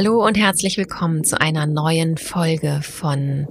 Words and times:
Hallo 0.00 0.24
und 0.24 0.38
herzlich 0.38 0.76
willkommen 0.76 1.24
zu 1.24 1.40
einer 1.40 1.66
neuen 1.66 2.18
Folge 2.18 2.82
von 2.82 3.48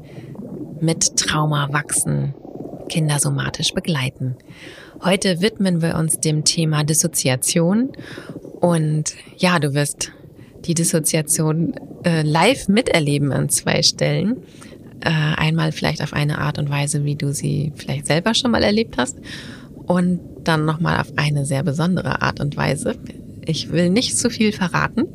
Mit 0.79 1.17
Trauma 1.17 1.73
wachsen, 1.73 2.33
Kinder 2.87 3.19
somatisch 3.19 3.73
begleiten. 3.73 4.37
Heute 5.03 5.41
widmen 5.41 5.81
wir 5.81 5.95
uns 5.97 6.21
dem 6.21 6.45
Thema 6.45 6.85
Dissoziation 6.85 7.91
und 8.61 9.13
ja, 9.35 9.59
du 9.59 9.73
wirst 9.73 10.13
die 10.63 10.73
Dissoziation 10.73 11.73
äh, 12.05 12.21
live 12.21 12.69
miterleben 12.69 13.33
an 13.33 13.49
zwei 13.49 13.83
Stellen. 13.83 14.37
Äh, 15.01 15.09
einmal 15.09 15.73
vielleicht 15.73 16.01
auf 16.01 16.13
eine 16.13 16.37
Art 16.37 16.59
und 16.59 16.69
Weise, 16.69 17.03
wie 17.03 17.15
du 17.15 17.33
sie 17.33 17.73
vielleicht 17.75 18.05
selber 18.05 18.33
schon 18.33 18.51
mal 18.51 18.63
erlebt 18.63 18.97
hast 18.97 19.17
und 19.85 20.21
dann 20.45 20.63
nochmal 20.63 21.01
auf 21.01 21.11
eine 21.17 21.45
sehr 21.45 21.63
besondere 21.63 22.21
Art 22.21 22.39
und 22.39 22.55
Weise. 22.55 22.95
Ich 23.45 23.69
will 23.73 23.89
nicht 23.89 24.17
zu 24.17 24.29
viel 24.29 24.53
verraten. 24.53 25.07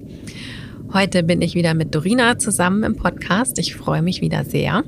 Heute 0.95 1.22
bin 1.22 1.40
ich 1.40 1.54
wieder 1.54 1.72
mit 1.72 1.95
Dorina 1.95 2.39
zusammen 2.39 2.82
im 2.82 2.96
Podcast. 2.96 3.58
Ich 3.58 3.75
freue 3.75 4.03
mich 4.03 4.21
wieder 4.21 4.44
sehr. 4.44 4.85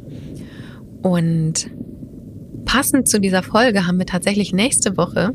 Und 1.00 1.70
passend 2.66 3.08
zu 3.08 3.18
dieser 3.18 3.42
Folge 3.42 3.86
haben 3.86 3.96
wir 3.96 4.04
tatsächlich 4.04 4.52
nächste 4.52 4.98
Woche 4.98 5.32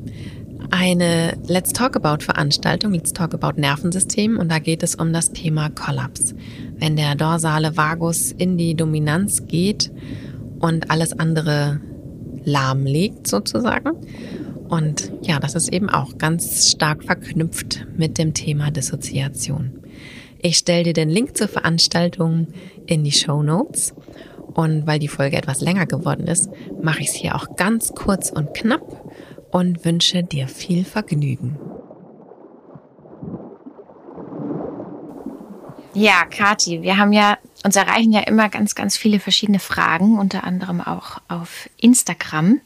eine 0.69 1.39
Let's 1.47 1.73
Talk 1.73 1.95
About 1.95 2.23
Veranstaltung, 2.23 2.93
Let's 2.93 3.13
Talk 3.13 3.33
About 3.33 3.59
Nervensystem 3.59 4.37
und 4.37 4.51
da 4.51 4.59
geht 4.59 4.83
es 4.83 4.93
um 4.93 5.11
das 5.11 5.31
Thema 5.31 5.71
Kollaps. 5.71 6.35
Wenn 6.77 6.95
der 6.95 7.15
dorsale 7.15 7.75
Vagus 7.75 8.31
in 8.31 8.55
die 8.55 8.75
Dominanz 8.75 9.47
geht 9.47 9.91
und 10.59 10.91
alles 10.91 11.17
andere 11.17 11.81
lahmlegt 12.43 13.25
sozusagen. 13.25 13.93
Und 14.67 15.11
ja, 15.23 15.39
das 15.39 15.55
ist 15.55 15.73
eben 15.73 15.89
auch 15.89 16.19
ganz 16.19 16.69
stark 16.69 17.03
verknüpft 17.03 17.87
mit 17.97 18.19
dem 18.19 18.35
Thema 18.35 18.69
Dissoziation. 18.69 19.78
Ich 20.41 20.57
stelle 20.57 20.83
dir 20.83 20.93
den 20.93 21.09
Link 21.09 21.35
zur 21.35 21.49
Veranstaltung 21.49 22.47
in 22.85 23.03
die 23.03 23.11
Show 23.11 23.43
Notes. 23.43 23.93
Und 24.53 24.87
weil 24.87 24.99
die 24.99 25.09
Folge 25.09 25.37
etwas 25.37 25.61
länger 25.61 25.85
geworden 25.85 26.27
ist, 26.27 26.49
mache 26.81 27.01
ich 27.01 27.09
es 27.09 27.13
hier 27.13 27.35
auch 27.35 27.55
ganz 27.55 27.93
kurz 27.93 28.29
und 28.29 28.53
knapp 28.53 29.13
und 29.51 29.83
wünsche 29.85 30.23
dir 30.23 30.47
viel 30.47 30.85
Vergnügen. 30.85 31.59
Ja, 35.93 36.25
Kati, 36.25 36.81
wir 36.81 36.97
haben 36.97 37.11
ja, 37.11 37.37
uns 37.65 37.75
erreichen 37.75 38.13
ja 38.13 38.21
immer 38.21 38.47
ganz, 38.47 38.75
ganz 38.75 38.95
viele 38.95 39.19
verschiedene 39.19 39.59
Fragen, 39.59 40.17
unter 40.17 40.45
anderem 40.45 40.79
auch 40.79 41.19
auf 41.27 41.69
Instagram. 41.77 42.61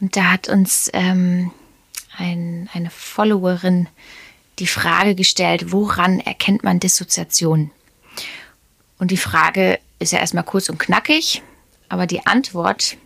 Und 0.00 0.16
da 0.16 0.32
hat 0.32 0.48
uns 0.48 0.90
ähm, 0.92 1.50
ein, 2.18 2.68
eine 2.74 2.90
Followerin 2.90 3.88
die 4.58 4.66
Frage 4.66 5.14
gestellt, 5.14 5.72
woran 5.72 6.20
erkennt 6.20 6.62
man 6.64 6.80
Dissoziation? 6.80 7.70
Und 8.98 9.10
die 9.10 9.16
Frage 9.16 9.78
ist 9.98 10.12
ja 10.12 10.18
erstmal 10.18 10.44
kurz 10.44 10.68
und 10.68 10.78
knackig, 10.78 11.42
aber 11.88 12.06
die 12.06 12.26
Antwort 12.26 12.96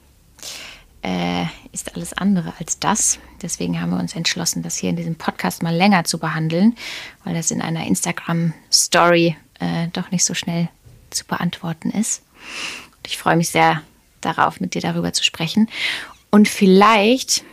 äh, 1.02 1.44
ist 1.72 1.94
alles 1.94 2.12
andere 2.12 2.52
als 2.58 2.78
das. 2.78 3.18
Deswegen 3.42 3.80
haben 3.80 3.90
wir 3.90 3.98
uns 3.98 4.14
entschlossen, 4.14 4.62
das 4.62 4.76
hier 4.76 4.90
in 4.90 4.96
diesem 4.96 5.14
Podcast 5.14 5.62
mal 5.62 5.74
länger 5.74 6.04
zu 6.04 6.18
behandeln, 6.18 6.76
weil 7.24 7.34
das 7.34 7.50
in 7.50 7.62
einer 7.62 7.86
Instagram-Story 7.86 9.36
äh, 9.60 9.88
doch 9.92 10.10
nicht 10.10 10.24
so 10.24 10.34
schnell 10.34 10.68
zu 11.10 11.24
beantworten 11.24 11.90
ist. 11.90 12.22
Und 12.96 13.06
ich 13.06 13.18
freue 13.18 13.36
mich 13.36 13.48
sehr 13.50 13.82
darauf, 14.20 14.60
mit 14.60 14.74
dir 14.74 14.82
darüber 14.82 15.12
zu 15.12 15.24
sprechen. 15.24 15.68
Und 16.30 16.48
vielleicht 16.48 17.44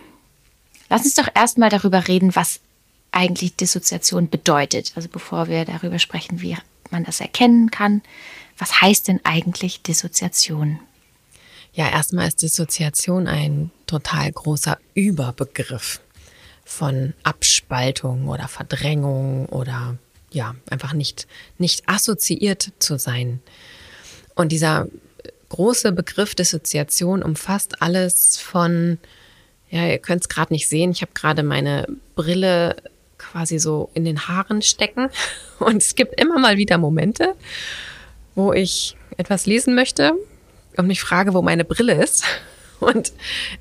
lass 0.89 1.03
uns 1.03 1.13
doch 1.13 1.29
erstmal 1.33 1.69
darüber 1.69 2.07
reden, 2.07 2.35
was 2.35 2.59
eigentlich 3.15 3.55
Dissoziation 3.55 4.29
bedeutet. 4.29 4.91
Also 4.95 5.09
bevor 5.09 5.47
wir 5.47 5.65
darüber 5.65 5.99
sprechen, 5.99 6.41
wie 6.41 6.57
man 6.91 7.03
das 7.03 7.21
erkennen 7.21 7.71
kann, 7.71 8.01
was 8.57 8.81
heißt 8.81 9.07
denn 9.07 9.19
eigentlich 9.23 9.81
Dissoziation? 9.81 10.79
Ja, 11.73 11.89
erstmal 11.89 12.27
ist 12.27 12.41
Dissoziation 12.41 13.27
ein 13.27 13.71
total 13.85 14.31
großer 14.31 14.77
Überbegriff 14.93 15.99
von 16.63 17.13
Abspaltung 17.23 18.27
oder 18.27 18.47
Verdrängung 18.47 19.45
oder 19.47 19.97
ja, 20.31 20.55
einfach 20.69 20.93
nicht, 20.93 21.27
nicht 21.57 21.87
assoziiert 21.87 22.71
zu 22.79 22.97
sein. 22.97 23.41
Und 24.35 24.51
dieser 24.51 24.87
große 25.49 25.91
Begriff 25.91 26.35
Dissoziation 26.35 27.23
umfasst 27.23 27.81
alles 27.81 28.37
von, 28.37 28.97
ja, 29.69 29.85
ihr 29.87 29.99
könnt 29.99 30.23
es 30.23 30.29
gerade 30.29 30.53
nicht 30.53 30.67
sehen, 30.67 30.91
ich 30.91 31.01
habe 31.01 31.13
gerade 31.13 31.43
meine 31.43 31.87
Brille 32.15 32.75
quasi 33.35 33.59
so 33.59 33.89
in 33.93 34.05
den 34.05 34.29
Haaren 34.29 34.61
stecken. 34.61 35.09
Und 35.59 35.77
es 35.77 35.95
gibt 35.95 36.19
immer 36.19 36.39
mal 36.39 36.55
wieder 36.55 36.77
Momente, 36.77 37.35
wo 38.33 38.53
ich 38.53 38.95
etwas 39.17 39.45
lesen 39.45 39.75
möchte 39.75 40.13
und 40.77 40.87
mich 40.87 41.01
frage, 41.01 41.33
wo 41.33 41.41
meine 41.41 41.65
Brille 41.65 42.01
ist. 42.01 42.23
Und 42.79 43.11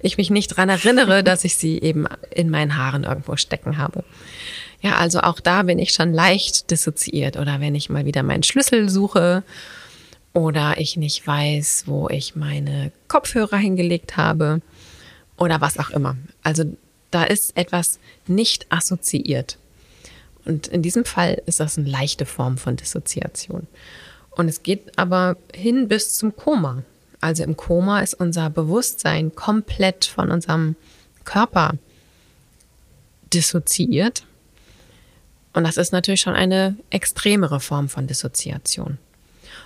ich 0.00 0.16
mich 0.16 0.30
nicht 0.30 0.48
dran 0.48 0.68
erinnere, 0.68 1.24
dass 1.24 1.44
ich 1.44 1.56
sie 1.56 1.80
eben 1.80 2.06
in 2.30 2.50
meinen 2.50 2.76
Haaren 2.76 3.02
irgendwo 3.02 3.36
stecken 3.36 3.78
habe. 3.78 4.04
Ja, 4.80 4.96
also 4.96 5.20
auch 5.20 5.40
da 5.40 5.62
bin 5.64 5.80
ich 5.80 5.92
schon 5.92 6.12
leicht 6.12 6.70
dissoziiert. 6.70 7.36
Oder 7.36 7.60
wenn 7.60 7.74
ich 7.74 7.90
mal 7.90 8.04
wieder 8.04 8.22
meinen 8.22 8.42
Schlüssel 8.44 8.88
suche 8.88 9.42
oder 10.34 10.74
ich 10.78 10.96
nicht 10.96 11.26
weiß, 11.26 11.84
wo 11.86 12.08
ich 12.08 12.36
meine 12.36 12.92
Kopfhörer 13.08 13.56
hingelegt 13.56 14.16
habe 14.16 14.60
oder 15.36 15.60
was 15.60 15.78
auch 15.78 15.90
immer. 15.90 16.16
Also 16.44 16.64
da 17.10 17.24
ist 17.24 17.56
etwas 17.56 17.98
nicht 18.26 18.66
assoziiert. 18.70 19.58
Und 20.44 20.66
in 20.68 20.82
diesem 20.82 21.04
Fall 21.04 21.42
ist 21.46 21.60
das 21.60 21.78
eine 21.78 21.88
leichte 21.88 22.26
Form 22.26 22.58
von 22.58 22.76
Dissoziation. 22.76 23.66
Und 24.30 24.48
es 24.48 24.62
geht 24.62 24.98
aber 24.98 25.36
hin 25.54 25.88
bis 25.88 26.14
zum 26.14 26.36
Koma. 26.36 26.82
Also 27.20 27.42
im 27.42 27.56
Koma 27.56 28.00
ist 28.00 28.14
unser 28.14 28.50
Bewusstsein 28.50 29.34
komplett 29.34 30.04
von 30.04 30.30
unserem 30.30 30.76
Körper 31.24 31.72
dissoziiert. 33.32 34.24
Und 35.54 35.64
das 35.64 35.76
ist 35.76 35.92
natürlich 35.92 36.20
schon 36.20 36.34
eine 36.34 36.76
extremere 36.90 37.60
Form 37.60 37.88
von 37.88 38.06
Dissoziation. 38.06 38.98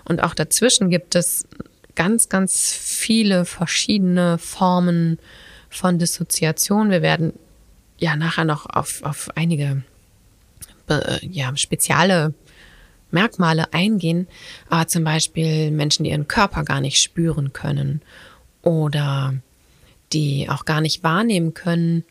Und 0.04 0.22
auch 0.22 0.34
dazwischen 0.34 0.90
gibt 0.90 1.14
es 1.14 1.46
ganz, 1.94 2.28
ganz 2.28 2.72
viele 2.72 3.44
verschiedene 3.44 4.38
Formen 4.38 5.18
von 5.70 5.98
Dissoziation. 5.98 6.90
Wir 6.90 7.02
werden 7.02 7.32
ja 7.98 8.16
nachher 8.16 8.44
noch 8.44 8.66
auf, 8.66 9.02
auf 9.02 9.30
einige 9.34 9.82
ja, 11.22 11.56
spezielle 11.56 12.34
Merkmale 13.10 13.72
eingehen, 13.72 14.28
aber 14.68 14.86
zum 14.86 15.04
Beispiel 15.04 15.70
Menschen, 15.70 16.04
die 16.04 16.10
ihren 16.10 16.28
Körper 16.28 16.64
gar 16.64 16.80
nicht 16.80 17.02
spüren 17.02 17.52
können 17.52 18.02
oder 18.62 19.34
die 20.12 20.48
auch 20.48 20.64
gar 20.64 20.80
nicht 20.80 21.02
wahrnehmen 21.02 21.54
können, 21.54 22.04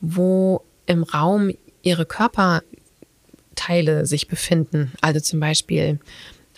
wo 0.00 0.62
im 0.86 1.02
Raum 1.02 1.50
ihre 1.82 2.06
Körperteile 2.06 4.06
sich 4.06 4.28
befinden. 4.28 4.92
Also 5.00 5.20
zum 5.20 5.40
Beispiel 5.40 5.98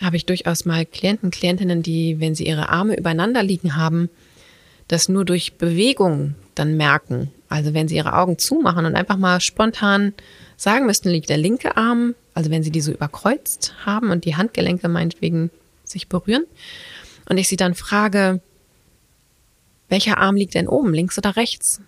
habe 0.01 0.17
ich 0.17 0.25
durchaus 0.25 0.65
mal 0.65 0.85
Klienten, 0.85 1.31
Klientinnen, 1.31 1.81
die, 1.81 2.19
wenn 2.19 2.35
sie 2.35 2.47
ihre 2.47 2.69
Arme 2.69 2.97
übereinander 2.97 3.43
liegen 3.43 3.75
haben, 3.75 4.09
das 4.87 5.09
nur 5.09 5.25
durch 5.25 5.57
Bewegung 5.57 6.35
dann 6.55 6.77
merken. 6.77 7.31
Also 7.49 7.73
wenn 7.73 7.87
sie 7.87 7.95
ihre 7.95 8.13
Augen 8.13 8.37
zumachen 8.37 8.85
und 8.85 8.95
einfach 8.95 9.17
mal 9.17 9.41
spontan 9.41 10.13
sagen 10.57 10.87
müssten, 10.87 11.09
liegt 11.09 11.29
der 11.29 11.37
linke 11.37 11.77
Arm, 11.77 12.15
also 12.33 12.49
wenn 12.49 12.63
sie 12.63 12.71
die 12.71 12.81
so 12.81 12.91
überkreuzt 12.91 13.73
haben 13.85 14.09
und 14.09 14.25
die 14.25 14.35
Handgelenke 14.35 14.89
meinetwegen 14.89 15.51
sich 15.83 16.09
berühren. 16.09 16.45
Und 17.29 17.37
ich 17.37 17.47
sie 17.47 17.55
dann 17.55 17.75
frage, 17.75 18.41
welcher 19.87 20.17
Arm 20.17 20.35
liegt 20.35 20.55
denn 20.55 20.67
oben, 20.67 20.93
links 20.93 21.17
oder 21.17 21.35
rechts? 21.35 21.79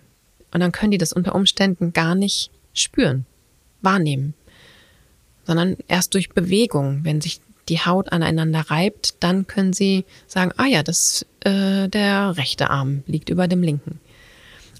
Und 0.52 0.60
dann 0.60 0.72
können 0.72 0.92
die 0.92 0.98
das 0.98 1.12
unter 1.12 1.34
Umständen 1.34 1.92
gar 1.92 2.14
nicht 2.14 2.50
spüren, 2.72 3.26
wahrnehmen, 3.82 4.34
sondern 5.46 5.76
erst 5.88 6.14
durch 6.14 6.30
Bewegung, 6.30 7.04
wenn 7.04 7.20
sich 7.20 7.40
die 7.68 7.80
Haut 7.80 8.10
aneinander 8.12 8.60
reibt, 8.68 9.22
dann 9.22 9.46
können 9.46 9.72
sie 9.72 10.04
sagen, 10.26 10.52
ah 10.56 10.66
ja, 10.66 10.82
das 10.82 11.24
äh, 11.40 11.88
der 11.88 12.36
rechte 12.36 12.70
Arm 12.70 13.02
liegt 13.06 13.28
über 13.28 13.48
dem 13.48 13.62
linken. 13.62 14.00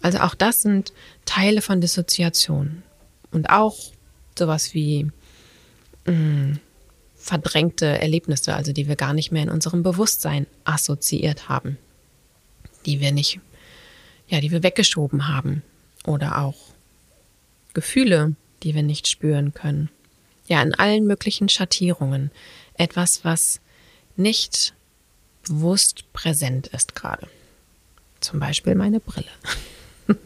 Also 0.03 0.19
auch 0.19 0.35
das 0.35 0.63
sind 0.63 0.93
Teile 1.25 1.61
von 1.61 1.81
Dissoziation 1.81 2.83
und 3.33 3.51
auch 3.51 3.77
sowas 4.39 4.75
wie 4.75 5.11
mh, 6.07 6.13
mm, 6.13 6.61
verdrängte 7.17 7.87
Erlebnisse, 7.87 8.55
also 8.55 8.73
die 8.73 8.89
wir 8.89 8.97
gar 8.97 9.13
nicht 9.13 9.31
mehr 9.31 9.43
in 9.43 9.51
unserem 9.51 9.83
Bewusstsein 9.83 10.47
assoziiert 10.65 11.49
haben, 11.49 11.77
die 12.87 13.01
wir 13.01 13.13
nicht, 13.13 13.41
ja, 14.29 14.41
die 14.41 14.51
wir 14.51 14.63
weggeschoben 14.63 15.29
haben 15.29 15.63
oder 16.07 16.39
auch 16.39 16.57
Gefühle, 17.75 18.35
die 18.63 18.75
wir 18.75 18.83
nicht 18.83 19.07
spüren 19.07 19.53
können. 19.55 19.91
Ja, 20.49 20.63
in 20.63 20.75
allen 20.75 21.07
möglichen 21.07 21.49
Schattierungen 21.49 22.31
etwas, 22.75 23.25
was 23.25 23.61
nicht 24.17 24.75
bewusst 25.47 26.13
präsent 26.13 26.69
ist 26.69 26.95
gerade. 26.95 27.29
Zum 28.21 28.41
Beispiel 28.41 28.75
meine 28.75 29.01
Brille. 29.01 29.31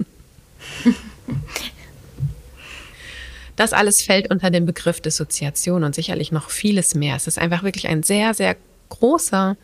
das 3.57 3.73
alles 3.73 4.03
fällt 4.03 4.31
unter 4.31 4.51
den 4.51 4.67
Begriff 4.67 5.01
Dissoziation 5.01 5.85
und 5.85 5.95
sicherlich 5.95 6.33
noch 6.33 6.51
vieles 6.51 6.95
mehr. 6.95 7.17
Es 7.17 7.27
ist 7.27 7.39
einfach 7.39 7.63
wirklich 7.63 7.89
ein 7.89 8.03
sehr, 8.03 8.35
sehr 8.35 8.57
großer 8.89 9.57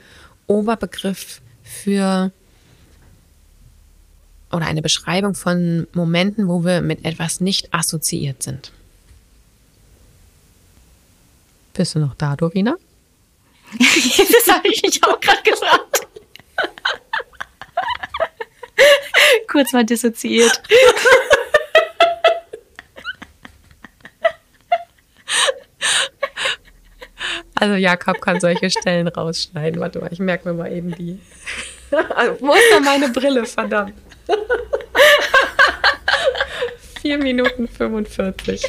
Oberbegriff 0.47 1.41
für 1.63 2.33
oder 4.53 4.67
eine 4.67 4.83
Beschreibung 4.83 5.35
von 5.35 5.87
Momenten, 5.93 6.49
wo 6.49 6.65
wir 6.65 6.83
mit 6.83 7.05
etwas 7.05 7.41
nicht 7.41 7.73
assoziiert 7.73 8.43
sind. 8.43 8.73
Bist 11.73 11.95
du 11.95 12.01
noch 12.01 12.15
da, 12.15 12.37
Dorina? 12.37 12.77
das 13.79 14.55
habe 14.55 14.69
ich 14.69 14.83
mich 14.83 15.03
auch 15.05 15.21
gerade 15.21 15.43
gefragt. 15.43 16.07
Kurz 19.49 19.73
mal 19.73 19.85
dissoziiert. 19.85 20.61
Also 27.61 27.75
Jakob 27.77 28.21
kann 28.23 28.41
solche 28.41 28.71
Stellen 28.71 29.07
rausschneiden. 29.07 29.81
Warte 29.81 30.01
mal, 30.01 30.11
ich 30.11 30.19
merke 30.19 30.49
mir 30.49 30.55
mal 30.55 30.73
eben 30.73 30.95
die. 30.95 31.21
Also, 32.15 32.37
wo 32.41 32.53
ist 32.53 32.63
denn 32.73 32.85
meine 32.85 33.09
Brille, 33.09 33.45
verdammt? 33.45 33.95
4 37.03 37.19
Minuten 37.19 37.69
45. 37.69 38.63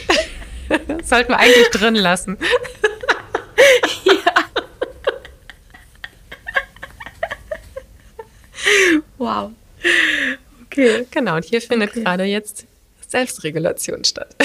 Das 0.88 1.10
sollten 1.10 1.32
wir 1.32 1.38
eigentlich 1.40 1.70
drin 1.70 1.96
lassen. 1.96 2.38
ja. 4.06 4.34
Wow. 9.18 9.52
Okay. 10.66 11.06
Genau, 11.12 11.36
und 11.36 11.46
hier 11.46 11.62
findet 11.62 11.92
okay. 11.92 12.04
gerade 12.04 12.24
jetzt 12.24 12.66
Selbstregulation 13.08 14.04
statt. 14.04 14.36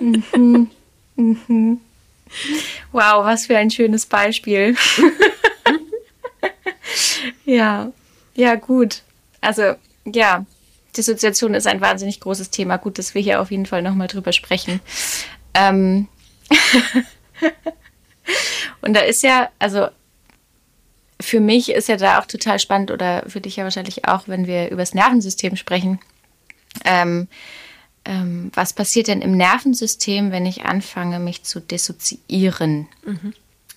Mhm. 0.00 0.70
Mhm. 1.16 1.80
Wow, 2.92 3.24
was 3.24 3.46
für 3.46 3.56
ein 3.56 3.70
schönes 3.70 4.06
Beispiel. 4.06 4.74
ja, 7.44 7.92
ja, 8.34 8.54
gut. 8.54 9.02
Also, 9.40 9.74
ja, 10.06 10.46
Dissoziation 10.96 11.54
ist 11.54 11.66
ein 11.66 11.80
wahnsinnig 11.80 12.20
großes 12.20 12.50
Thema. 12.50 12.78
Gut, 12.78 12.98
dass 12.98 13.14
wir 13.14 13.22
hier 13.22 13.40
auf 13.40 13.50
jeden 13.50 13.66
Fall 13.66 13.82
nochmal 13.82 14.08
drüber 14.08 14.32
sprechen. 14.32 14.80
Ähm 15.54 16.08
Und 18.80 18.94
da 18.94 19.00
ist 19.00 19.22
ja, 19.22 19.50
also 19.58 19.88
für 21.20 21.40
mich 21.40 21.70
ist 21.70 21.88
ja 21.88 21.96
da 21.96 22.18
auch 22.18 22.26
total 22.26 22.58
spannend 22.58 22.90
oder 22.90 23.24
für 23.26 23.40
dich 23.40 23.56
ja 23.56 23.64
wahrscheinlich 23.64 24.06
auch, 24.06 24.28
wenn 24.28 24.46
wir 24.46 24.70
über 24.70 24.82
das 24.82 24.94
Nervensystem 24.94 25.56
sprechen. 25.56 25.98
Ähm, 26.84 27.28
ähm, 28.08 28.50
was 28.54 28.72
passiert 28.72 29.08
denn 29.08 29.20
im 29.20 29.36
Nervensystem, 29.36 30.32
wenn 30.32 30.46
ich 30.46 30.64
anfange, 30.64 31.18
mich 31.18 31.42
zu 31.42 31.60
dissoziieren 31.60 32.88
mhm. 33.04 33.34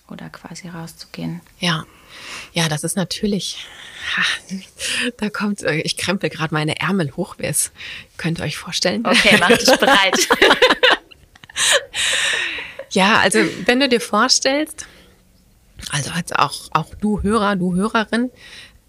oder 0.08 0.30
quasi 0.30 0.68
rauszugehen? 0.68 1.42
Ja, 1.60 1.84
ja, 2.54 2.68
das 2.68 2.82
ist 2.82 2.96
natürlich. 2.96 3.66
Da 5.18 5.30
kommt, 5.30 5.62
äh, 5.62 5.76
ich 5.80 5.96
krempel 5.96 6.30
gerade 6.30 6.54
meine 6.54 6.80
Ärmel 6.80 7.12
hoch, 7.16 7.34
wer 7.38 7.50
es 7.50 7.72
könnt 8.16 8.40
ihr 8.40 8.44
euch 8.44 8.56
vorstellen. 8.56 9.06
Okay, 9.06 9.36
mach 9.38 9.56
dich 9.56 9.70
bereit. 9.78 10.28
ja, 12.90 13.18
also 13.20 13.38
wenn 13.66 13.80
du 13.80 13.88
dir 13.88 14.00
vorstellst, 14.00 14.86
also 15.90 16.10
als 16.10 16.32
auch, 16.32 16.68
auch 16.72 16.94
du 17.00 17.22
Hörer, 17.22 17.56
du 17.56 17.74
Hörerin, 17.74 18.30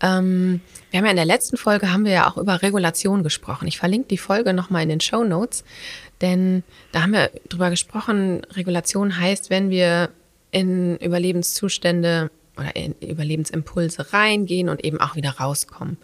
ähm, 0.04 0.60
wir 0.92 1.00
haben 1.00 1.06
ja 1.06 1.12
in 1.12 1.18
der 1.18 1.26
letzten 1.26 1.56
Folge 1.56 1.92
haben 1.92 2.04
wir 2.04 2.12
ja 2.12 2.30
auch 2.30 2.38
über 2.38 2.62
Regulation 2.62 3.24
gesprochen. 3.24 3.68
Ich 3.68 3.78
verlinke 3.78 4.10
die 4.10 4.18
Folge 4.18 4.54
nochmal 4.54 4.84
in 4.84 4.90
den 4.90 5.00
Show 5.00 5.24
Notes, 5.24 5.64
denn 6.22 6.64
da 6.92 7.04
haben 7.04 7.14
wir 7.14 7.32
drüber 7.48 7.70
gesprochen, 7.70 8.46
Regulation 8.52 9.18
heißt, 9.18 9.50
wenn 9.50 9.70
wir 9.70 10.10
in 10.52 10.98
Überlebenszustände 10.98 12.30
oder 12.58 12.76
in 12.76 12.96
Überlebensimpulse 13.02 14.14
reingehen 14.14 14.68
und 14.68 14.84
eben 14.84 15.00
auch 15.00 15.16
wieder 15.16 15.32
rauskommen. 15.32 15.98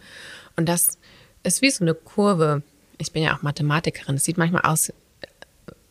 Und 0.56 0.68
das 0.68 0.98
ist 1.42 1.62
wie 1.62 1.70
so 1.70 1.84
eine 1.84 1.94
Kurve. 1.94 2.62
Ich 2.98 3.12
bin 3.12 3.22
ja 3.22 3.36
auch 3.36 3.42
Mathematikerin. 3.42 4.16
Es 4.16 4.24
sieht 4.24 4.38
manchmal 4.38 4.62
aus, 4.62 4.92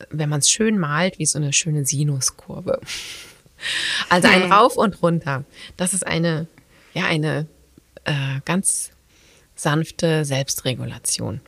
wenn 0.10 0.30
man 0.30 0.40
es 0.40 0.50
schön 0.50 0.80
malt, 0.80 1.20
wie 1.20 1.26
so 1.26 1.38
eine 1.38 1.54
schöne 1.54 1.86
Sinuskurve. 1.86 2.82
Also 4.08 4.30
ein. 4.30 4.50
Rauf 4.50 4.78
und 4.78 5.04
Runter. 5.04 5.44
Das 5.76 5.94
ist 5.94 6.08
eine, 6.08 6.48
ja, 6.94 7.04
eine 7.04 7.46
äh, 8.10 8.42
ganz 8.46 8.92
sanfte 9.56 10.26
Selbstregulation. 10.26 11.42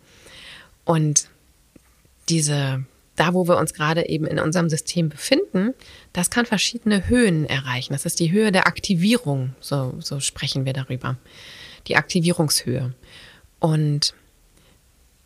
Und 0.86 1.30
diese, 2.30 2.86
da 3.16 3.34
wo 3.34 3.48
wir 3.48 3.58
uns 3.58 3.74
gerade 3.74 4.08
eben 4.08 4.26
in 4.26 4.40
unserem 4.40 4.70
System 4.70 5.10
befinden, 5.10 5.74
das 6.14 6.30
kann 6.30 6.46
verschiedene 6.46 7.08
Höhen 7.08 7.46
erreichen. 7.46 7.94
Das 7.94 8.06
ist 8.06 8.20
die 8.20 8.32
Höhe 8.32 8.52
der 8.52 8.68
Aktivierung, 8.68 9.56
so, 9.60 9.96
so 10.00 10.20
sprechen 10.20 10.66
wir 10.66 10.74
darüber. 10.74 11.18
Die 11.88 11.96
Aktivierungshöhe. 11.96 12.94
Und 13.60 14.14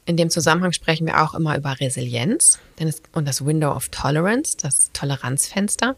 in 0.05 0.17
dem 0.17 0.29
Zusammenhang 0.29 0.71
sprechen 0.71 1.07
wir 1.07 1.21
auch 1.21 1.33
immer 1.33 1.57
über 1.57 1.79
Resilienz 1.79 2.59
es, 2.77 3.01
und 3.13 3.27
das 3.27 3.43
Window 3.45 3.71
of 3.71 3.89
Tolerance, 3.89 4.55
das 4.57 4.91
Toleranzfenster. 4.93 5.95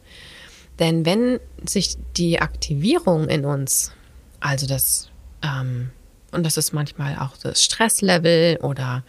Denn 0.80 1.06
wenn 1.06 1.40
sich 1.66 1.98
die 2.16 2.40
Aktivierung 2.40 3.28
in 3.28 3.46
uns, 3.46 3.92
also 4.40 4.68
das, 4.68 5.10
ähm, 5.44 5.92
und 6.32 6.46
das 6.46 6.58
ist 6.58 6.74
manchmal 6.74 7.18
auch 7.18 7.38
das 7.38 7.64
Stresslevel 7.64 8.58
oder 8.58 9.04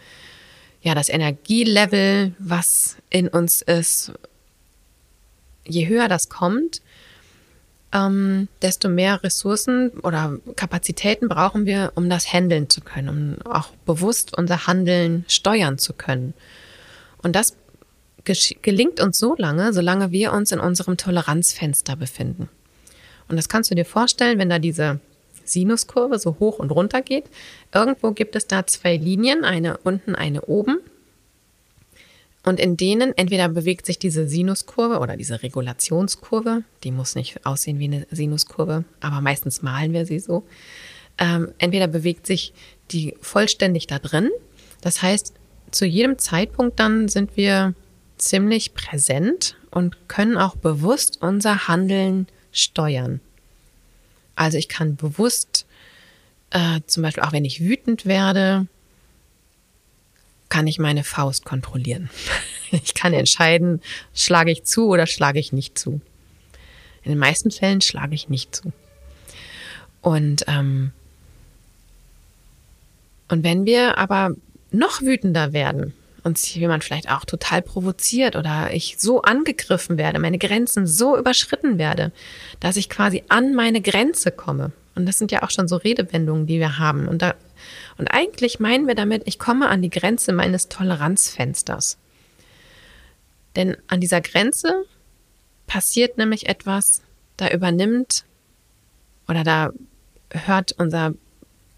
ja, 0.81 0.95
das 0.95 1.09
Energielevel, 1.09 2.33
was 2.39 2.97
in 3.09 3.27
uns 3.27 3.61
ist, 3.61 4.13
je 5.65 5.87
höher 5.87 6.07
das 6.07 6.29
kommt, 6.29 6.81
ähm, 7.91 8.47
desto 8.61 8.87
mehr 8.87 9.23
Ressourcen 9.23 9.89
oder 10.03 10.37
Kapazitäten 10.55 11.27
brauchen 11.27 11.65
wir, 11.65 11.91
um 11.95 12.09
das 12.09 12.31
handeln 12.31 12.69
zu 12.69 12.81
können, 12.81 13.09
um 13.09 13.51
auch 13.51 13.69
bewusst 13.85 14.37
unser 14.37 14.67
Handeln 14.67 15.25
steuern 15.27 15.77
zu 15.77 15.93
können. 15.93 16.33
Und 17.21 17.35
das 17.35 17.57
gelingt 18.61 18.99
uns 18.99 19.17
so 19.17 19.35
lange, 19.37 19.73
solange 19.73 20.11
wir 20.11 20.33
uns 20.33 20.51
in 20.51 20.59
unserem 20.59 20.97
Toleranzfenster 20.97 21.95
befinden. 21.95 22.47
Und 23.27 23.37
das 23.37 23.49
kannst 23.49 23.71
du 23.71 23.75
dir 23.75 23.85
vorstellen, 23.85 24.39
wenn 24.39 24.49
da 24.49 24.59
diese 24.59 24.99
Sinuskurve 25.49 26.19
so 26.19 26.37
hoch 26.39 26.59
und 26.59 26.71
runter 26.71 27.01
geht. 27.01 27.25
Irgendwo 27.73 28.11
gibt 28.11 28.35
es 28.35 28.47
da 28.47 28.65
zwei 28.67 28.95
Linien, 28.95 29.43
eine 29.43 29.77
unten, 29.77 30.15
eine 30.15 30.43
oben. 30.43 30.79
Und 32.43 32.59
in 32.59 32.77
denen 32.77 33.15
entweder 33.17 33.49
bewegt 33.49 33.85
sich 33.85 33.99
diese 33.99 34.27
Sinuskurve 34.27 34.99
oder 34.99 35.17
diese 35.17 35.43
Regulationskurve, 35.43 36.63
die 36.83 36.91
muss 36.91 37.15
nicht 37.15 37.45
aussehen 37.45 37.79
wie 37.79 37.85
eine 37.85 38.07
Sinuskurve, 38.11 38.85
aber 39.01 39.21
meistens 39.21 39.61
malen 39.61 39.91
wir 39.93 40.05
sie 40.05 40.19
so. 40.19 40.45
Ähm, 41.17 41.51
entweder 41.57 41.87
bewegt 41.87 42.25
sich 42.25 42.53
die 42.91 43.15
vollständig 43.19 43.87
da 43.87 43.99
drin. 43.99 44.29
Das 44.81 45.01
heißt, 45.01 45.33
zu 45.71 45.85
jedem 45.85 46.17
Zeitpunkt 46.17 46.79
dann 46.79 47.09
sind 47.09 47.35
wir 47.35 47.73
ziemlich 48.17 48.73
präsent 48.73 49.57
und 49.69 50.07
können 50.07 50.37
auch 50.37 50.55
bewusst 50.55 51.19
unser 51.21 51.67
Handeln 51.67 52.27
steuern. 52.51 53.19
Also 54.39 54.57
ich 54.57 54.69
kann 54.69 54.95
bewusst, 54.95 55.65
äh, 56.51 56.79
zum 56.87 57.03
Beispiel 57.03 57.23
auch 57.23 57.33
wenn 57.33 57.43
ich 57.43 57.59
wütend 57.59 58.05
werde, 58.05 58.67
kann 60.47 60.65
ich 60.65 60.79
meine 60.79 61.03
Faust 61.03 61.45
kontrollieren. 61.45 62.09
Ich 62.71 62.93
kann 62.93 63.13
entscheiden, 63.13 63.81
schlage 64.13 64.51
ich 64.51 64.63
zu 64.63 64.89
oder 64.89 65.07
schlage 65.07 65.39
ich 65.39 65.51
nicht 65.51 65.79
zu. 65.79 66.01
In 67.01 67.11
den 67.11 67.17
meisten 67.17 67.49
Fällen 67.49 67.81
schlage 67.81 68.13
ich 68.13 68.29
nicht 68.29 68.55
zu. 68.55 68.71
Und, 70.01 70.45
ähm, 70.47 70.91
und 73.27 73.43
wenn 73.43 73.65
wir 73.65 73.97
aber 73.97 74.35
noch 74.69 75.01
wütender 75.01 75.51
werden, 75.51 75.95
uns 76.23 76.53
jemand 76.53 76.83
vielleicht 76.83 77.11
auch 77.11 77.25
total 77.25 77.61
provoziert 77.61 78.35
oder 78.35 78.73
ich 78.73 78.95
so 78.97 79.21
angegriffen 79.21 79.97
werde, 79.97 80.19
meine 80.19 80.37
Grenzen 80.37 80.87
so 80.87 81.17
überschritten 81.17 81.77
werde, 81.77 82.11
dass 82.59 82.77
ich 82.77 82.89
quasi 82.89 83.23
an 83.29 83.55
meine 83.55 83.81
Grenze 83.81 84.31
komme. 84.31 84.71
Und 84.95 85.05
das 85.05 85.17
sind 85.17 85.31
ja 85.31 85.43
auch 85.43 85.51
schon 85.51 85.67
so 85.67 85.77
Redewendungen, 85.77 86.45
die 86.45 86.59
wir 86.59 86.77
haben. 86.77 87.07
Und, 87.07 87.21
da, 87.21 87.35
und 87.97 88.07
eigentlich 88.07 88.59
meinen 88.59 88.87
wir 88.87 88.95
damit, 88.95 89.23
ich 89.25 89.39
komme 89.39 89.69
an 89.69 89.81
die 89.81 89.89
Grenze 89.89 90.33
meines 90.33 90.67
Toleranzfensters. 90.67 91.97
Denn 93.55 93.77
an 93.87 94.01
dieser 94.01 94.21
Grenze 94.21 94.85
passiert 95.67 96.17
nämlich 96.17 96.49
etwas, 96.49 97.01
da 97.37 97.49
übernimmt 97.49 98.25
oder 99.27 99.43
da 99.43 99.71
hört 100.31 100.73
unser 100.73 101.13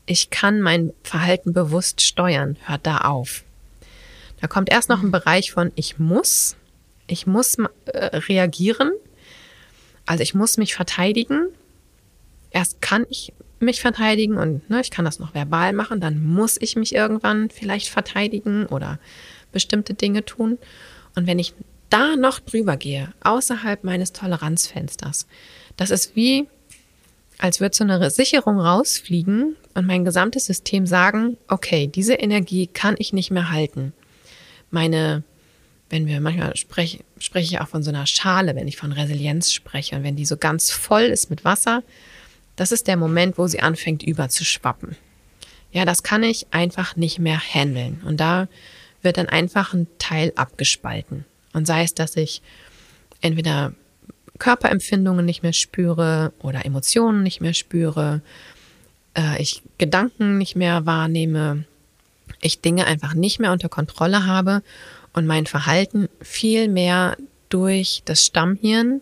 Ich 0.06 0.30
kann 0.30 0.62
mein 0.62 0.94
Verhalten 1.04 1.54
bewusst 1.54 2.02
steuern, 2.02 2.58
hört 2.66 2.88
da 2.88 3.00
auf. 3.00 3.44
Da 4.42 4.48
kommt 4.48 4.72
erst 4.72 4.90
noch 4.90 5.00
ein 5.00 5.08
mhm. 5.08 5.12
Bereich 5.12 5.52
von 5.52 5.72
ich 5.76 6.00
muss, 6.00 6.58
ich 7.08 7.28
muss 7.28 7.58
äh, 7.86 8.18
reagieren, 8.18 8.92
also 10.06 10.24
ich 10.24 10.34
muss 10.34 10.58
mich 10.58 10.76
verteidigen. 10.76 11.48
Erst 12.50 12.82
kann 12.82 13.06
ich 13.10 13.34
mich 13.60 13.80
verteidigen 13.80 14.38
und 14.38 14.68
ne, 14.70 14.82
ich 14.82 14.92
kann 14.92 15.06
das 15.06 15.20
noch 15.20 15.34
verbal 15.34 15.72
machen, 15.72 16.02
dann 16.02 16.26
muss 16.26 16.58
ich 16.60 16.76
mich 16.76 16.94
irgendwann 16.96 17.50
vielleicht 17.50 17.88
verteidigen 17.88 18.66
oder 18.66 19.00
bestimmte 19.52 19.94
Dinge 19.94 20.26
tun. 20.26 20.58
Und 21.16 21.28
wenn 21.28 21.40
ich 21.40 21.54
da 21.90 22.16
noch 22.16 22.40
drüber 22.40 22.76
gehe, 22.78 23.14
außerhalb 23.22 23.84
meines 23.84 24.12
Toleranzfensters, 24.14 25.28
das 25.78 25.92
ist 25.92 26.16
wie, 26.16 26.48
als 27.38 27.60
würde 27.60 27.76
so 27.76 27.84
eine 27.84 28.10
Sicherung 28.10 28.60
rausfliegen 28.60 29.56
und 29.76 29.86
mein 29.86 30.06
gesamtes 30.06 30.46
System 30.46 30.88
sagen, 30.88 31.38
okay, 31.48 31.88
diese 31.88 32.16
Energie 32.16 32.68
kann 32.68 32.96
ich 32.98 33.14
nicht 33.14 33.30
mehr 33.30 33.52
halten. 33.52 33.94
Meine, 34.72 35.24
wenn 35.90 36.08
wir 36.08 36.20
manchmal 36.22 36.56
sprechen, 36.56 37.04
spreche 37.20 37.56
ich 37.56 37.62
auch 37.62 37.68
von 37.68 37.84
so 37.84 37.90
einer 37.90 38.08
Schale, 38.08 38.56
wenn 38.56 38.68
ich 38.68 38.78
von 38.78 38.92
Resilienz 38.92 39.52
spreche 39.52 39.96
und 39.96 40.04
wenn 40.04 40.16
die 40.16 40.26
so 40.26 40.38
ganz 40.38 40.72
voll 40.72 41.04
ist 41.04 41.30
mit 41.30 41.46
Wasser, 41.46 41.84
das 42.56 42.72
ist 42.72 42.88
der 42.88 42.98
Moment, 42.98 43.38
wo 43.38 43.48
sie 43.48 43.60
anfängt 43.60 44.04
überzuschwappen. 44.04 44.96
Ja, 45.72 45.86
das 45.86 46.04
kann 46.04 46.24
ich 46.24 46.48
einfach 46.52 46.96
nicht 46.96 47.20
mehr 47.20 47.40
handeln. 47.40 48.02
Und 48.06 48.20
da 48.20 48.48
wird 49.02 49.18
dann 49.18 49.30
einfach 49.30 49.74
ein 49.74 49.88
Teil 50.00 50.34
abgespalten. 50.36 51.26
Und 51.54 51.66
sei 51.66 51.84
es, 51.84 51.94
dass 51.94 52.16
ich 52.18 52.42
entweder 53.22 53.74
Körperempfindungen 54.38 55.26
nicht 55.26 55.44
mehr 55.44 55.54
spüre 55.54 56.34
oder 56.40 56.66
Emotionen 56.66 57.24
nicht 57.24 57.42
mehr 57.42 57.54
spüre, 57.54 58.22
äh, 59.16 59.42
ich 59.42 59.62
Gedanken 59.78 60.38
nicht 60.38 60.56
mehr 60.56 60.86
wahrnehme, 60.86 61.66
ich 62.42 62.62
Dinge 62.62 62.86
einfach 62.86 63.14
nicht 63.14 63.40
mehr 63.40 63.52
unter 63.52 63.70
Kontrolle 63.70 64.26
habe 64.26 64.64
und 65.14 65.26
mein 65.26 65.46
Verhalten 65.46 66.10
viel 66.22 66.68
mehr 66.68 67.18
durch 67.50 68.02
das 68.06 68.26
Stammhirn 68.26 69.02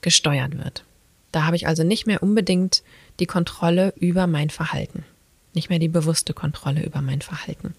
gesteuert 0.00 0.56
wird. 0.58 0.84
Da 1.32 1.44
habe 1.44 1.56
ich 1.56 1.66
also 1.66 1.82
nicht 1.82 2.06
mehr 2.06 2.22
unbedingt 2.22 2.82
die 3.18 3.26
Kontrolle 3.26 3.92
über 3.98 4.26
mein 4.26 4.50
Verhalten, 4.50 5.04
nicht 5.54 5.70
mehr 5.70 5.78
die 5.78 5.88
bewusste 5.88 6.32
Kontrolle 6.32 6.84
über 6.84 7.02
mein 7.02 7.20
Verhalten. 7.20 7.74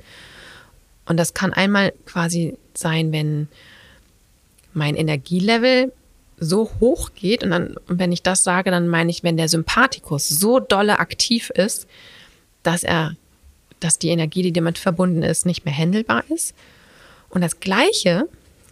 Und 1.05 1.17
das 1.17 1.33
kann 1.33 1.53
einmal 1.53 1.93
quasi 2.05 2.57
sein, 2.73 3.11
wenn 3.11 3.47
mein 4.73 4.95
Energielevel 4.95 5.91
so 6.39 6.69
hoch 6.79 7.11
geht 7.15 7.43
und 7.43 7.49
dann, 7.49 7.75
wenn 7.87 8.11
ich 8.11 8.21
das 8.21 8.43
sage, 8.43 8.69
dann 8.69 8.87
meine 8.87 9.09
ich, 9.09 9.23
wenn 9.23 9.37
der 9.37 9.49
Sympathikus 9.49 10.27
so 10.27 10.59
dolle 10.59 10.99
aktiv 10.99 11.49
ist, 11.49 11.87
dass 12.61 12.83
er, 12.83 13.15
dass 13.79 13.99
die 13.99 14.09
Energie, 14.09 14.41
die 14.41 14.53
damit 14.53 14.77
verbunden 14.77 15.23
ist, 15.23 15.45
nicht 15.45 15.65
mehr 15.65 15.73
händelbar 15.73 16.23
ist. 16.29 16.55
Und 17.29 17.41
das 17.41 17.59
Gleiche 17.59 18.27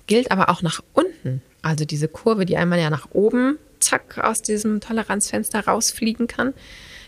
gilt 0.08 0.32
aber 0.32 0.50
auch 0.50 0.62
nach 0.62 0.82
unten. 0.94 1.42
Also 1.62 1.86
diese 1.86 2.08
Kurve, 2.08 2.46
die 2.46 2.58
einmal 2.58 2.80
ja 2.80 2.90
nach 2.90 3.10
oben, 3.12 3.58
zack, 3.80 4.18
aus 4.20 4.42
diesem 4.42 4.82
Toleranzfenster 4.82 5.66
rausfliegen 5.66 6.28
kann. 6.28 6.54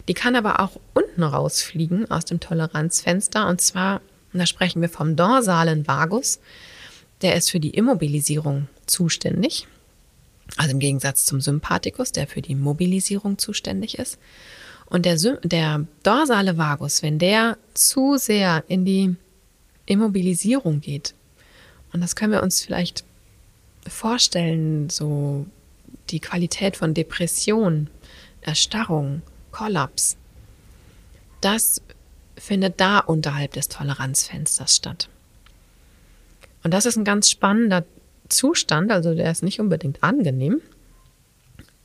Die 0.08 0.14
kann 0.14 0.36
aber 0.36 0.60
auch 0.60 0.80
unten 0.94 1.24
rausfliegen 1.24 2.10
aus 2.10 2.26
dem 2.26 2.40
Toleranzfenster. 2.40 3.48
Und 3.48 3.62
zwar, 3.62 4.02
da 4.34 4.46
sprechen 4.46 4.82
wir 4.82 4.90
vom 4.90 5.16
dorsalen 5.16 5.88
Vagus. 5.88 6.40
Der 7.22 7.36
ist 7.36 7.52
für 7.52 7.60
die 7.60 7.72
Immobilisierung 7.72 8.68
zuständig. 8.86 9.68
Also 10.56 10.72
im 10.72 10.80
Gegensatz 10.80 11.26
zum 11.26 11.42
Sympathikus, 11.42 12.12
der 12.12 12.28
für 12.28 12.42
die 12.42 12.56
Mobilisierung 12.56 13.38
zuständig 13.38 14.00
ist. 14.00 14.18
Und 14.90 15.06
der, 15.06 15.18
der 15.44 15.86
dorsale 16.04 16.58
Vagus, 16.58 17.04
wenn 17.04 17.20
der 17.20 17.58
zu 17.74 18.18
sehr 18.18 18.64
in 18.68 18.86
die 18.86 19.16
Immobilisierung 19.86 20.82
geht, 20.82 21.14
und 21.94 22.02
das 22.02 22.16
können 22.16 22.34
wir 22.34 22.44
uns 22.44 22.62
vielleicht 22.62 23.04
vorstellen, 23.88 24.90
so 24.90 25.46
die 26.10 26.20
Qualität 26.20 26.78
von 26.78 26.94
Depression, 26.94 27.90
Erstarrung, 28.42 29.22
Kollaps, 29.52 30.18
das 31.42 31.82
findet 32.38 32.80
da 32.80 33.00
unterhalb 33.00 33.54
des 33.54 33.68
Toleranzfensters 33.68 34.76
statt. 34.76 35.10
Und 36.64 36.74
das 36.74 36.86
ist 36.86 36.98
ein 36.98 37.06
ganz 37.06 37.30
spannender 37.30 37.86
Zustand, 38.30 38.92
also 38.92 39.14
der 39.14 39.32
ist 39.32 39.44
nicht 39.44 39.60
unbedingt 39.60 40.04
angenehm, 40.04 40.62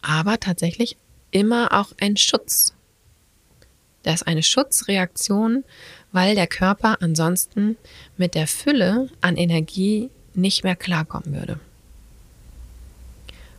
aber 0.03 0.39
tatsächlich 0.41 0.97
immer 1.31 1.73
auch 1.73 1.93
ein 2.01 2.17
Schutz. 2.17 2.75
Der 4.05 4.15
ist 4.15 4.27
eine 4.27 4.43
Schutzreaktion, 4.43 5.65
weil 6.13 6.35
der 6.35 6.47
Körper 6.47 6.99
ansonsten 7.01 7.77
mit 8.17 8.35
der 8.35 8.47
Fülle 8.47 9.09
an 9.21 9.37
Energie 9.37 10.11
nicht 10.35 10.65
mehr 10.65 10.77
klarkommen 10.77 11.35
würde. 11.35 11.59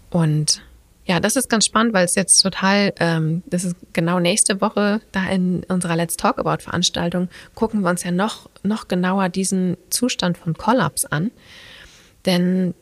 Und 0.10 0.62
ja, 1.06 1.20
das 1.20 1.36
ist 1.36 1.50
ganz 1.50 1.66
spannend, 1.66 1.94
weil 1.94 2.06
es 2.06 2.16
jetzt 2.16 2.40
total, 2.40 2.94
ähm, 3.00 3.44
das 3.48 3.66
ist 3.66 3.76
genau 3.92 4.20
nächste 4.20 4.62
Woche 4.62 5.02
da 5.12 5.26
in 5.26 5.64
unserer 5.66 5.96
Let's 5.96 6.16
Talk 6.16 6.40
About 6.40 6.64
Veranstaltung, 6.64 7.30
gucken 7.56 7.82
wir 7.82 7.90
uns 7.90 8.04
ja 8.04 8.12
noch, 8.12 8.50
noch 8.64 8.88
genauer 8.88 9.28
diesen 9.30 9.76
Zustand 9.90 10.38
von 10.38 10.54
Kollaps 10.54 11.06
an. 11.06 11.32
Denn 12.26 12.74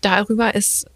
darüber 0.00 0.54
ist 0.56 0.86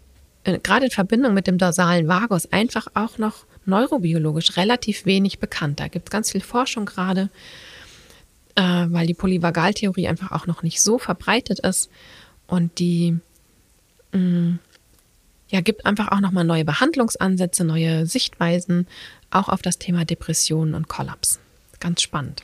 äh, 0.43 0.59
gerade 0.59 0.85
in 0.85 0.91
Verbindung 0.91 1.33
mit 1.33 1.47
dem 1.47 1.57
dorsalen 1.57 2.07
Vagus 2.09 2.51
einfach 2.51 2.87
auch 2.95 3.17
noch 3.17 3.45
neurobiologisch 3.67 4.57
relativ 4.57 5.05
wenig 5.05 5.39
bekannt. 5.39 5.79
Da 5.79 5.87
gibt 5.87 6.09
es 6.09 6.11
ganz 6.11 6.31
viel 6.31 6.41
Forschung 6.41 6.85
gerade, 6.85 7.29
äh, 8.55 8.61
weil 8.61 9.07
die 9.07 9.13
Polyvagaltheorie 9.13 10.07
einfach 10.07 10.31
auch 10.31 10.47
noch 10.47 10.63
nicht 10.63 10.81
so 10.81 10.97
verbreitet 10.97 11.59
ist 11.59 11.89
und 12.47 12.79
die 12.79 13.17
mh, 14.11 14.19
mm, 14.19 14.59
ja, 15.49 15.61
gibt 15.61 15.85
einfach 15.85 16.11
auch 16.11 16.19
nochmal 16.19 16.43
neue 16.43 16.65
Behandlungsansätze, 16.65 17.63
neue 17.63 18.05
Sichtweisen, 18.05 18.85
auch 19.31 19.47
auf 19.47 19.61
das 19.61 19.77
Thema 19.77 20.03
Depressionen 20.03 20.73
und 20.73 20.89
Kollaps. 20.89 21.39
Ganz 21.79 22.01
spannend 22.01 22.43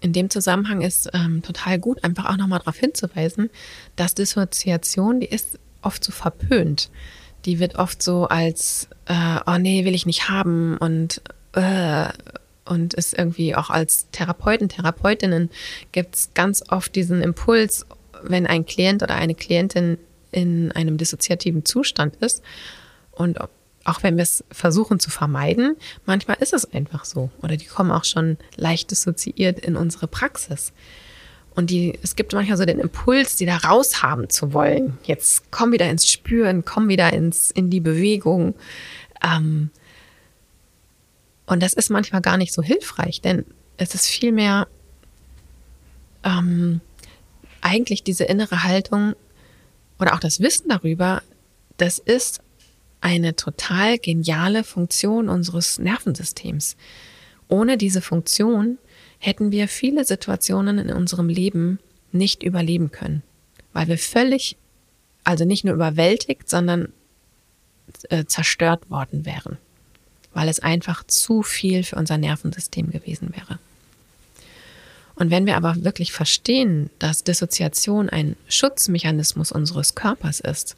in 0.00 0.12
dem 0.12 0.30
Zusammenhang 0.30 0.80
ist 0.80 1.10
ähm, 1.12 1.42
total 1.42 1.78
gut, 1.78 2.04
einfach 2.04 2.26
auch 2.26 2.36
nochmal 2.36 2.60
darauf 2.60 2.76
hinzuweisen, 2.76 3.50
dass 3.96 4.14
Dissoziation, 4.14 5.20
die 5.20 5.26
ist 5.26 5.58
oft 5.82 6.04
so 6.04 6.12
verpönt. 6.12 6.90
Die 7.44 7.60
wird 7.60 7.76
oft 7.76 8.02
so 8.02 8.26
als, 8.26 8.88
äh, 9.06 9.40
oh 9.46 9.58
nee, 9.58 9.84
will 9.84 9.94
ich 9.94 10.06
nicht 10.06 10.28
haben 10.28 10.76
und, 10.78 11.22
äh, 11.52 12.08
und 12.64 12.94
ist 12.94 13.16
irgendwie 13.16 13.54
auch 13.54 13.70
als 13.70 14.08
Therapeuten, 14.10 14.68
Therapeutinnen 14.68 15.50
gibt 15.92 16.14
es 16.16 16.34
ganz 16.34 16.62
oft 16.68 16.94
diesen 16.94 17.22
Impuls, 17.22 17.86
wenn 18.22 18.46
ein 18.46 18.66
Klient 18.66 19.02
oder 19.02 19.14
eine 19.14 19.34
Klientin 19.34 19.98
in 20.32 20.72
einem 20.72 20.98
dissoziativen 20.98 21.64
Zustand 21.64 22.16
ist 22.16 22.42
und 23.12 23.38
auch 23.88 24.02
wenn 24.02 24.16
wir 24.16 24.22
es 24.22 24.44
versuchen 24.50 25.00
zu 25.00 25.10
vermeiden, 25.10 25.76
manchmal 26.04 26.36
ist 26.40 26.52
es 26.52 26.70
einfach 26.72 27.04
so. 27.04 27.30
Oder 27.42 27.56
die 27.56 27.64
kommen 27.64 27.90
auch 27.90 28.04
schon 28.04 28.36
leicht 28.56 28.90
dissoziiert 28.90 29.58
in 29.60 29.76
unsere 29.76 30.06
Praxis. 30.06 30.72
Und 31.58 31.70
die, 31.70 31.98
es 32.04 32.14
gibt 32.14 32.34
manchmal 32.34 32.56
so 32.56 32.64
den 32.64 32.78
Impuls, 32.78 33.34
die 33.34 33.44
da 33.44 33.56
raushaben 33.56 34.30
zu 34.30 34.52
wollen. 34.52 34.96
Jetzt 35.02 35.50
komm 35.50 35.72
wieder 35.72 35.90
ins 35.90 36.08
Spüren, 36.08 36.64
komm 36.64 36.86
wieder 36.86 37.12
ins, 37.12 37.50
in 37.50 37.68
die 37.68 37.80
Bewegung. 37.80 38.54
Ähm, 39.24 39.70
und 41.46 41.60
das 41.60 41.72
ist 41.72 41.90
manchmal 41.90 42.20
gar 42.20 42.36
nicht 42.36 42.52
so 42.52 42.62
hilfreich, 42.62 43.22
denn 43.22 43.44
es 43.76 43.92
ist 43.92 44.06
vielmehr 44.06 44.68
ähm, 46.22 46.80
eigentlich 47.60 48.04
diese 48.04 48.22
innere 48.22 48.62
Haltung 48.62 49.16
oder 49.98 50.14
auch 50.14 50.20
das 50.20 50.38
Wissen 50.38 50.68
darüber, 50.68 51.22
das 51.76 51.98
ist 51.98 52.40
eine 53.00 53.34
total 53.34 53.98
geniale 53.98 54.62
Funktion 54.62 55.28
unseres 55.28 55.80
Nervensystems. 55.80 56.76
Ohne 57.48 57.76
diese 57.76 58.00
Funktion 58.00 58.78
hätten 59.18 59.50
wir 59.50 59.68
viele 59.68 60.04
Situationen 60.04 60.78
in 60.78 60.92
unserem 60.92 61.28
Leben 61.28 61.78
nicht 62.12 62.42
überleben 62.42 62.90
können, 62.90 63.22
weil 63.72 63.88
wir 63.88 63.98
völlig, 63.98 64.56
also 65.24 65.44
nicht 65.44 65.64
nur 65.64 65.74
überwältigt, 65.74 66.48
sondern 66.48 66.92
äh, 68.08 68.24
zerstört 68.24 68.90
worden 68.90 69.26
wären, 69.26 69.58
weil 70.32 70.48
es 70.48 70.60
einfach 70.60 71.04
zu 71.06 71.42
viel 71.42 71.82
für 71.82 71.96
unser 71.96 72.18
Nervensystem 72.18 72.90
gewesen 72.90 73.34
wäre. 73.34 73.58
Und 75.14 75.30
wenn 75.30 75.46
wir 75.46 75.56
aber 75.56 75.82
wirklich 75.82 76.12
verstehen, 76.12 76.90
dass 77.00 77.24
Dissoziation 77.24 78.08
ein 78.08 78.36
Schutzmechanismus 78.48 79.50
unseres 79.50 79.96
Körpers 79.96 80.38
ist, 80.38 80.76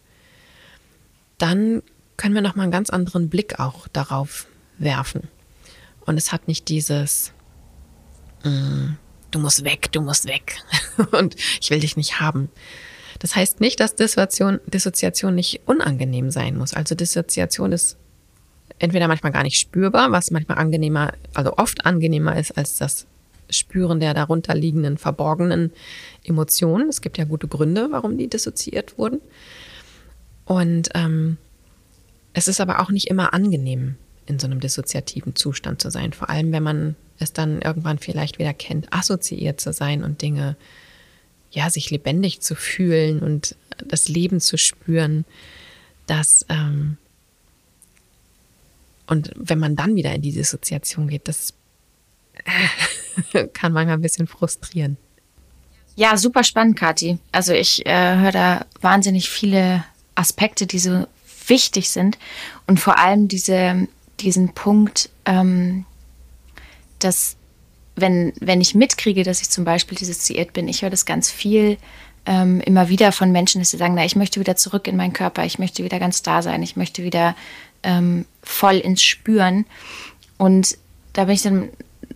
dann 1.36 1.82
können 2.16 2.34
wir 2.34 2.42
nochmal 2.42 2.64
einen 2.64 2.72
ganz 2.72 2.88
anderen 2.88 3.28
Blick 3.28 3.60
auch 3.60 3.86
darauf 3.88 4.46
werfen. 4.78 5.28
Und 6.06 6.16
es 6.16 6.32
hat 6.32 6.48
nicht 6.48 6.68
dieses, 6.68 7.32
du 8.42 9.38
musst 9.38 9.64
weg, 9.64 9.92
du 9.92 10.00
musst 10.00 10.26
weg 10.26 10.56
und 11.12 11.36
ich 11.60 11.70
will 11.70 11.80
dich 11.80 11.96
nicht 11.96 12.20
haben. 12.20 12.48
Das 13.18 13.36
heißt 13.36 13.60
nicht, 13.60 13.80
dass 13.80 13.94
Dissoziation, 13.94 14.60
Dissoziation 14.66 15.34
nicht 15.34 15.60
unangenehm 15.66 16.30
sein 16.30 16.56
muss. 16.56 16.72
Also 16.72 16.94
Dissoziation 16.94 17.72
ist 17.72 17.98
entweder 18.78 19.08
manchmal 19.08 19.32
gar 19.32 19.42
nicht 19.42 19.58
spürbar, 19.58 20.10
was 20.10 20.30
manchmal 20.30 20.58
angenehmer, 20.58 21.12
also 21.34 21.56
oft 21.56 21.84
angenehmer 21.84 22.38
ist 22.38 22.56
als 22.56 22.76
das 22.76 23.06
Spüren 23.50 24.00
der 24.00 24.14
darunter 24.14 24.54
liegenden 24.54 24.96
verborgenen 24.96 25.72
Emotionen. 26.24 26.88
Es 26.88 27.00
gibt 27.00 27.18
ja 27.18 27.24
gute 27.24 27.48
Gründe, 27.48 27.88
warum 27.90 28.16
die 28.16 28.28
dissoziiert 28.28 28.96
wurden. 28.96 29.20
Und 30.46 30.88
ähm, 30.94 31.36
es 32.32 32.48
ist 32.48 32.60
aber 32.60 32.80
auch 32.80 32.90
nicht 32.90 33.08
immer 33.08 33.34
angenehm, 33.34 33.96
in 34.30 34.38
so 34.38 34.46
einem 34.46 34.60
dissoziativen 34.60 35.36
Zustand 35.36 35.82
zu 35.82 35.90
sein. 35.90 36.12
Vor 36.12 36.30
allem, 36.30 36.52
wenn 36.52 36.62
man 36.62 36.96
es 37.18 37.32
dann 37.32 37.60
irgendwann 37.60 37.98
vielleicht 37.98 38.38
wieder 38.38 38.54
kennt, 38.54 38.92
assoziiert 38.92 39.60
zu 39.60 39.72
sein 39.72 40.02
und 40.02 40.22
Dinge, 40.22 40.56
ja, 41.50 41.68
sich 41.68 41.90
lebendig 41.90 42.40
zu 42.40 42.54
fühlen 42.54 43.20
und 43.20 43.56
das 43.84 44.08
Leben 44.08 44.40
zu 44.40 44.56
spüren, 44.56 45.24
das 46.06 46.46
ähm, 46.48 46.96
und 49.06 49.32
wenn 49.34 49.58
man 49.58 49.74
dann 49.74 49.96
wieder 49.96 50.14
in 50.14 50.22
die 50.22 50.32
Dissoziation 50.32 51.08
geht, 51.08 51.26
das 51.26 51.52
kann 53.52 53.72
manchmal 53.72 53.96
ein 53.96 54.02
bisschen 54.02 54.28
frustrieren. 54.28 54.96
Ja, 55.96 56.16
super 56.16 56.44
spannend, 56.44 56.78
Kathi. 56.78 57.18
Also 57.32 57.52
ich 57.52 57.84
äh, 57.84 58.16
höre 58.16 58.32
da 58.32 58.66
wahnsinnig 58.80 59.28
viele 59.28 59.84
Aspekte, 60.14 60.66
die 60.66 60.78
so 60.78 61.06
wichtig 61.48 61.90
sind 61.90 62.18
und 62.66 62.78
vor 62.78 62.98
allem 62.98 63.26
diese, 63.26 63.88
diesen 64.22 64.54
Punkt, 64.54 65.10
ähm, 65.24 65.84
dass 66.98 67.36
wenn, 67.96 68.32
wenn 68.40 68.60
ich 68.60 68.74
mitkriege, 68.74 69.24
dass 69.24 69.42
ich 69.42 69.50
zum 69.50 69.64
Beispiel 69.64 69.98
dissoziiert 69.98 70.52
bin, 70.52 70.68
ich 70.68 70.82
höre 70.82 70.90
das 70.90 71.04
ganz 71.06 71.30
viel 71.30 71.76
ähm, 72.26 72.60
immer 72.60 72.88
wieder 72.88 73.12
von 73.12 73.32
Menschen, 73.32 73.60
dass 73.60 73.70
sie 73.70 73.76
sagen, 73.76 73.94
na, 73.94 74.04
ich 74.04 74.16
möchte 74.16 74.40
wieder 74.40 74.56
zurück 74.56 74.86
in 74.86 74.96
meinen 74.96 75.12
Körper, 75.12 75.44
ich 75.44 75.58
möchte 75.58 75.84
wieder 75.84 75.98
ganz 75.98 76.22
da 76.22 76.42
sein, 76.42 76.62
ich 76.62 76.76
möchte 76.76 77.02
wieder 77.02 77.34
ähm, 77.82 78.26
voll 78.42 78.76
ins 78.76 79.02
Spüren. 79.02 79.64
Und 80.38 80.76
da 81.12 81.24
bin 81.24 81.34
ich 81.34 81.42
dann, 81.42 81.70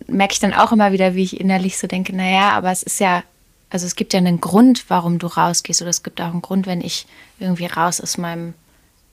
merke 0.07 0.33
ich 0.33 0.39
dann 0.39 0.53
auch 0.53 0.71
immer 0.71 0.91
wieder, 0.91 1.15
wie 1.15 1.23
ich 1.23 1.39
innerlich 1.39 1.77
so 1.77 1.87
denke, 1.87 2.15
naja, 2.15 2.51
aber 2.51 2.71
es 2.71 2.83
ist 2.83 2.99
ja, 2.99 3.23
also 3.69 3.85
es 3.85 3.95
gibt 3.95 4.13
ja 4.13 4.19
einen 4.19 4.41
Grund, 4.41 4.85
warum 4.89 5.19
du 5.19 5.27
rausgehst, 5.27 5.81
oder 5.81 5.89
es 5.89 6.03
gibt 6.03 6.21
auch 6.21 6.31
einen 6.31 6.41
Grund, 6.41 6.67
wenn 6.67 6.81
ich 6.81 7.07
irgendwie 7.39 7.65
raus 7.65 7.99
aus 7.99 8.17
meinem, 8.17 8.53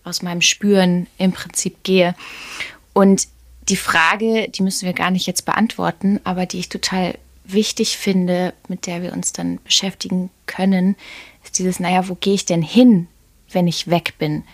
aus 0.04 0.22
meinem 0.22 0.42
Spüren 0.42 1.06
im 1.16 1.32
Prinzip 1.32 1.82
gehe. 1.84 2.14
Und 2.92 3.28
die 3.68 3.76
Frage, 3.76 4.48
die 4.48 4.62
müssen 4.62 4.86
wir 4.86 4.92
gar 4.92 5.10
nicht 5.10 5.26
jetzt 5.26 5.44
beantworten, 5.44 6.20
aber 6.24 6.46
die 6.46 6.58
ich 6.58 6.68
total 6.68 7.16
wichtig 7.44 7.96
finde, 7.96 8.54
mit 8.68 8.86
der 8.86 9.02
wir 9.02 9.12
uns 9.12 9.32
dann 9.32 9.58
beschäftigen 9.62 10.30
können, 10.46 10.96
ist 11.44 11.58
dieses, 11.58 11.80
naja, 11.80 12.08
wo 12.08 12.14
gehe 12.14 12.34
ich 12.34 12.46
denn 12.46 12.62
hin, 12.62 13.08
wenn 13.50 13.66
ich 13.66 13.88
weg 13.88 14.14
bin? 14.18 14.44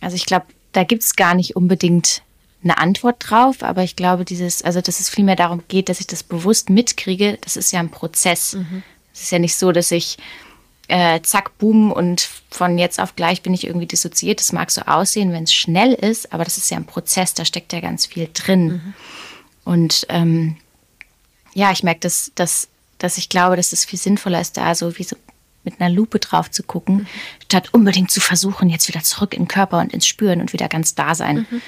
Also 0.00 0.16
ich 0.16 0.26
glaube, 0.26 0.46
da 0.72 0.84
gibt 0.84 1.02
es 1.02 1.16
gar 1.16 1.34
nicht 1.34 1.56
unbedingt 1.56 2.22
eine 2.62 2.78
Antwort 2.78 3.16
drauf, 3.18 3.62
aber 3.62 3.82
ich 3.82 3.96
glaube, 3.96 4.24
dieses, 4.24 4.62
also 4.62 4.80
dass 4.80 5.00
es 5.00 5.08
vielmehr 5.08 5.36
darum 5.36 5.62
geht, 5.68 5.88
dass 5.88 6.00
ich 6.00 6.06
das 6.06 6.22
bewusst 6.22 6.68
mitkriege, 6.68 7.38
das 7.40 7.56
ist 7.56 7.72
ja 7.72 7.80
ein 7.80 7.90
Prozess. 7.90 8.54
Mhm. 8.54 8.82
Es 9.14 9.22
ist 9.22 9.32
ja 9.32 9.38
nicht 9.38 9.56
so, 9.56 9.72
dass 9.72 9.90
ich 9.90 10.18
äh, 10.90 11.22
zack, 11.22 11.56
boom 11.58 11.92
und 11.92 12.28
von 12.50 12.76
jetzt 12.76 13.00
auf 13.00 13.14
gleich 13.16 13.42
bin 13.42 13.54
ich 13.54 13.66
irgendwie 13.66 13.86
dissoziiert. 13.86 14.40
Das 14.40 14.52
mag 14.52 14.70
so 14.70 14.82
aussehen, 14.82 15.32
wenn 15.32 15.44
es 15.44 15.54
schnell 15.54 15.94
ist, 15.94 16.32
aber 16.32 16.44
das 16.44 16.58
ist 16.58 16.70
ja 16.70 16.76
ein 16.76 16.86
Prozess, 16.86 17.32
da 17.34 17.44
steckt 17.44 17.72
ja 17.72 17.80
ganz 17.80 18.06
viel 18.06 18.28
drin. 18.32 18.64
Mhm. 18.66 18.94
Und 19.64 20.06
ähm, 20.08 20.56
ja, 21.54 21.70
ich 21.70 21.82
merke, 21.82 22.00
dass, 22.00 22.32
dass, 22.34 22.68
dass 22.98 23.18
ich 23.18 23.28
glaube, 23.28 23.56
dass 23.56 23.72
es 23.72 23.84
viel 23.84 23.98
sinnvoller 23.98 24.40
ist, 24.40 24.56
da 24.56 24.74
so 24.74 24.98
wie 24.98 25.04
so 25.04 25.16
mit 25.62 25.80
einer 25.80 25.90
Lupe 25.90 26.18
drauf 26.18 26.50
zu 26.50 26.62
gucken, 26.62 26.96
mhm. 26.96 27.06
statt 27.44 27.68
unbedingt 27.72 28.10
zu 28.10 28.20
versuchen, 28.20 28.68
jetzt 28.68 28.88
wieder 28.88 29.02
zurück 29.02 29.34
in 29.34 29.42
den 29.42 29.48
Körper 29.48 29.78
und 29.78 29.92
ins 29.92 30.06
Spüren 30.06 30.40
und 30.40 30.52
wieder 30.52 30.68
ganz 30.68 30.94
da 30.94 31.14
sein 31.14 31.46
mhm. 31.50 31.62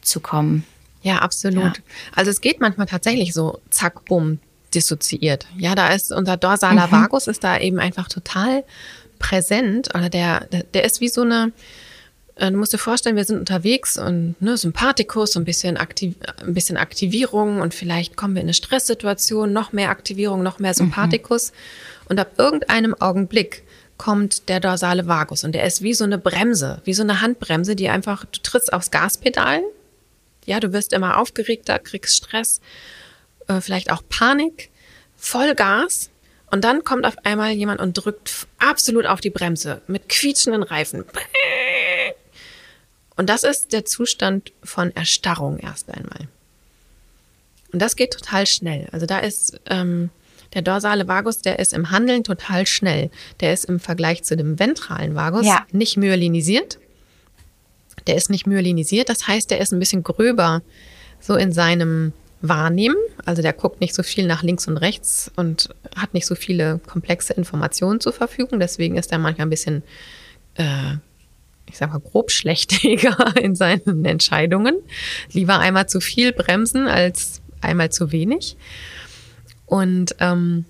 zu 0.00 0.20
kommen. 0.20 0.64
Ja, 1.02 1.18
absolut. 1.18 1.78
Ja. 1.78 1.82
Also 2.14 2.30
es 2.30 2.40
geht 2.40 2.60
manchmal 2.60 2.86
tatsächlich 2.86 3.32
so, 3.32 3.60
zack, 3.70 4.04
bumm, 4.04 4.38
dissoziiert. 4.74 5.46
Ja, 5.56 5.74
da 5.74 5.88
ist 5.88 6.12
unser 6.12 6.36
dorsaler 6.36 6.86
mhm. 6.86 6.92
Vagus 6.92 7.26
ist 7.26 7.44
da 7.44 7.58
eben 7.58 7.78
einfach 7.78 8.08
total 8.08 8.64
präsent 9.18 9.94
oder 9.94 10.08
der, 10.08 10.46
der 10.74 10.84
ist 10.84 11.00
wie 11.00 11.08
so 11.08 11.22
eine, 11.22 11.52
äh, 12.36 12.50
Du 12.50 12.56
musst 12.56 12.72
dir 12.72 12.78
vorstellen, 12.78 13.16
wir 13.16 13.24
sind 13.24 13.38
unterwegs 13.38 13.98
und 13.98 14.40
ne, 14.40 14.56
Sympathikus, 14.56 15.32
so 15.32 15.40
ein 15.40 15.44
bisschen, 15.44 15.76
Aktiv 15.76 16.14
ein 16.44 16.54
bisschen 16.54 16.76
Aktivierung 16.76 17.60
und 17.60 17.74
vielleicht 17.74 18.16
kommen 18.16 18.34
wir 18.34 18.42
in 18.42 18.46
eine 18.46 18.54
Stresssituation, 18.54 19.52
noch 19.52 19.72
mehr 19.72 19.90
Aktivierung, 19.90 20.42
noch 20.42 20.58
mehr 20.58 20.74
Sympathikus. 20.74 21.52
Mhm. 21.52 21.56
Und 22.08 22.18
ab 22.18 22.32
irgendeinem 22.38 22.94
Augenblick 22.94 23.62
kommt 23.98 24.48
der 24.48 24.60
dorsale 24.60 25.06
Vagus 25.06 25.44
und 25.44 25.52
der 25.52 25.64
ist 25.64 25.82
wie 25.82 25.92
so 25.92 26.04
eine 26.04 26.16
Bremse, 26.16 26.80
wie 26.84 26.94
so 26.94 27.02
eine 27.02 27.20
Handbremse, 27.20 27.76
die 27.76 27.90
einfach, 27.90 28.24
du 28.24 28.40
trittst 28.42 28.72
aufs 28.72 28.90
Gaspedal, 28.90 29.60
ja, 30.46 30.58
du 30.58 30.72
wirst 30.72 30.94
immer 30.94 31.18
aufgeregter, 31.18 31.78
kriegst 31.78 32.16
Stress, 32.16 32.62
äh, 33.50 33.60
vielleicht 33.60 33.90
auch 33.90 34.02
Panik, 34.08 34.70
Vollgas 35.16 36.10
und 36.50 36.64
dann 36.64 36.84
kommt 36.84 37.04
auf 37.04 37.16
einmal 37.24 37.52
jemand 37.52 37.80
und 37.80 37.94
drückt 37.94 38.46
absolut 38.58 39.06
auf 39.06 39.20
die 39.20 39.30
Bremse 39.30 39.82
mit 39.86 40.08
quietschenden 40.08 40.62
Reifen. 40.62 41.04
Und 43.16 43.28
das 43.28 43.42
ist 43.42 43.72
der 43.72 43.84
Zustand 43.84 44.52
von 44.62 44.94
Erstarrung 44.96 45.58
erst 45.58 45.90
einmal. 45.90 46.28
Und 47.72 47.80
das 47.80 47.94
geht 47.94 48.12
total 48.12 48.46
schnell. 48.46 48.88
Also 48.92 49.06
da 49.06 49.18
ist 49.18 49.60
ähm, 49.66 50.10
der 50.54 50.62
dorsale 50.62 51.06
Vagus, 51.06 51.40
der 51.40 51.58
ist 51.58 51.72
im 51.72 51.90
Handeln 51.90 52.24
total 52.24 52.66
schnell. 52.66 53.10
Der 53.40 53.52
ist 53.52 53.66
im 53.66 53.78
Vergleich 53.78 54.24
zu 54.24 54.36
dem 54.36 54.58
ventralen 54.58 55.14
Vagus 55.14 55.46
ja. 55.46 55.66
nicht 55.70 55.96
myelinisiert. 55.96 56.78
Der 58.06 58.16
ist 58.16 58.30
nicht 58.30 58.46
myelinisiert, 58.46 59.10
das 59.10 59.28
heißt, 59.28 59.50
der 59.50 59.60
ist 59.60 59.72
ein 59.72 59.78
bisschen 59.78 60.02
gröber 60.02 60.62
so 61.20 61.36
in 61.36 61.52
seinem 61.52 62.14
Wahrnehmen. 62.42 62.96
Also 63.24 63.42
der 63.42 63.52
guckt 63.52 63.80
nicht 63.80 63.94
so 63.94 64.02
viel 64.02 64.26
nach 64.26 64.42
links 64.42 64.66
und 64.66 64.78
rechts 64.78 65.30
und 65.36 65.68
hat 65.94 66.14
nicht 66.14 66.26
so 66.26 66.34
viele 66.34 66.78
komplexe 66.78 67.34
Informationen 67.34 68.00
zur 68.00 68.12
Verfügung. 68.12 68.60
Deswegen 68.60 68.96
ist 68.96 69.12
er 69.12 69.18
manchmal 69.18 69.46
ein 69.46 69.50
bisschen, 69.50 69.82
äh, 70.54 70.94
ich 71.66 71.76
sag 71.76 71.90
mal, 71.90 72.00
grobschlächtiger 72.00 73.36
in 73.40 73.54
seinen 73.54 74.04
Entscheidungen. 74.04 74.76
Lieber 75.32 75.58
einmal 75.58 75.88
zu 75.88 76.00
viel 76.00 76.32
bremsen 76.32 76.86
als 76.86 77.42
einmal 77.60 77.90
zu 77.90 78.10
wenig. 78.10 78.56
Und, 79.66 80.16
ähm, 80.18 80.64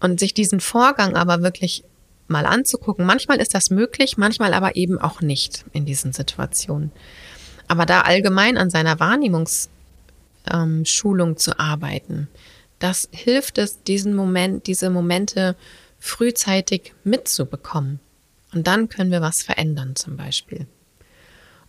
und 0.00 0.20
sich 0.20 0.32
diesen 0.32 0.60
Vorgang 0.60 1.16
aber 1.16 1.42
wirklich 1.42 1.82
mal 2.28 2.46
anzugucken. 2.46 3.04
Manchmal 3.04 3.40
ist 3.40 3.54
das 3.54 3.70
möglich, 3.70 4.16
manchmal 4.16 4.54
aber 4.54 4.76
eben 4.76 4.98
auch 4.98 5.20
nicht 5.20 5.64
in 5.72 5.84
diesen 5.84 6.12
Situationen. 6.12 6.92
Aber 7.68 7.84
da 7.84 8.02
allgemein 8.02 8.56
an 8.56 8.70
seiner 8.70 9.00
Wahrnehmungsschulung 9.00 9.74
ähm, 10.50 10.84
zu 10.84 11.58
arbeiten, 11.58 12.28
das 12.78 13.08
hilft 13.12 13.58
es, 13.58 13.82
diesen 13.82 14.14
Moment, 14.14 14.66
diese 14.66 14.90
Momente 14.90 15.56
frühzeitig 15.98 16.92
mitzubekommen. 17.02 18.00
Und 18.52 18.66
dann 18.66 18.88
können 18.88 19.10
wir 19.10 19.20
was 19.20 19.42
verändern 19.42 19.96
zum 19.96 20.16
Beispiel. 20.16 20.66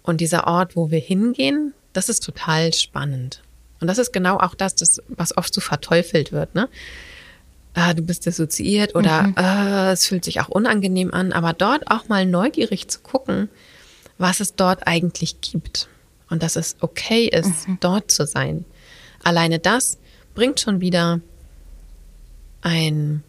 Und 0.03 0.21
dieser 0.21 0.45
Ort, 0.45 0.75
wo 0.75 0.91
wir 0.91 0.99
hingehen, 0.99 1.73
das 1.93 2.09
ist 2.09 2.23
total 2.23 2.73
spannend. 2.73 3.41
Und 3.79 3.87
das 3.87 3.97
ist 3.97 4.13
genau 4.13 4.37
auch 4.37 4.55
das, 4.55 4.75
das 4.75 5.01
was 5.07 5.35
oft 5.35 5.53
so 5.53 5.61
verteufelt 5.61 6.31
wird. 6.31 6.53
Ne? 6.53 6.69
Ah, 7.73 7.93
du 7.93 8.01
bist 8.03 8.25
dissoziiert 8.25 8.95
oder 8.95 9.23
mhm. 9.23 9.33
ah, 9.37 9.91
es 9.91 10.05
fühlt 10.05 10.25
sich 10.25 10.41
auch 10.41 10.49
unangenehm 10.49 11.13
an. 11.13 11.33
Aber 11.33 11.53
dort 11.53 11.89
auch 11.89 12.07
mal 12.07 12.25
neugierig 12.25 12.87
zu 12.87 12.99
gucken, 12.99 13.49
was 14.17 14.39
es 14.39 14.55
dort 14.55 14.87
eigentlich 14.87 15.41
gibt. 15.41 15.87
Und 16.35 16.43
dass 16.43 16.57
es 16.57 16.75
okay 16.81 17.29
ist, 17.29 17.65
mhm. 17.65 17.77
dort 17.79 18.11
zu 18.11 18.25
sein. 18.27 18.65
Alleine 19.23 19.57
das 19.57 19.99
bringt 20.33 20.59
schon 20.59 20.81
wieder 20.81 21.21
ein, 22.59 23.23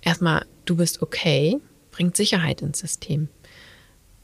erstmal, 0.00 0.46
du 0.64 0.76
bist 0.76 1.02
okay, 1.02 1.58
bringt 1.90 2.16
Sicherheit 2.16 2.62
ins 2.62 2.78
System. 2.78 3.26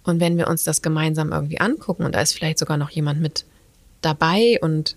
Und 0.05 0.21
wenn 0.21 0.39
wir 0.39 0.47
uns 0.47 0.63
das 0.63 0.83
gemeinsam 0.83 1.33
irgendwie 1.33 1.59
angucken 1.59 2.05
und 2.05 2.15
da 2.15 2.21
ist 2.21 2.33
vielleicht 2.33 2.61
sogar 2.61 2.77
noch 2.77 2.91
jemand 2.91 3.21
mit 3.21 3.45
dabei 4.03 4.61
und 4.61 4.97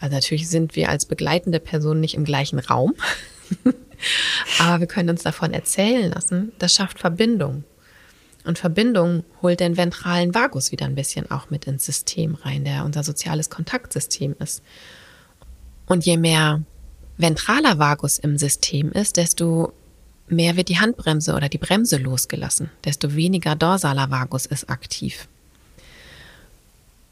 also 0.00 0.16
natürlich 0.16 0.48
sind 0.48 0.74
wir 0.74 0.88
als 0.88 1.06
begleitende 1.06 1.60
Person 1.60 2.00
nicht 2.00 2.14
im 2.14 2.24
gleichen 2.24 2.58
Raum, 2.58 2.96
aber 4.58 4.80
wir 4.80 4.88
können 4.88 5.10
uns 5.10 5.22
davon 5.22 5.52
erzählen 5.52 6.10
lassen. 6.10 6.50
Das 6.58 6.74
schafft 6.74 6.98
Verbindung. 6.98 7.62
Und 8.48 8.58
Verbindung 8.58 9.24
holt 9.42 9.60
den 9.60 9.76
ventralen 9.76 10.34
Vagus 10.34 10.72
wieder 10.72 10.86
ein 10.86 10.94
bisschen 10.94 11.30
auch 11.30 11.50
mit 11.50 11.66
ins 11.66 11.84
System 11.84 12.34
rein, 12.34 12.64
der 12.64 12.86
unser 12.86 13.04
soziales 13.04 13.50
Kontaktsystem 13.50 14.34
ist. 14.38 14.62
Und 15.84 16.06
je 16.06 16.16
mehr 16.16 16.62
ventraler 17.18 17.78
Vagus 17.78 18.18
im 18.18 18.38
System 18.38 18.90
ist, 18.90 19.18
desto 19.18 19.74
mehr 20.28 20.56
wird 20.56 20.70
die 20.70 20.78
Handbremse 20.78 21.34
oder 21.34 21.50
die 21.50 21.58
Bremse 21.58 21.98
losgelassen, 21.98 22.70
desto 22.86 23.14
weniger 23.14 23.54
dorsaler 23.54 24.10
Vagus 24.10 24.46
ist 24.46 24.70
aktiv. 24.70 25.28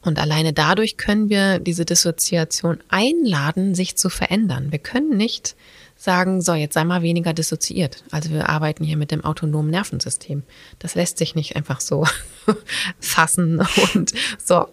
Und 0.01 0.19
alleine 0.19 0.55
dadurch 0.55 0.97
können 0.97 1.29
wir 1.29 1.59
diese 1.59 1.85
Dissoziation 1.85 2.79
einladen, 2.89 3.75
sich 3.75 3.97
zu 3.97 4.09
verändern. 4.09 4.73
Wir 4.73 4.79
können 4.79 5.19
nicht 5.19 5.55
sagen, 5.97 6.43
so, 6.43 6.55
jetzt 6.55 6.75
sei 6.75 6.85
mal 6.85 7.03
weniger 7.03 7.33
dissoziiert. 7.33 8.05
Also 8.11 8.31
wir 8.31 8.49
arbeiten 8.49 8.85
hier 8.85 8.97
mit 8.97 9.11
dem 9.11 9.25
autonomen 9.25 9.71
Nervensystem. 9.71 10.43
Das 10.79 10.95
lässt 10.95 11.19
sich 11.19 11.35
nicht 11.35 11.57
einfach 11.57 11.81
so 11.81 12.07
fassen 13.01 13.67
und 13.95 14.13
so, 14.43 14.69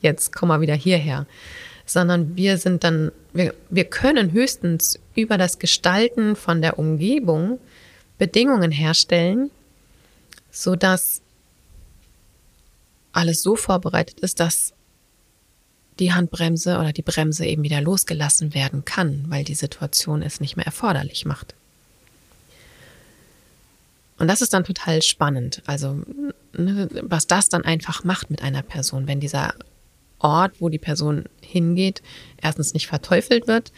jetzt 0.00 0.34
komm 0.34 0.48
mal 0.50 0.60
wieder 0.60 0.74
hierher. 0.74 1.26
Sondern 1.86 2.36
wir 2.36 2.58
sind 2.58 2.84
dann, 2.84 3.10
wir, 3.32 3.54
wir 3.70 3.84
können 3.84 4.32
höchstens 4.32 5.00
über 5.14 5.38
das 5.38 5.58
Gestalten 5.58 6.36
von 6.36 6.62
der 6.62 6.78
Umgebung 6.78 7.58
Bedingungen 8.18 8.70
herstellen, 8.70 9.50
sodass 10.50 11.22
alles 13.10 13.42
so 13.42 13.56
vorbereitet 13.56 14.20
ist, 14.20 14.38
dass 14.38 14.74
die 16.02 16.12
Handbremse 16.12 16.78
oder 16.78 16.92
die 16.92 17.02
Bremse 17.02 17.46
eben 17.46 17.62
wieder 17.62 17.80
losgelassen 17.80 18.54
werden 18.54 18.84
kann, 18.84 19.24
weil 19.28 19.44
die 19.44 19.54
Situation 19.54 20.22
es 20.22 20.40
nicht 20.40 20.56
mehr 20.56 20.66
erforderlich 20.66 21.24
macht. 21.24 21.54
Und 24.18 24.28
das 24.28 24.42
ist 24.42 24.52
dann 24.52 24.64
total 24.64 25.02
spannend. 25.02 25.62
Also, 25.64 26.02
ne, 26.52 26.88
was 27.02 27.26
das 27.26 27.48
dann 27.48 27.64
einfach 27.64 28.04
macht 28.04 28.30
mit 28.30 28.42
einer 28.42 28.62
Person, 28.62 29.06
wenn 29.06 29.20
dieser 29.20 29.54
Ort, 30.18 30.60
wo 30.60 30.68
die 30.68 30.78
Person 30.78 31.24
hingeht, 31.40 32.02
erstens 32.40 32.74
nicht 32.74 32.86
verteufelt 32.86 33.46
wird, 33.46 33.72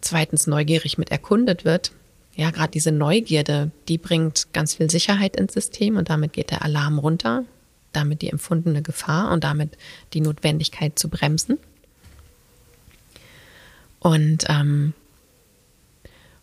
zweitens 0.00 0.46
neugierig 0.46 0.98
mit 0.98 1.10
erkundet 1.10 1.64
wird. 1.64 1.92
Ja, 2.34 2.50
gerade 2.50 2.70
diese 2.70 2.92
Neugierde, 2.92 3.70
die 3.88 3.98
bringt 3.98 4.52
ganz 4.52 4.74
viel 4.74 4.90
Sicherheit 4.90 5.36
ins 5.36 5.54
System 5.54 5.96
und 5.96 6.10
damit 6.10 6.34
geht 6.34 6.50
der 6.50 6.62
Alarm 6.62 6.98
runter, 6.98 7.44
damit 7.96 8.22
die 8.22 8.30
empfundene 8.30 8.82
Gefahr 8.82 9.32
und 9.32 9.42
damit 9.44 9.76
die 10.12 10.20
Notwendigkeit 10.20 10.98
zu 10.98 11.08
bremsen. 11.08 11.58
Und, 13.98 14.44
ähm, 14.48 14.92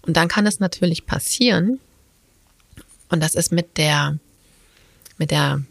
und 0.02 0.18
dann 0.18 0.28
kann 0.28 0.46
es 0.46 0.60
natürlich 0.60 1.06
passieren, 1.06 1.80
und 3.10 3.22
das 3.22 3.36
ist 3.36 3.52
mit 3.52 3.78
der, 3.78 4.18
mit 5.18 5.30
der, 5.30 5.62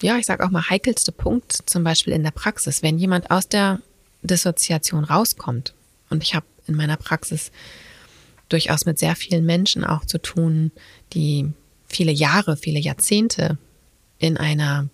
ja, 0.00 0.16
ich 0.16 0.26
sage 0.26 0.44
auch 0.44 0.50
mal 0.50 0.68
heikelste 0.68 1.12
Punkt, 1.12 1.52
zum 1.66 1.84
Beispiel 1.84 2.14
in 2.14 2.22
der 2.22 2.30
Praxis, 2.30 2.82
wenn 2.82 2.98
jemand 2.98 3.30
aus 3.30 3.48
der 3.48 3.80
Dissoziation 4.22 5.04
rauskommt. 5.04 5.74
Und 6.08 6.22
ich 6.22 6.34
habe 6.34 6.46
in 6.66 6.74
meiner 6.74 6.96
Praxis 6.96 7.52
durchaus 8.48 8.86
mit 8.86 8.98
sehr 8.98 9.14
vielen 9.14 9.44
Menschen 9.44 9.84
auch 9.84 10.04
zu 10.04 10.18
tun, 10.18 10.72
die 11.12 11.52
viele 11.86 12.12
Jahre, 12.12 12.56
viele 12.56 12.80
Jahrzehnte 12.80 13.58
in 14.18 14.36
einer 14.36 14.88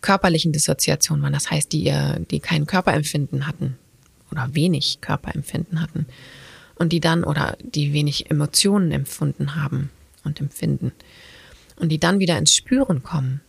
körperlichen 0.00 0.52
Dissoziation 0.52 1.22
waren. 1.22 1.32
Das 1.32 1.50
heißt, 1.50 1.72
die, 1.72 1.84
ihr, 1.84 2.20
die 2.30 2.40
kein 2.40 2.66
Körperempfinden 2.66 3.46
hatten 3.46 3.76
oder 4.30 4.54
wenig 4.54 5.00
Körperempfinden 5.00 5.80
hatten 5.80 6.06
und 6.76 6.92
die 6.92 7.00
dann 7.00 7.24
oder 7.24 7.56
die 7.62 7.92
wenig 7.92 8.30
Emotionen 8.30 8.92
empfunden 8.92 9.56
haben 9.56 9.90
und 10.24 10.40
empfinden 10.40 10.92
und 11.76 11.90
die 11.90 11.98
dann 11.98 12.18
wieder 12.18 12.38
ins 12.38 12.54
Spüren 12.54 13.02
kommen. 13.02 13.40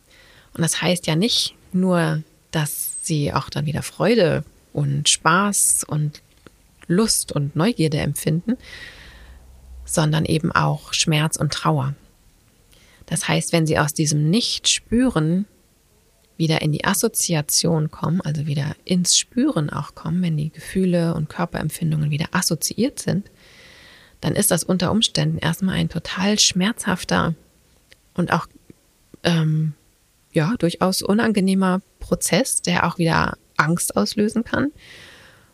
Und 0.54 0.62
das 0.62 0.82
heißt 0.82 1.08
ja 1.08 1.16
nicht 1.16 1.56
nur, 1.72 2.24
dass 2.52 3.06
sie 3.06 3.34
auch 3.34 3.50
dann 3.50 3.66
wieder 3.66 3.84
Freude 3.84 4.44
und 4.74 5.10
Spaß 5.10 5.86
und 5.88 6.22
Lust 6.88 7.32
und 7.32 7.56
Neugierde 7.56 8.00
empfinden, 8.00 8.58
sondern 9.86 10.26
eben 10.26 10.52
auch 10.52 10.94
Schmerz 10.94 11.38
und 11.38 11.54
Trauer. 11.54 11.96
Das 13.06 13.28
heißt, 13.28 13.54
wenn 13.54 13.68
sie 13.68 13.80
aus 13.80 13.94
diesem 13.94 14.30
Nicht-Spüren 14.30 15.46
wieder 16.42 16.62
in 16.62 16.72
die 16.72 16.84
Assoziation 16.84 17.92
kommen, 17.92 18.20
also 18.20 18.48
wieder 18.48 18.76
ins 18.84 19.16
Spüren 19.16 19.70
auch 19.70 19.94
kommen, 19.94 20.24
wenn 20.24 20.36
die 20.36 20.50
Gefühle 20.50 21.14
und 21.14 21.30
Körperempfindungen 21.30 22.10
wieder 22.10 22.30
assoziiert 22.32 23.00
sind, 23.00 23.30
dann 24.22 24.36
ist 24.36 24.50
das 24.50 24.64
unter 24.64 24.92
Umständen 24.92 25.38
erstmal 25.38 25.76
ein 25.76 25.88
total 25.88 26.40
schmerzhafter 26.40 27.36
und 28.16 28.34
auch 28.34 28.48
ähm, 29.24 29.74
ja 30.34 30.56
durchaus 30.58 31.04
unangenehmer 31.04 31.82
Prozess, 32.00 32.64
der 32.64 32.88
auch 32.88 32.98
wieder 32.98 33.38
Angst 33.58 33.96
auslösen 33.96 34.44
kann 34.44 34.72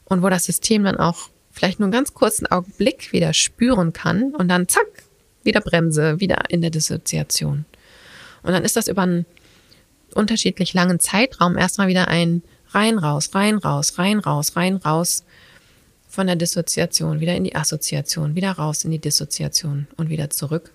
und 0.05 0.23
wo 0.23 0.29
das 0.29 0.45
System 0.45 0.85
dann 0.85 0.95
auch 0.95 1.29
vielleicht 1.51 1.79
nur 1.79 1.87
einen 1.87 1.91
ganz 1.91 2.13
kurzen 2.13 2.47
Augenblick 2.47 3.11
wieder 3.11 3.33
spüren 3.33 3.91
kann 3.91 4.33
und 4.33 4.47
dann 4.47 4.69
zack 4.69 4.87
wieder 5.43 5.59
Bremse, 5.59 6.21
wieder 6.21 6.49
in 6.49 6.61
der 6.61 6.69
Dissoziation. 6.69 7.65
Und 8.43 8.53
dann 8.53 8.63
ist 8.63 8.77
das 8.77 8.87
über 8.87 9.01
einen 9.01 9.25
unterschiedlich 10.17 10.73
langen 10.73 10.99
Zeitraum 10.99 11.57
erstmal 11.57 11.87
wieder 11.87 12.07
ein 12.07 12.43
rein 12.69 12.97
raus, 12.97 13.29
rein 13.33 13.57
raus, 13.57 13.97
rein 13.97 14.19
raus, 14.19 14.55
rein 14.55 14.75
raus 14.75 15.23
von 16.09 16.27
der 16.27 16.35
Dissoziation 16.35 17.19
wieder 17.19 17.35
in 17.35 17.43
die 17.43 17.55
Assoziation, 17.55 18.35
wieder 18.35 18.51
raus 18.51 18.83
in 18.83 18.91
die 18.91 18.99
Dissoziation 18.99 19.87
und 19.97 20.09
wieder 20.09 20.29
zurück. 20.29 20.71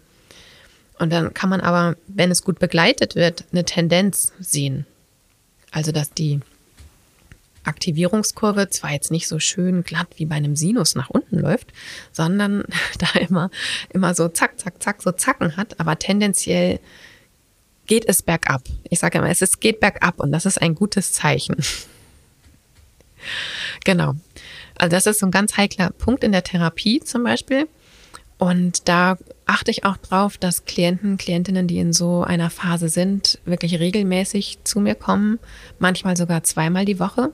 Und 0.99 1.13
dann 1.13 1.35
kann 1.35 1.51
man 1.51 1.61
aber, 1.61 1.97
wenn 2.07 2.31
es 2.31 2.45
gut 2.45 2.59
begleitet 2.59 3.17
wird, 3.17 3.45
eine 3.51 3.65
Tendenz 3.65 4.33
sehen. 4.39 4.87
Also, 5.73 5.91
dass 5.91 6.11
die 6.11 6.41
Aktivierungskurve 7.65 8.69
zwar 8.71 8.93
jetzt 8.93 9.11
nicht 9.11 9.29
so 9.29 9.39
schön 9.39 9.85
glatt 9.85 10.09
wie 10.17 10.27
bei 10.27 10.37
einem 10.37 10.57
Sinus 10.57 10.95
nach 10.95 11.11
unten 11.11 11.39
läuft, 11.39 11.73
sondern 12.13 12.65
da 12.99 13.19
immer, 13.19 13.51
immer 13.91 14.15
so 14.15 14.29
zack, 14.29 14.59
zack, 14.59 14.83
zack, 14.83 15.03
so 15.03 15.13
Zacken 15.13 15.57
hat, 15.57 15.81
aber 15.81 15.99
tendenziell 15.99 16.81
geht 17.87 18.09
es 18.09 18.23
bergab. 18.23 18.63
Ich 18.89 19.01
sage 19.01 19.19
immer, 19.19 19.31
es 19.31 19.43
ist, 19.43 19.61
geht 19.61 19.81
bergab 19.81 20.21
und 20.21 20.33
das 20.33 20.47
ist 20.47 20.61
ein 20.61 20.75
gutes 20.75 21.13
Zeichen. 21.13 21.57
genau. 23.85 24.15
Also 24.77 24.97
das 24.97 25.07
ist 25.07 25.21
so 25.21 25.27
ein 25.27 25.33
ganz 25.33 25.57
heikler 25.57 25.91
Punkt 25.91 26.25
in 26.25 26.33
der 26.33 26.45
Therapie 26.45 27.01
zum 27.01 27.25
Beispiel. 27.25 27.69
Und 28.39 28.89
da 28.89 29.19
achte 29.47 29.71
ich 29.71 29.85
auch 29.85 29.97
drauf, 29.99 30.37
dass 30.37 30.65
Klienten, 30.65 31.17
Klientinnen, 31.17 31.69
die 31.69 31.79
in 31.79 31.93
so 31.93 32.25
einer 32.25 32.51
Phase 32.51 32.89
sind, 32.89 33.39
wirklich 33.45 33.79
regelmäßig 33.79 34.59
zu 34.65 34.81
mir 34.81 34.97
kommen, 34.97 35.39
manchmal 35.79 36.17
sogar 36.17 36.43
zweimal 36.43 36.85
die 36.85 36.99
Woche. 36.99 37.33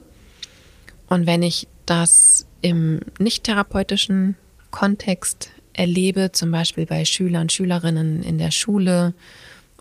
Und 1.08 1.26
wenn 1.26 1.42
ich 1.42 1.66
das 1.86 2.46
im 2.60 3.00
nicht 3.18 3.44
therapeutischen 3.44 4.36
Kontext 4.70 5.50
erlebe, 5.72 6.32
zum 6.32 6.50
Beispiel 6.50 6.84
bei 6.84 7.04
Schülern, 7.04 7.48
Schülerinnen 7.48 8.22
in 8.22 8.36
der 8.36 8.50
Schule 8.50 9.14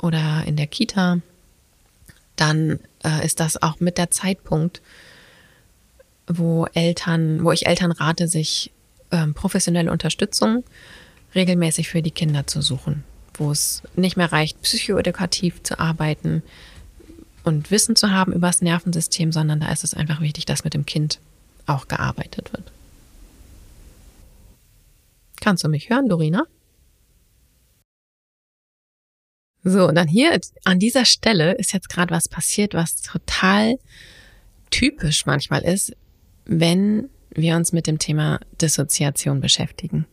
oder 0.02 0.44
in 0.46 0.56
der 0.56 0.68
Kita, 0.68 1.20
dann 2.36 2.80
äh, 3.04 3.26
ist 3.26 3.40
das 3.40 3.62
auch 3.62 3.80
mit 3.80 3.98
der 3.98 4.12
Zeitpunkt, 4.12 4.82
wo 6.28 6.66
Eltern, 6.74 7.44
wo 7.44 7.52
ich 7.52 7.68
Eltern 7.68 7.92
rate, 7.92 8.28
sich 8.28 8.72
ähm, 9.12 9.34
professionelle 9.34 9.92
Unterstützung 9.92 10.64
regelmäßig 11.36 11.90
für 11.90 12.02
die 12.02 12.12
Kinder 12.12 12.48
zu 12.48 12.62
suchen, 12.62 13.04
wo 13.36 13.52
es 13.52 13.84
nicht 13.96 14.18
mehr 14.18 14.32
reicht, 14.32 14.62
psychoedukativ 14.62 15.64
zu 15.64 15.80
arbeiten 15.80 16.44
und 17.44 17.72
Wissen 17.72 17.96
zu 17.96 18.12
haben 18.12 18.34
über 18.34 18.48
das 18.48 18.62
Nervensystem, 18.62 19.32
sondern 19.32 19.62
da 19.62 19.72
ist 19.72 19.84
es 19.84 19.94
einfach 19.94 20.22
wichtig, 20.22 20.46
dass 20.46 20.64
mit 20.64 20.74
dem 20.74 20.86
Kind 20.86 21.20
auch 21.66 21.88
gearbeitet 21.88 22.52
wird. 22.54 22.72
Kannst 25.40 25.64
du 25.64 25.70
mich 25.70 25.90
hören, 25.90 26.10
Dorina? 26.10 26.46
So, 29.64 29.88
und 29.88 29.96
dann 29.96 30.08
hier 30.08 30.40
an 30.64 30.80
dieser 30.80 31.06
Stelle 31.06 31.54
ist 31.54 31.74
jetzt 31.74 31.90
gerade 31.90 32.14
was 32.14 32.30
passiert, 32.30 32.74
was 32.74 33.02
total 33.02 33.78
typisch 34.70 35.26
manchmal 35.26 35.64
ist, 35.64 35.94
wenn 36.46 37.10
wir 37.32 37.56
uns 37.56 37.74
mit 37.74 37.88
dem 37.88 38.00
Thema 38.00 38.40
Dissoziation 38.62 39.42
beschäftigen. 39.42 40.06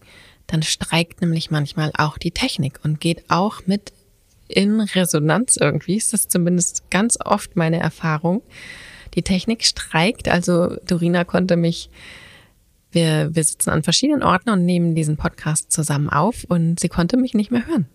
Dann 0.46 0.62
streikt 0.62 1.20
nämlich 1.20 1.50
manchmal 1.50 1.90
auch 1.96 2.18
die 2.18 2.32
Technik 2.32 2.80
und 2.82 3.00
geht 3.00 3.24
auch 3.30 3.66
mit 3.66 3.92
in 4.48 4.80
Resonanz 4.80 5.56
irgendwie. 5.56 5.96
Ist 5.96 6.12
das 6.12 6.28
zumindest 6.28 6.90
ganz 6.90 7.18
oft 7.24 7.56
meine 7.56 7.78
Erfahrung. 7.78 8.42
Die 9.14 9.22
Technik 9.22 9.64
streikt, 9.64 10.28
also 10.28 10.76
Dorina 10.86 11.24
konnte 11.24 11.56
mich 11.56 11.88
wir, 12.90 13.34
wir 13.34 13.44
sitzen 13.44 13.70
an 13.70 13.82
verschiedenen 13.82 14.22
Orten 14.22 14.50
und 14.50 14.64
nehmen 14.64 14.94
diesen 14.94 15.16
Podcast 15.16 15.72
zusammen 15.72 16.08
auf 16.08 16.44
und 16.48 16.78
sie 16.78 16.88
konnte 16.88 17.16
mich 17.16 17.34
nicht 17.34 17.50
mehr 17.50 17.66
hören. 17.66 17.86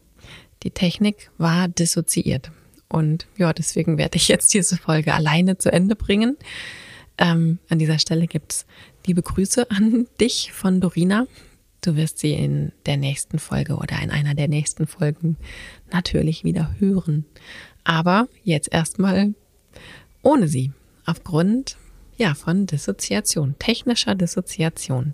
Die 0.63 0.71
Technik 0.71 1.31
war 1.37 1.67
dissoziiert. 1.67 2.51
Und 2.87 3.27
ja, 3.37 3.53
deswegen 3.53 3.97
werde 3.97 4.17
ich 4.17 4.27
jetzt 4.27 4.53
diese 4.53 4.77
Folge 4.77 5.13
alleine 5.13 5.57
zu 5.57 5.71
Ende 5.71 5.95
bringen. 5.95 6.37
Ähm, 7.17 7.59
an 7.69 7.79
dieser 7.79 7.99
Stelle 7.99 8.27
gibt's 8.27 8.65
liebe 9.05 9.21
Grüße 9.21 9.69
an 9.69 10.07
dich 10.19 10.51
von 10.51 10.81
Dorina. 10.81 11.27
Du 11.81 11.95
wirst 11.95 12.19
sie 12.19 12.33
in 12.33 12.71
der 12.85 12.97
nächsten 12.97 13.39
Folge 13.39 13.75
oder 13.75 14.01
in 14.01 14.09
einer 14.11 14.35
der 14.35 14.47
nächsten 14.47 14.87
Folgen 14.87 15.37
natürlich 15.91 16.43
wieder 16.43 16.75
hören. 16.79 17.25
Aber 17.83 18.27
jetzt 18.43 18.71
erstmal 18.71 19.33
ohne 20.21 20.47
sie. 20.47 20.71
Aufgrund, 21.05 21.77
ja, 22.17 22.35
von 22.35 22.65
Dissoziation, 22.65 23.55
technischer 23.59 24.15
Dissoziation. 24.15 25.13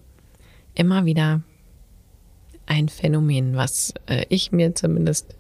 Immer 0.74 1.06
wieder 1.06 1.44
ein 2.66 2.90
Phänomen, 2.90 3.56
was 3.56 3.94
äh, 4.08 4.26
ich 4.30 4.52
mir 4.52 4.76
zumindest 4.76 5.36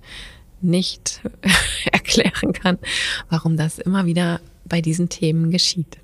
nicht 0.61 1.21
erklären 1.91 2.53
kann, 2.53 2.77
warum 3.29 3.57
das 3.57 3.79
immer 3.79 4.05
wieder 4.05 4.41
bei 4.65 4.81
diesen 4.81 5.09
Themen 5.09 5.51
geschieht. 5.51 5.97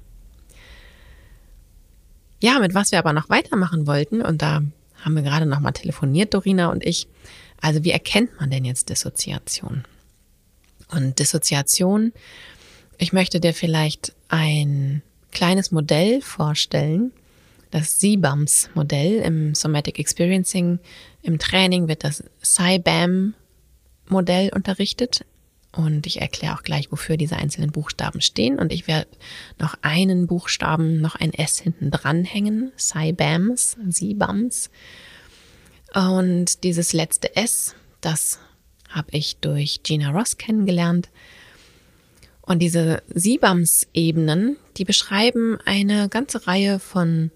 Ja, 2.41 2.59
mit 2.59 2.73
was 2.73 2.91
wir 2.91 2.99
aber 2.99 3.13
noch 3.13 3.29
weitermachen 3.29 3.85
wollten, 3.85 4.21
und 4.21 4.41
da 4.41 4.61
haben 5.01 5.15
wir 5.15 5.21
gerade 5.21 5.45
nochmal 5.45 5.73
telefoniert, 5.73 6.33
Dorina 6.33 6.67
und 6.67 6.85
ich. 6.85 7.07
Also, 7.59 7.83
wie 7.83 7.91
erkennt 7.91 8.39
man 8.39 8.49
denn 8.49 8.65
jetzt 8.65 8.89
Dissoziation? 8.89 9.83
Und 10.89 11.19
Dissoziation, 11.19 12.11
ich 12.97 13.13
möchte 13.13 13.39
dir 13.39 13.53
vielleicht 13.53 14.13
ein 14.29 15.03
kleines 15.31 15.71
Modell 15.71 16.21
vorstellen, 16.21 17.11
das 17.71 17.99
SIBAMS 17.99 18.69
Modell 18.73 19.19
im 19.19 19.55
Somatic 19.55 19.97
Experiencing. 19.97 20.79
Im 21.21 21.39
Training 21.39 21.87
wird 21.87 22.03
das 22.03 22.23
SIBAM 22.41 23.33
Modell 24.07 24.51
unterrichtet. 24.53 25.25
Und 25.73 26.05
ich 26.05 26.19
erkläre 26.19 26.55
auch 26.55 26.63
gleich, 26.63 26.91
wofür 26.91 27.15
diese 27.15 27.37
einzelnen 27.37 27.71
Buchstaben 27.71 28.19
stehen. 28.19 28.59
Und 28.59 28.73
ich 28.73 28.87
werde 28.87 29.07
noch 29.57 29.75
einen 29.81 30.27
Buchstaben, 30.27 30.99
noch 30.99 31.15
ein 31.15 31.33
S 31.33 31.59
hinten 31.59 31.91
dranhängen. 31.91 32.73
Cybams, 32.77 33.77
Sibams. 33.87 34.69
Und 35.93 36.63
dieses 36.63 36.91
letzte 36.93 37.35
S, 37.35 37.75
das 38.01 38.39
habe 38.89 39.09
ich 39.11 39.37
durch 39.37 39.83
Gina 39.83 40.11
Ross 40.11 40.37
kennengelernt. 40.37 41.09
Und 42.41 42.59
diese 42.59 43.01
Siebams-Ebenen, 43.13 44.57
die 44.75 44.83
beschreiben 44.83 45.57
eine 45.65 46.09
ganze 46.09 46.47
Reihe 46.47 46.79
von 46.79 47.31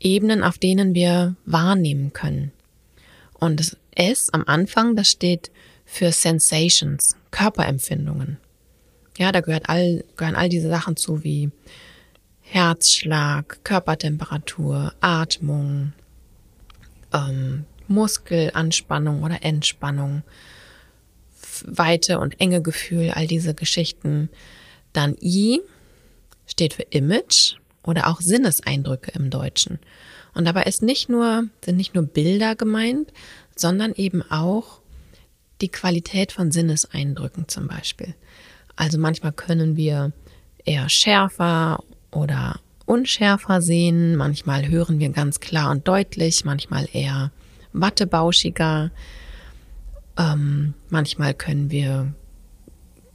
Ebenen, 0.00 0.42
auf 0.42 0.58
denen 0.58 0.94
wir 0.94 1.36
wahrnehmen 1.46 2.12
können. 2.12 2.52
Und 3.38 3.60
das 3.60 3.76
S 3.94 4.30
am 4.30 4.44
Anfang, 4.46 4.96
das 4.96 5.08
steht 5.08 5.50
für 5.84 6.12
Sensations, 6.12 7.16
Körperempfindungen. 7.30 8.38
Ja, 9.18 9.32
da 9.32 9.40
gehört 9.40 9.68
all, 9.68 10.04
gehören 10.16 10.36
all 10.36 10.48
diese 10.48 10.68
Sachen 10.68 10.96
zu 10.96 11.24
wie 11.24 11.50
Herzschlag, 12.40 13.64
Körpertemperatur, 13.64 14.92
Atmung, 15.00 15.92
ähm, 17.12 17.64
Muskelanspannung 17.88 19.22
oder 19.22 19.42
Entspannung, 19.42 20.22
Weite 21.64 22.18
und 22.18 22.40
enge 22.40 22.60
Gefühl, 22.60 23.10
all 23.10 23.26
diese 23.26 23.54
Geschichten. 23.54 24.28
Dann 24.92 25.16
I 25.20 25.60
steht 26.46 26.74
für 26.74 26.82
Image 26.82 27.54
oder 27.82 28.08
auch 28.08 28.20
Sinneseindrücke 28.20 29.12
im 29.12 29.30
Deutschen. 29.30 29.78
Und 30.36 30.44
dabei 30.44 30.64
ist 30.64 30.82
nicht 30.82 31.08
nur, 31.08 31.44
sind 31.64 31.76
nicht 31.76 31.94
nur 31.94 32.04
Bilder 32.04 32.54
gemeint, 32.54 33.12
sondern 33.56 33.94
eben 33.94 34.22
auch 34.30 34.80
die 35.62 35.68
Qualität 35.68 36.30
von 36.30 36.52
Sinneseindrücken 36.52 37.48
zum 37.48 37.68
Beispiel. 37.68 38.14
Also 38.76 38.98
manchmal 38.98 39.32
können 39.32 39.76
wir 39.76 40.12
eher 40.64 40.90
schärfer 40.90 41.82
oder 42.10 42.60
unschärfer 42.84 43.62
sehen, 43.62 44.16
manchmal 44.16 44.68
hören 44.68 44.98
wir 44.98 45.08
ganz 45.08 45.40
klar 45.40 45.70
und 45.70 45.88
deutlich, 45.88 46.44
manchmal 46.44 46.86
eher 46.92 47.32
wattebauschiger, 47.72 48.90
ähm, 50.18 50.74
manchmal 50.90 51.32
können 51.32 51.70
wir 51.70 52.12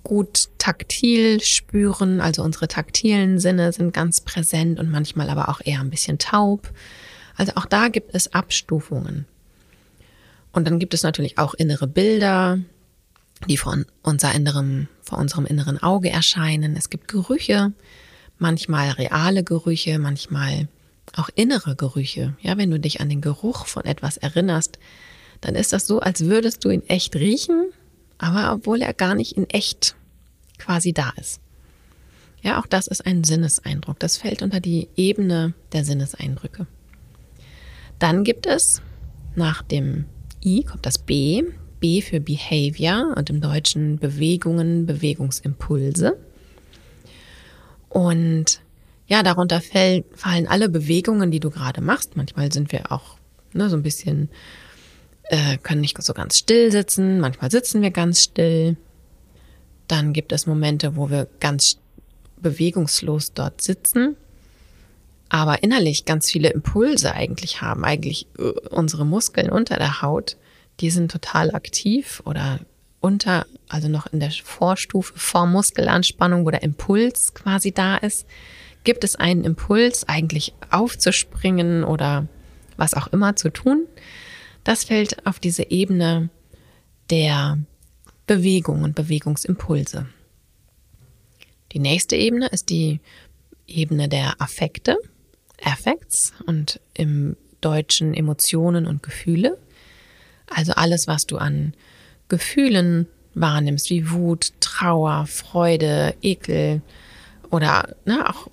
gut 0.03 0.49
taktil 0.57 1.39
spüren, 1.41 2.19
also 2.19 2.43
unsere 2.43 2.67
taktilen 2.67 3.39
Sinne 3.39 3.71
sind 3.71 3.93
ganz 3.93 4.21
präsent 4.21 4.79
und 4.79 4.89
manchmal 4.89 5.29
aber 5.29 5.49
auch 5.49 5.61
eher 5.63 5.79
ein 5.79 5.91
bisschen 5.91 6.17
taub. 6.17 6.71
Also 7.41 7.53
auch 7.55 7.65
da 7.65 7.87
gibt 7.87 8.13
es 8.13 8.35
Abstufungen. 8.35 9.25
Und 10.51 10.67
dann 10.67 10.77
gibt 10.77 10.93
es 10.93 11.01
natürlich 11.01 11.39
auch 11.39 11.55
innere 11.55 11.87
Bilder, 11.87 12.59
die 13.49 13.57
von 13.57 13.87
unser 14.03 14.31
innerem, 14.35 14.89
vor 15.01 15.17
unserem 15.17 15.47
inneren 15.47 15.81
Auge 15.81 16.11
erscheinen. 16.11 16.75
Es 16.75 16.91
gibt 16.91 17.07
Gerüche, 17.07 17.73
manchmal 18.37 18.91
reale 18.91 19.43
Gerüche, 19.43 19.97
manchmal 19.97 20.67
auch 21.15 21.29
innere 21.33 21.75
Gerüche. 21.75 22.35
Ja, 22.41 22.59
wenn 22.59 22.69
du 22.69 22.79
dich 22.79 23.01
an 23.01 23.09
den 23.09 23.21
Geruch 23.21 23.65
von 23.65 23.85
etwas 23.85 24.17
erinnerst, 24.17 24.77
dann 25.41 25.55
ist 25.55 25.73
das 25.73 25.87
so, 25.87 25.99
als 25.99 26.25
würdest 26.25 26.63
du 26.63 26.69
ihn 26.69 26.87
echt 26.87 27.15
riechen, 27.15 27.71
aber 28.19 28.53
obwohl 28.53 28.83
er 28.83 28.93
gar 28.93 29.15
nicht 29.15 29.31
in 29.31 29.49
echt 29.49 29.95
quasi 30.59 30.93
da 30.93 31.11
ist. 31.19 31.41
Ja, 32.43 32.59
auch 32.59 32.67
das 32.67 32.85
ist 32.85 33.03
ein 33.03 33.23
Sinneseindruck. 33.23 33.97
Das 33.97 34.17
fällt 34.17 34.43
unter 34.43 34.59
die 34.59 34.89
Ebene 34.95 35.55
der 35.73 35.83
Sinneseindrücke. 35.83 36.67
Dann 38.01 38.23
gibt 38.23 38.47
es 38.47 38.81
nach 39.35 39.61
dem 39.61 40.05
I 40.43 40.63
kommt 40.63 40.87
das 40.87 40.97
B, 40.97 41.43
B 41.79 42.01
für 42.01 42.19
Behavior 42.19 43.13
und 43.15 43.29
im 43.29 43.41
Deutschen 43.41 43.99
Bewegungen, 43.99 44.87
Bewegungsimpulse. 44.87 46.17
Und 47.89 48.59
ja, 49.05 49.21
darunter 49.21 49.61
fallen 49.61 50.47
alle 50.47 50.67
Bewegungen, 50.67 51.29
die 51.29 51.39
du 51.39 51.51
gerade 51.51 51.81
machst. 51.81 52.17
Manchmal 52.17 52.51
sind 52.51 52.71
wir 52.71 52.91
auch 52.91 53.17
ne, 53.53 53.69
so 53.69 53.75
ein 53.75 53.83
bisschen, 53.83 54.29
äh, 55.25 55.59
können 55.59 55.81
nicht 55.81 56.01
so 56.01 56.13
ganz 56.13 56.39
still 56.39 56.71
sitzen, 56.71 57.19
manchmal 57.19 57.51
sitzen 57.51 57.83
wir 57.83 57.91
ganz 57.91 58.23
still. 58.23 58.77
Dann 59.87 60.11
gibt 60.13 60.31
es 60.31 60.47
Momente, 60.47 60.95
wo 60.95 61.11
wir 61.11 61.27
ganz 61.39 61.77
bewegungslos 62.41 63.33
dort 63.33 63.61
sitzen 63.61 64.17
aber 65.33 65.63
innerlich 65.63 66.03
ganz 66.03 66.29
viele 66.29 66.49
Impulse 66.49 67.13
eigentlich 67.13 67.61
haben, 67.61 67.85
eigentlich 67.85 68.27
äh, 68.37 68.49
unsere 68.69 69.05
Muskeln 69.05 69.49
unter 69.49 69.77
der 69.77 70.01
Haut, 70.01 70.35
die 70.81 70.89
sind 70.89 71.09
total 71.09 71.55
aktiv 71.55 72.21
oder 72.25 72.59
unter, 72.99 73.45
also 73.69 73.87
noch 73.87 74.07
in 74.07 74.19
der 74.19 74.31
Vorstufe 74.31 75.13
vor 75.15 75.47
Muskelanspannung, 75.47 76.45
wo 76.45 76.51
der 76.51 76.63
Impuls 76.63 77.33
quasi 77.33 77.71
da 77.71 77.95
ist, 77.95 78.27
gibt 78.83 79.05
es 79.05 79.15
einen 79.15 79.45
Impuls, 79.45 80.05
eigentlich 80.09 80.53
aufzuspringen 80.69 81.85
oder 81.85 82.27
was 82.75 82.93
auch 82.93 83.07
immer 83.07 83.37
zu 83.37 83.53
tun. 83.53 83.87
Das 84.65 84.83
fällt 84.83 85.25
auf 85.25 85.39
diese 85.39 85.71
Ebene 85.71 86.29
der 87.09 87.57
Bewegung 88.27 88.83
und 88.83 88.95
Bewegungsimpulse. 88.95 90.07
Die 91.71 91.79
nächste 91.79 92.17
Ebene 92.17 92.47
ist 92.47 92.69
die 92.69 92.99
Ebene 93.65 94.09
der 94.09 94.33
Affekte. 94.41 94.97
Affects 95.63 96.33
und 96.45 96.79
im 96.93 97.35
Deutschen 97.61 98.13
Emotionen 98.13 98.87
und 98.87 99.03
Gefühle. 99.03 99.57
Also 100.47 100.73
alles, 100.73 101.07
was 101.07 101.27
du 101.27 101.37
an 101.37 101.73
Gefühlen 102.27 103.07
wahrnimmst, 103.33 103.89
wie 103.89 104.09
Wut, 104.11 104.53
Trauer, 104.59 105.25
Freude, 105.27 106.15
Ekel 106.21 106.81
oder 107.49 107.95
ne, 108.05 108.27
auch 108.29 108.47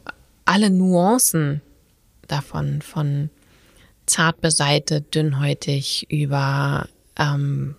alle 0.45 0.71
Nuancen 0.71 1.61
davon, 2.27 2.83
von 2.83 3.31
zart 4.07 4.41
beseitet, 4.41 5.15
dünnhäutig 5.15 6.07
über 6.11 6.89
ähm, 7.19 7.77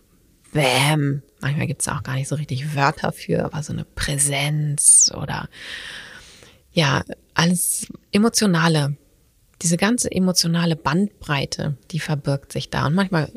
Bäm. 0.51 1.21
Manchmal 1.41 1.67
gibt 1.67 1.81
es 1.81 1.87
auch 1.87 2.03
gar 2.03 2.15
nicht 2.15 2.27
so 2.27 2.35
richtig 2.35 2.75
Wörter 2.75 3.11
für, 3.11 3.45
aber 3.45 3.63
so 3.63 3.73
eine 3.73 3.85
Präsenz 3.85 5.11
oder 5.15 5.47
ja, 6.71 7.03
alles 7.33 7.87
emotionale 8.11 8.95
diese 9.61 9.77
ganze 9.77 10.11
emotionale 10.11 10.75
Bandbreite, 10.75 11.75
die 11.91 11.99
verbirgt 11.99 12.51
sich 12.51 12.69
da. 12.69 12.87
Und 12.87 12.95
manchmal 12.95 13.31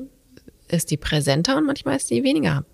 ist 0.68 0.90
die 0.90 0.96
präsenter 0.96 1.56
und 1.56 1.66
manchmal 1.66 1.96
ist 1.96 2.10
die 2.10 2.22
weniger 2.22 2.64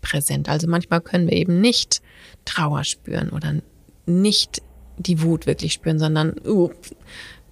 präsent. 0.00 0.48
Also 0.48 0.68
manchmal 0.68 1.00
können 1.00 1.28
wir 1.28 1.36
eben 1.36 1.60
nicht 1.60 2.02
Trauer 2.44 2.84
spüren 2.84 3.30
oder 3.30 3.54
nicht 4.06 4.62
die 4.96 5.22
Wut 5.22 5.46
wirklich 5.46 5.72
spüren, 5.72 5.98
sondern 5.98 6.34
uh, 6.46 6.70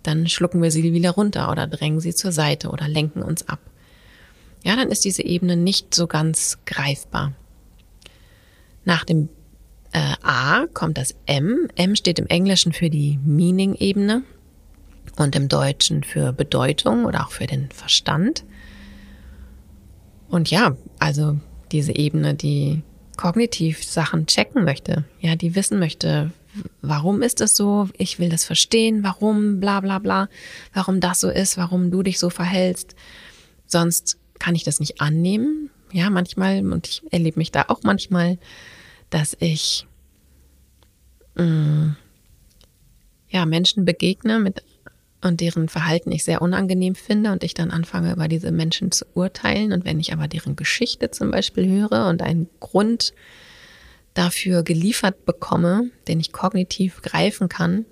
dann 0.03 0.29
schlucken 0.29 0.63
wir 0.63 0.71
sie 0.71 0.93
wieder 0.93 1.11
runter 1.11 1.51
oder 1.51 1.67
drängen 1.67 2.01
sie 2.01 2.15
zur 2.15 2.33
Seite 2.33 2.69
oder 2.69 2.89
lenken 2.89 3.23
uns 3.23 3.49
ab. 3.49 3.61
Ja, 4.65 4.77
dann 4.77 4.91
ist 4.91 5.05
diese 5.05 5.25
Ebene 5.25 5.57
nicht 5.57 5.95
so 5.95 6.07
ganz 6.07 6.59
greifbar. 6.67 7.33
Nach 8.85 9.05
dem 9.05 9.29
äh, 9.93 10.15
A 10.23 10.67
kommt 10.73 10.99
das 10.99 11.15
M. 11.27 11.69
M 11.77 11.97
steht 11.97 12.19
im 12.19 12.27
Englischen 12.27 12.73
für 12.73 12.91
die 12.91 13.19
Meaning-Ebene 13.25 14.23
und 15.17 15.35
im 15.35 15.49
Deutschen 15.49 16.05
für 16.05 16.33
Bedeutung 16.33 17.05
oder 17.05 17.27
auch 17.27 17.31
für 17.31 17.47
den 17.47 17.71
Verstand. 17.71 18.45
Und 20.29 20.51
ja, 20.51 20.77
also 20.99 21.39
diese 21.73 21.95
Ebene, 21.95 22.35
die 22.35 22.83
kognitiv 23.17 23.85
Sachen 23.85 24.27
checken 24.27 24.65
möchte, 24.65 25.05
ja, 25.21 25.37
die 25.37 25.55
wissen 25.55 25.79
möchte, 25.79 26.33
warum 26.83 27.23
ist 27.23 27.41
es 27.41 27.57
so, 27.57 27.89
ich 27.97 28.19
will 28.19 28.29
das 28.29 28.45
verstehen, 28.45 29.03
warum, 29.03 29.61
bla 29.61 29.81
bla 29.81 29.99
bla, 29.99 30.29
warum 30.75 31.01
das 31.01 31.21
so 31.21 31.31
ist, 31.31 31.57
warum 31.57 31.91
du 31.91 32.03
dich 32.03 32.19
so 32.19 32.31
verhältst. 32.31 32.95
Sonst 33.67 34.19
kann 34.39 34.55
ich 34.55 34.65
das 34.65 34.81
nicht 34.81 35.01
annehmen. 35.01 35.71
Ja, 35.93 36.11
manchmal, 36.11 36.71
und 36.71 36.87
ich 36.89 37.03
erlebe 37.11 37.39
mich 37.39 37.53
da 37.53 37.67
auch 37.69 37.83
manchmal, 37.83 38.39
dass 39.09 39.37
ich 39.41 39.87
mh, 41.37 41.45
mm, 41.45 41.97
ja, 43.29 43.47
Menschen 43.47 43.85
begegne 43.85 44.39
mit 44.39 44.63
und 45.27 45.41
deren 45.41 45.69
Verhalten 45.69 46.11
ich 46.13 46.25
sehr 46.25 46.43
unangenehm 46.43 46.95
finde 46.95 47.33
und 47.33 47.45
ich 47.45 47.55
dann 47.55 47.71
anfange, 47.71 48.13
über 48.13 48.29
diese 48.29 48.51
Menschen 48.53 48.93
zu 48.93 49.05
urteilen. 49.15 49.73
Und 49.73 49.85
wenn 49.85 50.01
ich 50.01 50.13
aber 50.13 50.29
deren 50.29 50.57
Geschichte 50.57 51.11
zum 51.11 51.31
Beispiel 51.31 51.69
höre 51.69 52.09
und 52.09 52.23
einen 52.23 52.49
Grund 52.61 53.13
dafür 54.15 54.63
geliefert 54.63 55.25
bekomme, 55.27 55.91
den 56.09 56.21
ich 56.21 56.33
kognitiv 56.33 57.03
greifen 57.03 57.49
kann, 57.49 57.85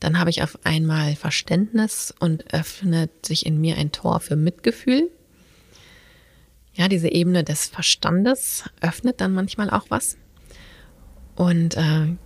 dann 0.00 0.18
habe 0.18 0.30
ich 0.30 0.42
auf 0.42 0.58
einmal 0.64 1.14
Verständnis 1.16 2.14
und 2.18 2.52
öffnet 2.52 3.10
sich 3.24 3.46
in 3.46 3.60
mir 3.60 3.76
ein 3.76 3.92
Tor 3.92 4.20
für 4.20 4.36
Mitgefühl. 4.36 5.10
Ja, 6.74 6.88
diese 6.88 7.08
Ebene 7.08 7.44
des 7.44 7.66
Verstandes 7.66 8.64
öffnet 8.80 9.20
dann 9.20 9.32
manchmal 9.32 9.70
auch 9.70 9.86
was. 9.88 10.18
Und 11.34 11.76
äh, 11.76 12.16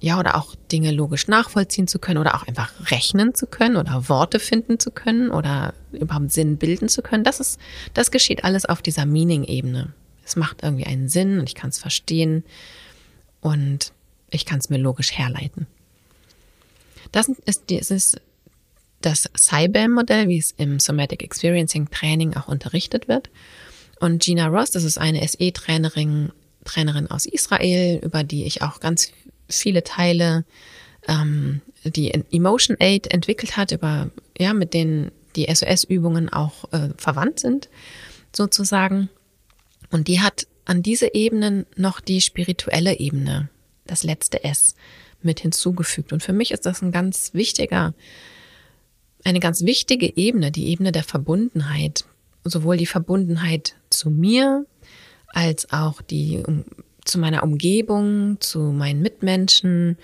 ja, 0.00 0.18
oder 0.18 0.36
auch 0.36 0.54
Dinge 0.70 0.92
logisch 0.92 1.26
nachvollziehen 1.26 1.88
zu 1.88 1.98
können 1.98 2.18
oder 2.18 2.36
auch 2.36 2.46
einfach 2.46 2.72
rechnen 2.90 3.34
zu 3.34 3.46
können 3.46 3.76
oder 3.76 4.08
Worte 4.08 4.38
finden 4.38 4.78
zu 4.78 4.90
können 4.92 5.30
oder 5.30 5.74
überhaupt 5.92 6.32
Sinn 6.32 6.56
bilden 6.56 6.88
zu 6.88 7.02
können. 7.02 7.24
Das 7.24 7.40
ist, 7.40 7.58
das 7.94 8.10
geschieht 8.10 8.44
alles 8.44 8.64
auf 8.64 8.80
dieser 8.80 9.06
Meaning-Ebene. 9.06 9.92
Es 10.24 10.36
macht 10.36 10.62
irgendwie 10.62 10.86
einen 10.86 11.08
Sinn 11.08 11.40
und 11.40 11.48
ich 11.48 11.56
kann 11.56 11.70
es 11.70 11.78
verstehen 11.78 12.44
und 13.40 13.92
ich 14.30 14.46
kann 14.46 14.60
es 14.60 14.70
mir 14.70 14.78
logisch 14.78 15.16
herleiten. 15.18 15.66
Das 17.10 17.28
ist, 17.28 17.64
das 17.70 17.90
ist 17.90 18.20
das 19.00 19.28
CyBAM-Modell, 19.36 20.28
wie 20.28 20.38
es 20.38 20.52
im 20.52 20.78
Somatic 20.78 21.22
Experiencing 21.22 21.90
Training 21.90 22.34
auch 22.34 22.46
unterrichtet 22.46 23.08
wird. 23.08 23.30
Und 24.00 24.22
Gina 24.22 24.46
Ross, 24.46 24.70
das 24.70 24.84
ist 24.84 24.98
eine 24.98 25.26
SE-Trainerin 25.26 26.30
Trainerin 26.68 27.10
aus 27.10 27.26
Israel, 27.26 27.98
über 28.02 28.22
die 28.22 28.44
ich 28.44 28.62
auch 28.62 28.80
ganz 28.80 29.10
viele 29.48 29.84
Teile, 29.84 30.44
ähm, 31.06 31.60
die 31.84 32.12
Emotion 32.30 32.76
Aid 32.80 33.12
entwickelt 33.12 33.56
hat, 33.56 33.72
über 33.72 34.10
ja 34.38 34.52
mit 34.52 34.74
denen 34.74 35.10
die 35.36 35.46
SOS-Übungen 35.52 36.28
auch 36.28 36.72
äh, 36.72 36.90
verwandt 36.96 37.40
sind, 37.40 37.68
sozusagen. 38.34 39.08
Und 39.90 40.08
die 40.08 40.20
hat 40.20 40.46
an 40.64 40.82
diese 40.82 41.14
Ebenen 41.14 41.66
noch 41.76 42.00
die 42.00 42.20
spirituelle 42.20 42.98
Ebene, 42.98 43.48
das 43.86 44.02
letzte 44.02 44.44
S, 44.44 44.74
mit 45.22 45.40
hinzugefügt. 45.40 46.12
Und 46.12 46.22
für 46.22 46.32
mich 46.32 46.50
ist 46.50 46.66
das 46.66 46.82
ein 46.82 46.92
ganz 46.92 47.32
wichtiger, 47.34 47.94
eine 49.24 49.40
ganz 49.40 49.62
wichtige 49.62 50.16
Ebene, 50.16 50.50
die 50.50 50.68
Ebene 50.68 50.92
der 50.92 51.04
Verbundenheit. 51.04 52.04
Sowohl 52.44 52.76
die 52.76 52.86
Verbundenheit 52.86 53.74
zu 53.90 54.10
mir, 54.10 54.66
als 55.28 55.72
auch 55.72 56.00
die 56.02 56.42
zu 57.08 57.18
meiner 57.18 57.42
Umgebung, 57.42 58.40
zu 58.40 58.60
meinen 58.60 59.02
Mitmenschen 59.02 59.96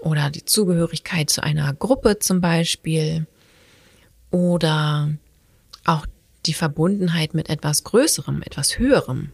oder 0.00 0.30
die 0.30 0.44
Zugehörigkeit 0.44 1.30
zu 1.30 1.42
einer 1.42 1.72
Gruppe 1.74 2.18
zum 2.18 2.40
Beispiel 2.40 3.26
oder 4.30 5.10
auch 5.84 6.06
die 6.46 6.54
Verbundenheit 6.54 7.34
mit 7.34 7.50
etwas 7.50 7.84
Größerem, 7.84 8.42
etwas 8.42 8.78
Höherem. 8.78 9.30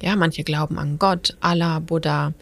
Ja, 0.00 0.14
manche 0.14 0.44
glauben 0.44 0.78
an 0.78 0.98
Gott, 0.98 1.36
Allah, 1.40 1.80
Buddha, 1.80 2.34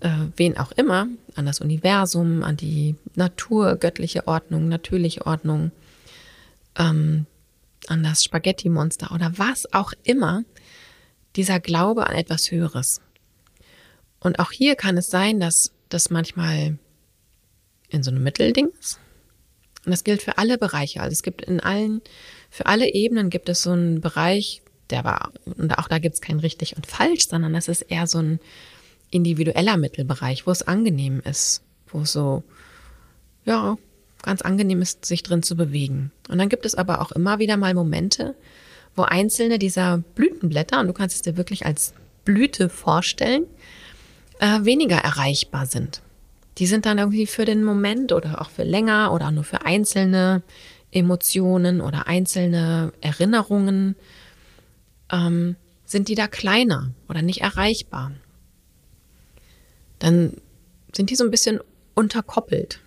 äh, 0.00 0.10
wen 0.36 0.56
auch 0.56 0.72
immer, 0.72 1.08
an 1.34 1.44
das 1.44 1.60
Universum, 1.60 2.42
an 2.42 2.56
die 2.56 2.94
Natur, 3.14 3.76
göttliche 3.76 4.26
Ordnung, 4.26 4.68
natürliche 4.68 5.26
Ordnung, 5.26 5.72
ähm, 6.78 7.26
an 7.88 8.02
das 8.02 8.22
Spaghetti-Monster 8.24 9.12
oder 9.12 9.32
was 9.36 9.72
auch 9.72 9.92
immer, 10.04 10.44
dieser 11.36 11.60
Glaube 11.60 12.06
an 12.06 12.16
etwas 12.16 12.50
Höheres. 12.50 13.00
Und 14.20 14.38
auch 14.38 14.50
hier 14.50 14.74
kann 14.74 14.96
es 14.96 15.08
sein, 15.08 15.40
dass 15.40 15.72
das 15.88 16.10
manchmal 16.10 16.78
in 17.88 18.02
so 18.02 18.10
einem 18.10 18.22
Mittelding 18.22 18.68
ist. 18.80 18.98
Und 19.84 19.92
das 19.92 20.04
gilt 20.04 20.22
für 20.22 20.38
alle 20.38 20.58
Bereiche. 20.58 21.00
Also 21.00 21.12
es 21.12 21.22
gibt 21.22 21.42
in 21.42 21.60
allen, 21.60 22.02
für 22.50 22.66
alle 22.66 22.92
Ebenen 22.92 23.30
gibt 23.30 23.48
es 23.48 23.62
so 23.62 23.70
einen 23.70 24.00
Bereich, 24.00 24.62
der 24.90 25.04
war, 25.04 25.32
und 25.44 25.78
auch 25.78 25.88
da 25.88 25.98
gibt 25.98 26.14
es 26.14 26.20
kein 26.20 26.40
richtig 26.40 26.76
und 26.76 26.86
falsch, 26.86 27.28
sondern 27.28 27.52
das 27.52 27.68
ist 27.68 27.82
eher 27.82 28.06
so 28.06 28.18
ein 28.18 28.40
individueller 29.10 29.76
Mittelbereich, 29.76 30.46
wo 30.46 30.50
es 30.50 30.62
angenehm 30.62 31.20
ist, 31.20 31.62
wo 31.88 32.00
es 32.00 32.12
so, 32.12 32.42
ja, 33.44 33.78
ganz 34.22 34.42
angenehm 34.42 34.82
ist, 34.82 35.04
sich 35.04 35.22
drin 35.22 35.42
zu 35.42 35.56
bewegen. 35.56 36.10
Und 36.28 36.38
dann 36.38 36.48
gibt 36.48 36.66
es 36.66 36.74
aber 36.74 37.00
auch 37.00 37.12
immer 37.12 37.38
wieder 37.38 37.56
mal 37.56 37.72
Momente, 37.72 38.34
wo 38.96 39.02
einzelne 39.02 39.58
dieser 39.58 39.98
Blütenblätter, 39.98 40.80
und 40.80 40.88
du 40.88 40.92
kannst 40.92 41.16
es 41.16 41.22
dir 41.22 41.36
wirklich 41.36 41.64
als 41.64 41.94
Blüte 42.24 42.68
vorstellen, 42.68 43.46
äh, 44.40 44.64
weniger 44.64 44.96
erreichbar 44.96 45.66
sind. 45.66 46.02
Die 46.58 46.66
sind 46.66 46.86
dann 46.86 46.98
irgendwie 46.98 47.26
für 47.26 47.44
den 47.44 47.62
Moment 47.62 48.12
oder 48.12 48.40
auch 48.40 48.50
für 48.50 48.64
länger 48.64 49.12
oder 49.12 49.30
nur 49.30 49.44
für 49.44 49.64
einzelne 49.64 50.42
Emotionen 50.90 51.80
oder 51.80 52.06
einzelne 52.06 52.92
Erinnerungen, 53.00 53.94
ähm, 55.12 55.56
sind 55.84 56.08
die 56.08 56.14
da 56.14 56.26
kleiner 56.26 56.92
oder 57.08 57.22
nicht 57.22 57.40
erreichbar. 57.40 58.12
Dann 59.98 60.34
sind 60.94 61.10
die 61.10 61.16
so 61.16 61.24
ein 61.24 61.30
bisschen 61.30 61.60
unterkoppelt. 61.94 62.80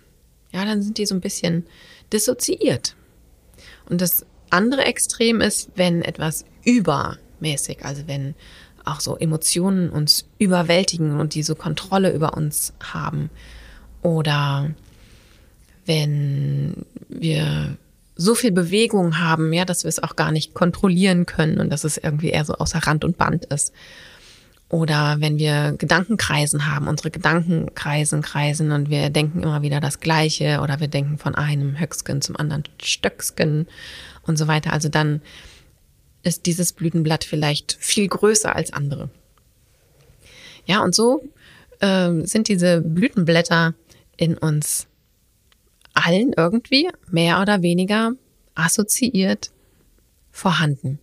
Ja, 0.52 0.64
dann 0.64 0.82
sind 0.82 0.98
die 0.98 1.06
so 1.06 1.14
ein 1.14 1.20
bisschen 1.20 1.66
dissoziiert. 2.12 2.94
Und 3.88 4.00
das 4.00 4.26
andere 4.50 4.84
Extrem 4.84 5.40
ist, 5.40 5.70
wenn 5.76 6.02
etwas 6.02 6.44
übermäßig, 6.64 7.84
also 7.84 8.06
wenn 8.06 8.34
auch 8.84 9.00
so 9.00 9.16
Emotionen 9.16 9.90
uns 9.90 10.26
überwältigen 10.38 11.20
und 11.20 11.34
diese 11.34 11.54
Kontrolle 11.54 12.12
über 12.12 12.36
uns 12.36 12.72
haben. 12.80 13.30
Oder 14.02 14.70
wenn 15.86 16.84
wir 17.08 17.76
so 18.16 18.34
viel 18.34 18.52
Bewegung 18.52 19.18
haben, 19.18 19.52
ja, 19.52 19.64
dass 19.64 19.84
wir 19.84 19.88
es 19.88 20.02
auch 20.02 20.16
gar 20.16 20.32
nicht 20.32 20.54
kontrollieren 20.54 21.26
können 21.26 21.58
und 21.58 21.70
dass 21.70 21.84
es 21.84 21.96
irgendwie 21.96 22.30
eher 22.30 22.44
so 22.44 22.54
außer 22.54 22.78
Rand 22.80 23.04
und 23.04 23.16
Band 23.16 23.46
ist. 23.46 23.72
Oder 24.68 25.16
wenn 25.18 25.38
wir 25.38 25.74
Gedankenkreisen 25.76 26.66
haben, 26.66 26.88
unsere 26.88 27.10
Gedanken 27.10 27.74
kreisen, 27.74 28.22
kreisen 28.22 28.72
und 28.72 28.88
wir 28.88 29.10
denken 29.10 29.42
immer 29.42 29.60
wieder 29.60 29.80
das 29.80 30.00
Gleiche 30.00 30.60
oder 30.62 30.80
wir 30.80 30.88
denken 30.88 31.18
von 31.18 31.34
einem 31.34 31.78
Höcksken 31.78 32.22
zum 32.22 32.36
anderen 32.36 32.64
Stöcksken 32.80 33.66
und 34.22 34.38
so 34.38 34.48
weiter. 34.48 34.72
Also 34.72 34.88
dann 34.88 35.20
ist 36.22 36.46
dieses 36.46 36.72
Blütenblatt 36.72 37.24
vielleicht 37.24 37.76
viel 37.80 38.08
größer 38.08 38.54
als 38.54 38.72
andere. 38.72 39.10
Ja, 40.66 40.82
und 40.82 40.94
so 40.94 41.22
äh, 41.80 42.24
sind 42.24 42.48
diese 42.48 42.80
Blütenblätter 42.80 43.74
in 44.16 44.38
uns 44.38 44.86
allen 45.94 46.32
irgendwie 46.36 46.88
mehr 47.10 47.40
oder 47.40 47.62
weniger 47.62 48.12
assoziiert 48.54 49.50
vorhanden. 50.30 50.98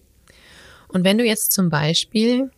Und 0.88 1.04
wenn 1.04 1.18
du 1.18 1.26
jetzt 1.26 1.52
zum 1.52 1.70
Beispiel 1.70 2.52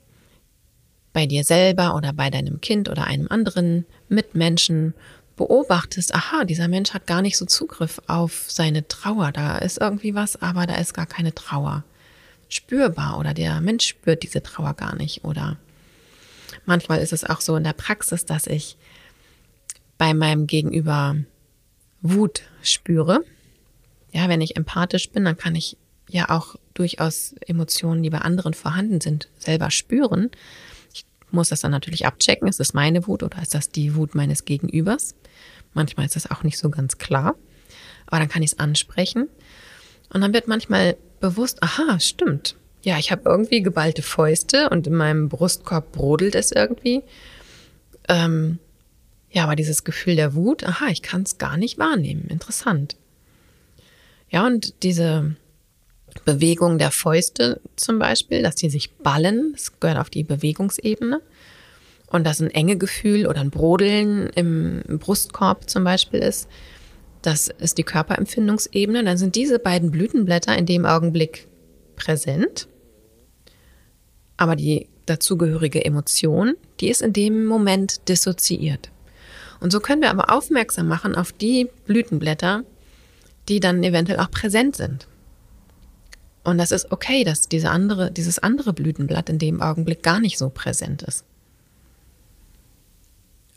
bei 1.14 1.26
dir 1.26 1.44
selber 1.44 1.96
oder 1.96 2.14
bei 2.14 2.30
deinem 2.30 2.62
Kind 2.62 2.90
oder 2.90 3.06
einem 3.06 3.28
anderen 3.30 3.86
Mitmenschen 4.08 4.94
beobachtest, 5.36 6.14
aha, 6.14 6.46
dieser 6.46 6.68
Mensch 6.68 6.94
hat 6.94 7.08
gar 7.08 7.22
nicht 7.22 7.38
so 7.38 7.46
Zugriff 7.46 8.02
auf 8.08 8.46
seine 8.48 8.88
Trauer, 8.88 9.32
da 9.32 9.58
ist 9.58 9.80
irgendwie 9.80 10.16
was, 10.16 10.42
aber 10.42 10.68
da 10.68 10.76
ist 10.76 10.94
gar 10.94 11.08
keine 11.08 11.34
Trauer 11.34 11.84
spürbar 12.52 13.18
oder 13.18 13.34
der 13.34 13.62
Mensch 13.62 13.88
spürt 13.88 14.24
diese 14.24 14.44
Trauer 14.44 14.74
gar 14.74 14.96
nicht. 14.96 15.24
Oder 15.24 15.58
manchmal 16.66 17.00
ist 17.00 17.14
es 17.14 17.24
auch 17.24 17.42
so 17.42 17.56
in 17.56 17.64
der 17.64 17.74
Praxis, 17.74 18.26
dass 18.26 18.46
ich 18.46 18.78
bei 19.98 20.14
meinem 20.14 20.48
Gegenüber 20.48 21.16
Wut 22.02 22.44
spüre. 22.62 23.24
Ja, 24.12 24.28
wenn 24.28 24.42
ich 24.42 24.58
empathisch 24.58 25.10
bin, 25.12 25.24
dann 25.24 25.38
kann 25.38 25.56
ich 25.56 25.78
ja 26.10 26.30
auch 26.30 26.56
durchaus 26.74 27.34
Emotionen, 27.48 28.04
die 28.04 28.10
bei 28.10 28.20
anderen 28.20 28.54
vorhanden 28.54 29.00
sind, 29.00 29.30
selber 29.38 29.72
spüren. 29.72 30.30
Ich 30.94 31.06
muss 31.32 31.50
das 31.50 31.62
dann 31.62 31.72
natürlich 31.72 32.06
abchecken. 32.06 32.48
Ist 32.48 32.60
das 32.60 32.74
meine 32.74 33.08
Wut 33.08 33.24
oder 33.24 33.42
ist 33.42 33.54
das 33.54 33.70
die 33.70 33.96
Wut 33.96 34.14
meines 34.14 34.44
Gegenübers? 34.44 35.16
Manchmal 35.74 36.06
ist 36.06 36.18
das 36.18 36.30
auch 36.30 36.44
nicht 36.44 36.58
so 36.58 36.70
ganz 36.70 36.98
klar. 36.98 37.36
Aber 38.08 38.20
dann 38.20 38.28
kann 38.28 38.44
ich 38.44 38.52
es 38.52 38.60
ansprechen. 38.60 39.30
Und 40.10 40.20
dann 40.20 40.34
wird 40.34 40.50
manchmal 40.50 40.98
bewusst, 41.22 41.64
aha, 41.64 42.00
stimmt. 42.00 42.56
Ja, 42.84 42.98
ich 42.98 43.12
habe 43.12 43.22
irgendwie 43.26 43.62
geballte 43.62 44.02
Fäuste 44.02 44.70
und 44.70 44.88
in 44.88 44.96
meinem 44.96 45.30
Brustkorb 45.30 45.92
brodelt 45.92 46.36
es 46.36 46.52
irgendwie. 46.52 47.04
Ähm, 48.10 48.60
ja, 49.30 49.44
aber 49.44 49.56
dieses 49.56 49.84
Gefühl 49.84 50.16
der 50.16 50.34
Wut, 50.34 50.64
aha, 50.64 50.88
ich 50.90 51.02
kann 51.02 51.22
es 51.22 51.38
gar 51.38 51.58
nicht 51.58 51.78
wahrnehmen. 51.78 52.28
Interessant. 52.28 52.98
Ja, 54.30 54.46
und 54.46 54.84
diese 54.84 55.36
Bewegung 56.26 56.78
der 56.78 56.92
Fäuste 56.92 57.62
zum 57.76 58.00
Beispiel, 58.00 58.42
dass 58.42 58.56
die 58.56 58.70
sich 58.70 58.92
ballen, 58.92 59.54
das 59.54 59.80
gehört 59.80 60.00
auf 60.00 60.10
die 60.10 60.24
Bewegungsebene. 60.24 61.22
Und 62.08 62.26
dass 62.26 62.42
ein 62.42 62.52
enge 62.52 62.76
Gefühl 62.76 63.26
oder 63.26 63.40
ein 63.40 63.52
Brodeln 63.52 64.30
im 64.36 64.84
Brustkorb 65.00 65.70
zum 65.70 65.86
Beispiel 65.86 66.20
ist, 66.20 66.50
das 67.22 67.48
ist 67.48 67.78
die 67.78 67.84
Körperempfindungsebene. 67.84 69.04
Dann 69.04 69.18
sind 69.18 69.36
diese 69.36 69.60
beiden 69.60 69.92
Blütenblätter 69.92 70.58
in 70.58 70.66
dem 70.66 70.86
Augenblick 70.86 71.48
präsent. 71.96 72.68
Aber 74.38 74.56
die 74.56 74.88
dazugehörige 75.06 75.86
Emotion, 75.86 76.56
die 76.80 76.90
ist 76.90 77.02
in 77.02 77.14
dem 77.14 77.46
Moment 77.46 78.08
dissoziiert. 78.10 78.90
Und 79.60 79.72
so 79.72 79.80
können 79.80 80.02
wir 80.02 80.10
aber 80.10 80.34
aufmerksam 80.34 80.88
machen 80.88 81.16
auf 81.16 81.32
die 81.32 81.70
Blütenblätter, 81.86 82.64
die 83.48 83.60
dann 83.60 83.84
eventuell 83.84 84.20
auch 84.20 84.32
präsent 84.32 84.76
sind. 84.76 85.08
Und 86.44 86.58
das 86.58 86.72
ist 86.72 86.92
okay, 86.92 87.24
dass 87.24 87.48
diese 87.48 87.70
andere, 87.70 88.12
dieses 88.12 88.40
andere 88.40 88.74
Blütenblatt 88.74 89.30
in 89.30 89.38
dem 89.38 89.62
Augenblick 89.62 90.02
gar 90.02 90.20
nicht 90.20 90.40
so 90.40 90.50
präsent 90.50 91.04
ist. 91.04 91.24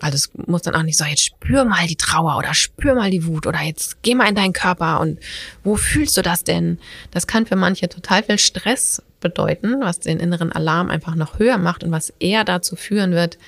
Also 0.01 0.17
es 0.17 0.31
muss 0.49 0.63
dann 0.63 0.75
auch 0.75 0.83
nicht 0.83 0.99
so, 0.99 1.05
jetzt 1.05 1.25
spür 1.25 1.65
mal 1.65 1.87
die 1.87 1.97
Trauer 1.97 2.37
oder 2.37 2.53
spür 2.53 2.95
mal 2.95 3.11
die 3.11 3.27
Wut 3.27 3.47
oder 3.47 3.63
jetzt 3.63 4.03
geh 4.03 4.15
mal 4.15 4.29
in 4.29 4.35
deinen 4.35 4.53
Körper 4.53 5.01
und 5.01 5.21
wo 5.63 5.77
fühlst 5.77 6.17
du 6.17 6.23
das 6.23 6.45
denn? 6.45 6.79
Das 7.11 7.27
kann 7.27 7.47
für 7.47 7.57
manche 7.57 7.89
total 7.89 8.23
viel 8.23 8.39
Stress 8.39 9.03
bedeuten, 9.21 9.81
was 9.81 10.01
den 10.01 10.19
inneren 10.21 10.53
Alarm 10.53 10.91
einfach 10.91 11.15
noch 11.15 11.39
höher 11.39 11.59
macht 11.59 11.85
und 11.85 11.93
was 11.93 12.13
eher 12.19 12.45
dazu 12.45 12.77
führen 12.77 13.13
wird, 13.13 13.39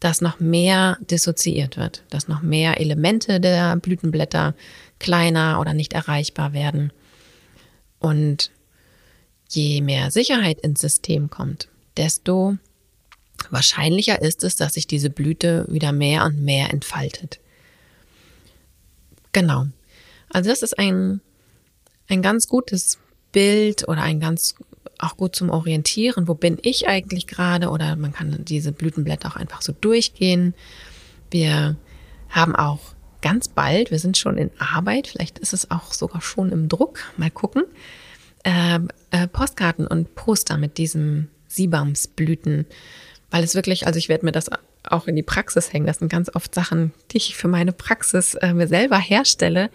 dass 0.00 0.20
noch 0.20 0.40
mehr 0.40 0.98
dissoziiert 1.10 1.76
wird, 1.76 2.04
dass 2.10 2.28
noch 2.28 2.42
mehr 2.42 2.80
Elemente 2.80 3.40
der 3.40 3.76
Blütenblätter 3.76 4.54
kleiner 5.00 5.58
oder 5.60 5.74
nicht 5.74 5.92
erreichbar 5.92 6.52
werden. 6.52 6.92
Und 7.98 8.50
je 9.48 9.80
mehr 9.80 10.10
Sicherheit 10.10 10.60
ins 10.60 10.80
System 10.80 11.30
kommt, 11.30 11.68
desto 11.96 12.58
wahrscheinlicher 13.50 14.20
ist 14.20 14.44
es, 14.44 14.56
dass 14.56 14.74
sich 14.74 14.86
diese 14.86 15.10
Blüte 15.10 15.66
wieder 15.68 15.92
mehr 15.92 16.24
und 16.24 16.42
mehr 16.42 16.72
entfaltet. 16.72 17.40
Genau. 19.32 19.66
Also 20.30 20.50
das 20.50 20.62
ist 20.62 20.78
ein, 20.78 21.20
ein 22.08 22.22
ganz 22.22 22.48
gutes 22.48 22.98
Bild 23.32 23.88
oder 23.88 24.02
ein 24.02 24.20
ganz 24.20 24.54
auch 24.98 25.16
gut 25.16 25.36
zum 25.36 25.50
Orientieren. 25.50 26.28
Wo 26.28 26.34
bin 26.34 26.58
ich 26.62 26.88
eigentlich 26.88 27.26
gerade? 27.26 27.70
Oder 27.70 27.96
man 27.96 28.12
kann 28.12 28.44
diese 28.44 28.72
Blütenblätter 28.72 29.28
auch 29.28 29.36
einfach 29.36 29.62
so 29.62 29.72
durchgehen. 29.72 30.54
Wir 31.30 31.76
haben 32.30 32.56
auch 32.56 32.80
ganz 33.20 33.48
bald, 33.48 33.90
wir 33.90 33.98
sind 33.98 34.16
schon 34.16 34.38
in 34.38 34.50
Arbeit, 34.58 35.08
vielleicht 35.08 35.38
ist 35.38 35.52
es 35.52 35.70
auch 35.70 35.92
sogar 35.92 36.20
schon 36.20 36.52
im 36.52 36.68
Druck, 36.68 37.00
mal 37.16 37.30
gucken, 37.30 37.64
äh, 38.44 38.78
äh, 39.10 39.26
Postkarten 39.26 39.86
und 39.86 40.14
Poster 40.14 40.56
mit 40.56 40.78
diesem 40.78 41.28
Sibamsblüten, 41.48 42.66
weil 43.30 43.44
es 43.44 43.54
wirklich, 43.54 43.86
also 43.86 43.98
ich 43.98 44.08
werde 44.08 44.24
mir 44.24 44.32
das 44.32 44.50
auch 44.84 45.06
in 45.06 45.16
die 45.16 45.22
Praxis 45.22 45.72
hängen. 45.72 45.86
Das 45.86 45.98
sind 45.98 46.10
ganz 46.10 46.34
oft 46.34 46.54
Sachen, 46.54 46.92
die 47.10 47.18
ich 47.18 47.36
für 47.36 47.48
meine 47.48 47.72
Praxis 47.72 48.34
äh, 48.34 48.54
mir 48.54 48.68
selber 48.68 48.98
herstelle, 48.98 49.70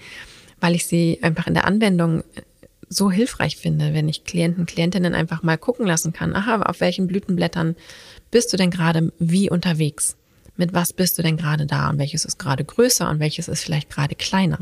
weil 0.59 0.75
ich 0.75 0.87
sie 0.87 1.19
einfach 1.21 1.47
in 1.47 1.53
der 1.53 1.65
Anwendung 1.65 2.21
äh, 2.35 2.41
so 2.89 3.11
hilfreich 3.11 3.57
finde, 3.57 3.93
wenn 3.93 4.09
ich 4.09 4.23
Klienten, 4.23 4.65
Klientinnen 4.65 5.15
einfach 5.15 5.43
mal 5.43 5.57
gucken 5.57 5.85
lassen 5.85 6.13
kann. 6.13 6.35
Aha, 6.35 6.61
auf 6.63 6.79
welchen 6.79 7.07
Blütenblättern 7.07 7.75
bist 8.31 8.53
du 8.53 8.57
denn 8.57 8.71
gerade 8.71 9.11
wie 9.19 9.49
unterwegs? 9.49 10.15
Mit 10.55 10.73
was 10.73 10.93
bist 10.93 11.17
du 11.17 11.23
denn 11.23 11.37
gerade 11.37 11.65
da? 11.65 11.89
Und 11.89 11.97
welches 11.97 12.25
ist 12.25 12.37
gerade 12.37 12.63
größer 12.63 13.09
und 13.09 13.19
welches 13.19 13.47
ist 13.47 13.63
vielleicht 13.63 13.89
gerade 13.89 14.15
kleiner? 14.15 14.59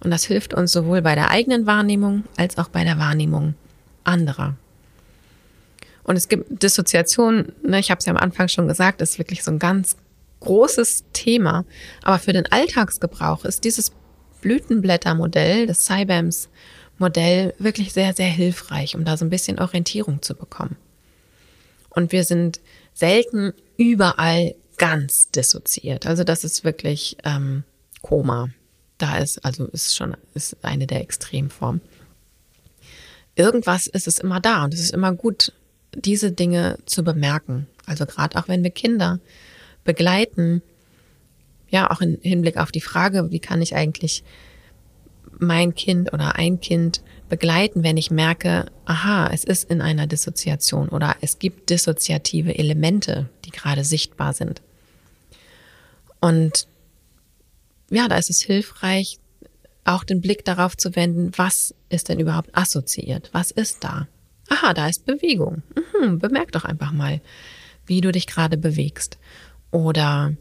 Und 0.00 0.10
das 0.10 0.24
hilft 0.24 0.54
uns 0.54 0.72
sowohl 0.72 1.02
bei 1.02 1.14
der 1.14 1.30
eigenen 1.30 1.66
Wahrnehmung 1.66 2.24
als 2.36 2.56
auch 2.56 2.68
bei 2.68 2.84
der 2.84 2.98
Wahrnehmung 2.98 3.54
anderer. 4.04 4.56
Und 6.08 6.16
es 6.16 6.28
gibt 6.28 6.62
Dissoziation, 6.62 7.52
ne, 7.62 7.80
ich 7.80 7.90
habe 7.90 7.98
es 7.98 8.06
ja 8.06 8.14
am 8.14 8.16
Anfang 8.16 8.48
schon 8.48 8.66
gesagt, 8.66 9.02
ist 9.02 9.18
wirklich 9.18 9.44
so 9.44 9.50
ein 9.50 9.58
ganz 9.58 9.98
großes 10.40 11.04
Thema. 11.12 11.66
Aber 12.02 12.18
für 12.18 12.32
den 12.32 12.50
Alltagsgebrauch 12.50 13.44
ist 13.44 13.62
dieses 13.64 13.92
Blütenblättermodell, 14.40 15.66
das 15.66 15.84
Cybams 15.84 16.48
Modell, 16.96 17.52
wirklich 17.58 17.92
sehr, 17.92 18.14
sehr 18.14 18.30
hilfreich, 18.30 18.96
um 18.96 19.04
da 19.04 19.18
so 19.18 19.26
ein 19.26 19.28
bisschen 19.30 19.58
Orientierung 19.58 20.22
zu 20.22 20.34
bekommen. 20.34 20.78
Und 21.90 22.10
wir 22.10 22.24
sind 22.24 22.58
selten 22.94 23.52
überall 23.76 24.54
ganz 24.78 25.30
dissoziiert. 25.30 26.06
Also 26.06 26.24
das 26.24 26.42
ist 26.42 26.64
wirklich 26.64 27.18
ähm, 27.22 27.64
Koma. 28.00 28.48
Da 28.96 29.18
ist, 29.18 29.44
also 29.44 29.66
ist 29.66 29.94
schon, 29.94 30.16
ist 30.32 30.56
eine 30.64 30.86
der 30.86 31.02
Extremformen. 31.02 31.82
Irgendwas 33.36 33.86
ist 33.86 34.08
es 34.08 34.18
immer 34.18 34.40
da 34.40 34.64
und 34.64 34.72
es 34.72 34.80
ist 34.80 34.94
immer 34.94 35.12
gut, 35.12 35.52
diese 35.94 36.32
Dinge 36.32 36.78
zu 36.86 37.02
bemerken. 37.02 37.66
Also 37.86 38.06
gerade 38.06 38.38
auch 38.38 38.48
wenn 38.48 38.62
wir 38.62 38.70
Kinder 38.70 39.20
begleiten, 39.84 40.62
ja, 41.70 41.90
auch 41.90 42.00
im 42.00 42.18
Hinblick 42.22 42.56
auf 42.56 42.72
die 42.72 42.80
Frage, 42.80 43.30
wie 43.30 43.40
kann 43.40 43.62
ich 43.62 43.74
eigentlich 43.74 44.24
mein 45.38 45.74
Kind 45.74 46.12
oder 46.12 46.36
ein 46.36 46.60
Kind 46.60 47.02
begleiten, 47.28 47.82
wenn 47.84 47.96
ich 47.96 48.10
merke, 48.10 48.66
aha, 48.86 49.28
es 49.32 49.44
ist 49.44 49.70
in 49.70 49.80
einer 49.82 50.06
Dissoziation 50.06 50.88
oder 50.88 51.16
es 51.20 51.38
gibt 51.38 51.70
dissoziative 51.70 52.58
Elemente, 52.58 53.28
die 53.44 53.50
gerade 53.50 53.84
sichtbar 53.84 54.32
sind. 54.32 54.62
Und 56.20 56.66
ja, 57.90 58.08
da 58.08 58.16
ist 58.16 58.30
es 58.30 58.40
hilfreich, 58.40 59.18
auch 59.84 60.04
den 60.04 60.20
Blick 60.20 60.44
darauf 60.44 60.76
zu 60.76 60.94
wenden, 60.96 61.32
was 61.36 61.74
ist 61.88 62.08
denn 62.08 62.18
überhaupt 62.18 62.50
assoziiert? 62.52 63.30
Was 63.32 63.50
ist 63.50 63.84
da? 63.84 64.08
Aha, 64.48 64.72
da 64.74 64.88
ist 64.88 65.06
Bewegung. 65.06 65.62
Mhm, 65.74 66.18
bemerk 66.18 66.52
doch 66.52 66.64
einfach 66.64 66.92
mal, 66.92 67.20
wie 67.86 68.00
du 68.00 68.12
dich 68.12 68.26
gerade 68.26 68.56
bewegst. 68.56 69.18
Oder 69.70 70.32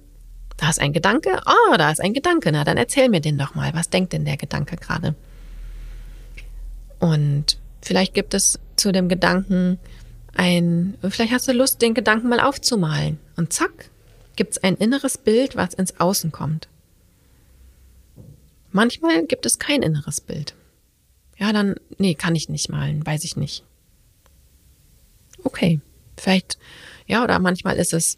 da 0.55 0.69
ist 0.69 0.79
ein 0.79 0.93
Gedanke. 0.93 1.41
Oh, 1.45 1.77
da 1.77 1.91
ist 1.91 2.01
ein 2.01 2.13
Gedanke. 2.13 2.51
Na, 2.51 2.63
dann 2.63 2.77
erzähl 2.77 3.09
mir 3.09 3.21
den 3.21 3.37
doch 3.37 3.53
mal. 3.55 3.73
Was 3.73 3.89
denkt 3.89 4.13
denn 4.13 4.25
der 4.25 4.37
Gedanke 4.37 4.77
gerade? 4.77 5.15
Und 6.99 7.57
vielleicht 7.81 8.13
gibt 8.13 8.33
es 8.33 8.59
zu 8.75 8.91
dem 8.91 9.09
Gedanken 9.09 9.77
ein, 10.35 10.95
vielleicht 11.09 11.33
hast 11.33 11.47
du 11.47 11.51
Lust, 11.51 11.81
den 11.81 11.93
Gedanken 11.93 12.29
mal 12.29 12.39
aufzumalen. 12.39 13.19
Und 13.35 13.53
zack, 13.53 13.89
gibt 14.35 14.51
es 14.51 14.63
ein 14.63 14.75
inneres 14.75 15.17
Bild, 15.17 15.55
was 15.55 15.73
ins 15.73 15.99
Außen 15.99 16.31
kommt. 16.31 16.67
Manchmal 18.71 19.25
gibt 19.25 19.45
es 19.45 19.59
kein 19.59 19.81
inneres 19.81 20.21
Bild. 20.21 20.53
Ja, 21.37 21.53
dann, 21.53 21.75
nee, 21.97 22.15
kann 22.15 22.35
ich 22.35 22.49
nicht 22.49 22.69
malen, 22.69 23.05
weiß 23.05 23.23
ich 23.23 23.35
nicht 23.35 23.63
okay, 25.43 25.79
vielleicht, 26.17 26.57
ja, 27.05 27.23
oder 27.23 27.39
manchmal 27.39 27.77
ist 27.77 27.93
es, 27.93 28.17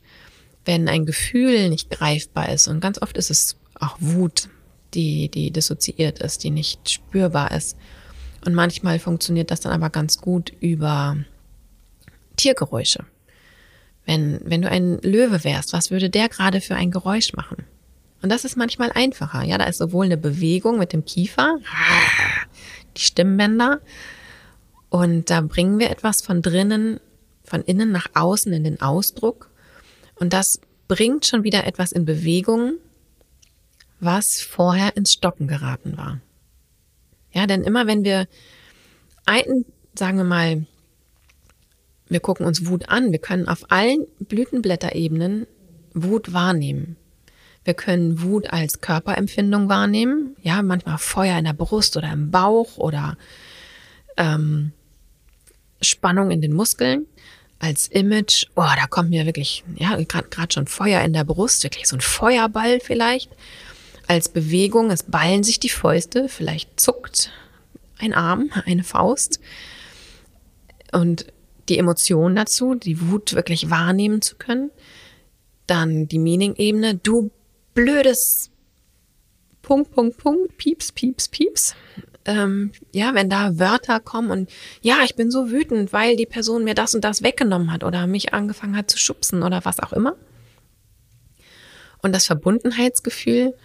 wenn 0.66 0.88
ein 0.88 1.06
Gefühl 1.06 1.70
nicht 1.70 1.90
greifbar 1.90 2.50
ist 2.50 2.68
und 2.68 2.80
ganz 2.80 3.02
oft 3.02 3.18
ist 3.18 3.30
es 3.30 3.58
auch 3.80 3.96
Wut, 4.00 4.50
die, 4.94 5.30
die 5.30 5.52
dissoziiert 5.52 6.20
ist, 6.20 6.44
die 6.44 6.52
nicht 6.52 6.90
spürbar 6.90 7.52
ist. 7.52 7.78
Und 8.46 8.54
manchmal 8.54 9.00
funktioniert 9.00 9.52
das 9.52 9.62
dann 9.62 9.74
aber 9.74 9.90
ganz 9.90 10.20
gut 10.20 10.52
über 10.60 11.18
Tiergeräusche. 12.38 13.06
Wenn, 14.06 14.40
wenn 14.44 14.62
du 14.62 14.70
ein 14.70 15.00
Löwe 15.02 15.44
wärst, 15.44 15.74
was 15.74 15.92
würde 15.92 16.10
der 16.10 16.30
gerade 16.30 16.62
für 16.62 16.76
ein 16.76 16.92
Geräusch 16.92 17.34
machen? 17.34 17.66
Und 18.22 18.30
das 18.30 18.46
ist 18.46 18.58
manchmal 18.58 18.92
einfacher. 18.94 19.44
Ja, 19.44 19.58
da 19.58 19.66
ist 19.66 19.78
sowohl 19.78 20.06
eine 20.06 20.18
Bewegung 20.18 20.80
mit 20.80 20.94
dem 20.94 21.06
Kiefer, 21.06 21.58
die 22.98 23.02
Stimmbänder, 23.02 23.80
und 24.90 25.30
da 25.30 25.42
bringen 25.42 25.80
wir 25.80 25.92
etwas 25.92 26.22
von 26.22 26.42
drinnen 26.42 27.00
von 27.50 27.62
innen 27.62 27.92
nach 27.92 28.08
außen 28.14 28.54
in 28.54 28.64
den 28.64 28.82
Ausdruck. 28.82 29.50
Und 30.16 30.34
das 30.34 30.62
bringt 30.88 31.26
schon 31.26 31.44
wieder 31.44 31.66
etwas 31.66 31.92
in 31.92 32.06
Bewegung, 32.06 32.74
was 34.00 34.42
vorher 34.42 34.96
ins 34.96 35.14
Stocken 35.14 35.48
geraten 35.48 35.98
war. 35.98 36.20
Ja, 37.32 37.48
denn 37.48 37.64
immer 37.64 37.88
wenn 37.88 38.04
wir 38.04 38.28
einen, 39.26 39.66
sagen 39.94 40.18
wir 40.18 40.24
mal, 40.24 40.66
wir 42.08 42.20
gucken 42.20 42.46
uns 42.46 42.66
Wut 42.66 42.90
an, 42.90 43.12
wir 43.12 43.20
können 43.20 43.48
auf 43.48 43.72
allen 43.72 44.08
Blütenblätterebenen 44.20 45.46
Wut 45.94 46.34
wahrnehmen. 46.34 46.96
Wir 47.64 47.74
können 47.76 48.22
Wut 48.24 48.52
als 48.52 48.82
Körperempfindung 48.82 49.70
wahrnehmen, 49.70 50.36
ja, 50.42 50.64
manchmal 50.64 50.98
Feuer 50.98 51.38
in 51.38 51.46
der 51.46 51.54
Brust 51.54 51.98
oder 51.98 52.12
im 52.12 52.32
Bauch 52.32 52.78
oder 52.78 53.18
ähm, 54.18 54.72
Spannung 55.82 56.32
in 56.32 56.42
den 56.42 56.54
Muskeln 56.54 57.06
als 57.60 57.88
Image, 57.88 58.46
oh, 58.56 58.64
da 58.76 58.88
kommt 58.88 59.10
mir 59.10 59.26
wirklich, 59.26 59.64
ja, 59.76 59.96
gerade 59.98 60.54
schon 60.54 60.68
Feuer 60.68 61.02
in 61.02 61.14
der 61.14 61.26
Brust, 61.26 61.64
wirklich 61.64 61.88
so 61.88 61.98
ein 61.98 62.02
Feuerball 62.02 62.80
vielleicht. 62.80 63.30
Als 64.08 64.30
Bewegung, 64.30 64.90
es 64.90 65.04
ballen 65.04 65.44
sich 65.44 65.60
die 65.60 65.70
Fäuste, 65.70 66.30
vielleicht 66.30 66.80
zuckt 66.80 67.32
ein 68.00 68.14
Arm, 68.14 68.50
eine 68.66 68.84
Faust. 68.84 69.40
Und 70.92 71.28
die 71.68 71.78
Emotion 71.78 72.36
dazu, 72.36 72.74
die 72.74 73.00
Wut 73.10 73.36
wirklich 73.36 73.70
wahrnehmen 73.70 74.22
zu 74.22 74.36
können. 74.38 74.72
Dann 75.68 76.08
die 76.08 76.18
Meaning-Ebene, 76.18 76.96
du 76.96 77.30
blödes 77.76 78.50
Punkt, 79.62 79.92
Punkt, 79.92 80.18
Punkt, 80.18 80.58
Pieps, 80.58 80.92
Pieps, 80.92 81.28
Pieps 81.28 81.76
ähm, 82.30 82.72
ja, 82.94 83.16
wenn 83.16 83.28
da 83.30 83.58
Wörter 83.58 84.00
kommen 84.00 84.30
und 84.30 84.52
ja, 84.82 84.98
ich 85.04 85.16
bin 85.16 85.32
so 85.32 85.50
wütend, 85.50 85.92
weil 85.92 86.16
die 86.16 86.28
Person 86.28 86.64
mir 86.64 86.76
das 86.76 86.94
und 86.94 87.04
das 87.04 87.24
weggenommen 87.24 87.72
hat 87.72 87.84
oder 87.84 88.06
mich 88.06 88.34
angefangen 88.36 88.78
hat 88.78 88.92
zu 88.92 89.00
schubsen 89.00 89.42
oder 89.42 89.66
was 89.66 89.80
auch 89.80 89.94
immer. 89.94 90.16
Und 92.04 92.14
das 92.14 92.28
Verbundenheitsgefühl, 92.28 93.56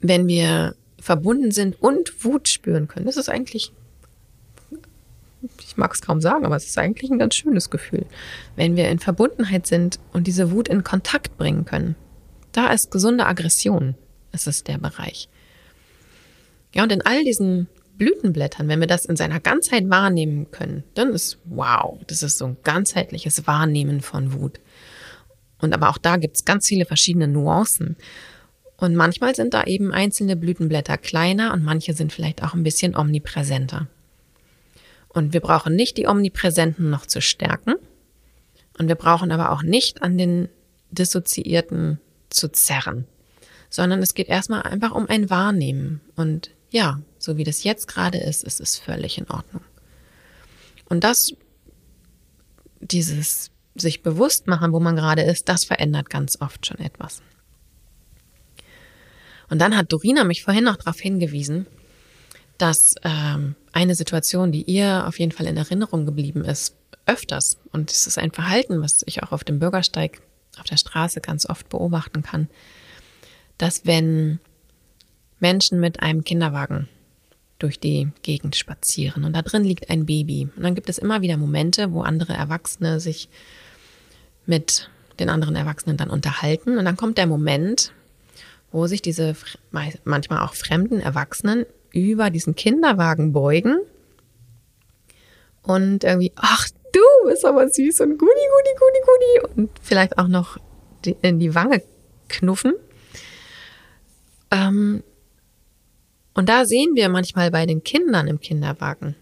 wenn 0.00 0.26
wir 0.26 0.74
verbunden 0.98 1.50
sind 1.50 1.80
und 1.82 2.24
Wut 2.24 2.48
spüren 2.48 2.88
können, 2.88 3.04
das 3.04 3.18
ist 3.18 3.28
eigentlich, 3.28 3.72
ich 5.60 5.76
mag 5.76 5.92
es 5.92 6.00
kaum 6.00 6.22
sagen, 6.22 6.46
aber 6.46 6.56
es 6.56 6.64
ist 6.64 6.78
eigentlich 6.78 7.10
ein 7.10 7.18
ganz 7.18 7.34
schönes 7.34 7.68
Gefühl. 7.68 8.06
Wenn 8.56 8.74
wir 8.74 8.88
in 8.88 8.98
Verbundenheit 8.98 9.66
sind 9.66 10.00
und 10.14 10.26
diese 10.26 10.50
Wut 10.50 10.68
in 10.68 10.82
Kontakt 10.82 11.36
bringen 11.36 11.66
können, 11.66 11.94
da 12.52 12.72
ist 12.72 12.90
gesunde 12.90 13.26
Aggression, 13.26 13.96
ist 14.32 14.46
es 14.46 14.64
der 14.64 14.78
Bereich. 14.78 15.28
Ja, 16.72 16.82
und 16.82 16.92
in 16.92 17.02
all 17.02 17.24
diesen 17.24 17.68
Blütenblättern, 17.96 18.68
wenn 18.68 18.80
wir 18.80 18.86
das 18.86 19.04
in 19.04 19.16
seiner 19.16 19.40
Ganzheit 19.40 19.90
wahrnehmen 19.90 20.50
können, 20.50 20.84
dann 20.94 21.12
ist 21.12 21.38
wow, 21.44 21.98
das 22.06 22.22
ist 22.22 22.38
so 22.38 22.46
ein 22.46 22.56
ganzheitliches 22.62 23.46
Wahrnehmen 23.46 24.00
von 24.00 24.32
Wut. 24.32 24.60
Und 25.60 25.74
aber 25.74 25.90
auch 25.90 25.98
da 25.98 26.16
gibt's 26.16 26.44
ganz 26.44 26.66
viele 26.66 26.86
verschiedene 26.86 27.28
Nuancen. 27.28 27.96
Und 28.78 28.96
manchmal 28.96 29.34
sind 29.34 29.52
da 29.52 29.64
eben 29.64 29.92
einzelne 29.92 30.36
Blütenblätter 30.36 30.96
kleiner 30.96 31.52
und 31.52 31.62
manche 31.62 31.92
sind 31.92 32.12
vielleicht 32.12 32.42
auch 32.42 32.54
ein 32.54 32.62
bisschen 32.62 32.96
omnipräsenter. 32.96 33.88
Und 35.08 35.34
wir 35.34 35.40
brauchen 35.40 35.74
nicht 35.76 35.98
die 35.98 36.06
Omnipräsenten 36.06 36.88
noch 36.88 37.04
zu 37.04 37.20
stärken. 37.20 37.74
Und 38.78 38.88
wir 38.88 38.94
brauchen 38.94 39.32
aber 39.32 39.52
auch 39.52 39.62
nicht 39.62 40.02
an 40.02 40.16
den 40.16 40.48
Dissoziierten 40.90 42.00
zu 42.30 42.50
zerren, 42.50 43.06
sondern 43.68 44.00
es 44.00 44.14
geht 44.14 44.28
erstmal 44.28 44.62
einfach 44.62 44.92
um 44.92 45.06
ein 45.06 45.28
Wahrnehmen. 45.28 46.00
Und 46.16 46.50
ja, 46.70 47.00
so 47.18 47.36
wie 47.36 47.44
das 47.44 47.64
jetzt 47.64 47.88
gerade 47.88 48.18
ist, 48.18 48.44
ist 48.44 48.60
es 48.60 48.78
völlig 48.78 49.18
in 49.18 49.28
Ordnung. 49.28 49.62
Und 50.88 51.04
das, 51.04 51.32
dieses 52.80 53.50
sich 53.74 54.02
bewusst 54.02 54.46
machen, 54.46 54.72
wo 54.72 54.80
man 54.80 54.96
gerade 54.96 55.22
ist, 55.22 55.48
das 55.48 55.64
verändert 55.64 56.10
ganz 56.10 56.40
oft 56.40 56.66
schon 56.66 56.78
etwas. 56.78 57.22
Und 59.48 59.58
dann 59.58 59.76
hat 59.76 59.92
Dorina 59.92 60.24
mich 60.24 60.42
vorhin 60.42 60.64
noch 60.64 60.76
darauf 60.76 61.00
hingewiesen, 61.00 61.66
dass 62.58 62.94
ähm, 63.02 63.56
eine 63.72 63.94
Situation, 63.94 64.52
die 64.52 64.62
ihr 64.62 65.06
auf 65.06 65.18
jeden 65.18 65.32
Fall 65.32 65.46
in 65.46 65.56
Erinnerung 65.56 66.06
geblieben 66.06 66.44
ist, 66.44 66.76
öfters, 67.06 67.58
und 67.72 67.90
es 67.90 68.06
ist 68.06 68.18
ein 68.18 68.30
Verhalten, 68.30 68.82
was 68.82 69.02
ich 69.06 69.22
auch 69.22 69.32
auf 69.32 69.42
dem 69.42 69.58
Bürgersteig 69.58 70.20
auf 70.58 70.66
der 70.66 70.76
Straße 70.76 71.20
ganz 71.20 71.46
oft 71.46 71.68
beobachten 71.68 72.22
kann, 72.22 72.48
dass 73.58 73.86
wenn 73.86 74.40
Menschen 75.40 75.80
mit 75.80 76.02
einem 76.02 76.24
Kinderwagen 76.24 76.88
durch 77.58 77.78
die 77.78 78.08
Gegend 78.22 78.56
spazieren 78.56 79.24
und 79.24 79.34
da 79.34 79.42
drin 79.42 79.64
liegt 79.64 79.90
ein 79.90 80.06
Baby. 80.06 80.48
Und 80.56 80.62
dann 80.62 80.74
gibt 80.74 80.88
es 80.88 80.98
immer 80.98 81.20
wieder 81.20 81.36
Momente, 81.36 81.92
wo 81.92 82.02
andere 82.02 82.32
Erwachsene 82.32 83.00
sich 83.00 83.28
mit 84.46 84.88
den 85.18 85.28
anderen 85.28 85.56
Erwachsenen 85.56 85.98
dann 85.98 86.08
unterhalten. 86.08 86.78
Und 86.78 86.86
dann 86.86 86.96
kommt 86.96 87.18
der 87.18 87.26
Moment, 87.26 87.92
wo 88.72 88.86
sich 88.86 89.02
diese 89.02 89.36
manchmal 90.04 90.38
auch 90.40 90.54
fremden 90.54 91.00
Erwachsenen 91.00 91.66
über 91.92 92.30
diesen 92.30 92.54
Kinderwagen 92.54 93.32
beugen 93.32 93.80
und 95.62 96.04
irgendwie, 96.04 96.32
ach 96.36 96.68
du 96.92 97.28
bist 97.28 97.44
aber 97.44 97.68
süß 97.68 98.00
und 98.00 98.18
gudi, 98.18 98.26
gudi, 98.26 98.70
gudi, 98.78 99.00
gudi 99.04 99.54
und 99.54 99.70
vielleicht 99.82 100.18
auch 100.18 100.28
noch 100.28 100.58
in 101.22 101.38
die 101.38 101.54
Wange 101.54 101.82
knuffen. 102.28 102.74
Ähm, 104.50 105.02
und 106.34 106.48
da 106.48 106.64
sehen 106.64 106.94
wir 106.94 107.08
manchmal 107.08 107.50
bei 107.50 107.66
den 107.66 107.82
Kindern 107.82 108.28
im 108.28 108.40
Kinderwagen, 108.40 109.16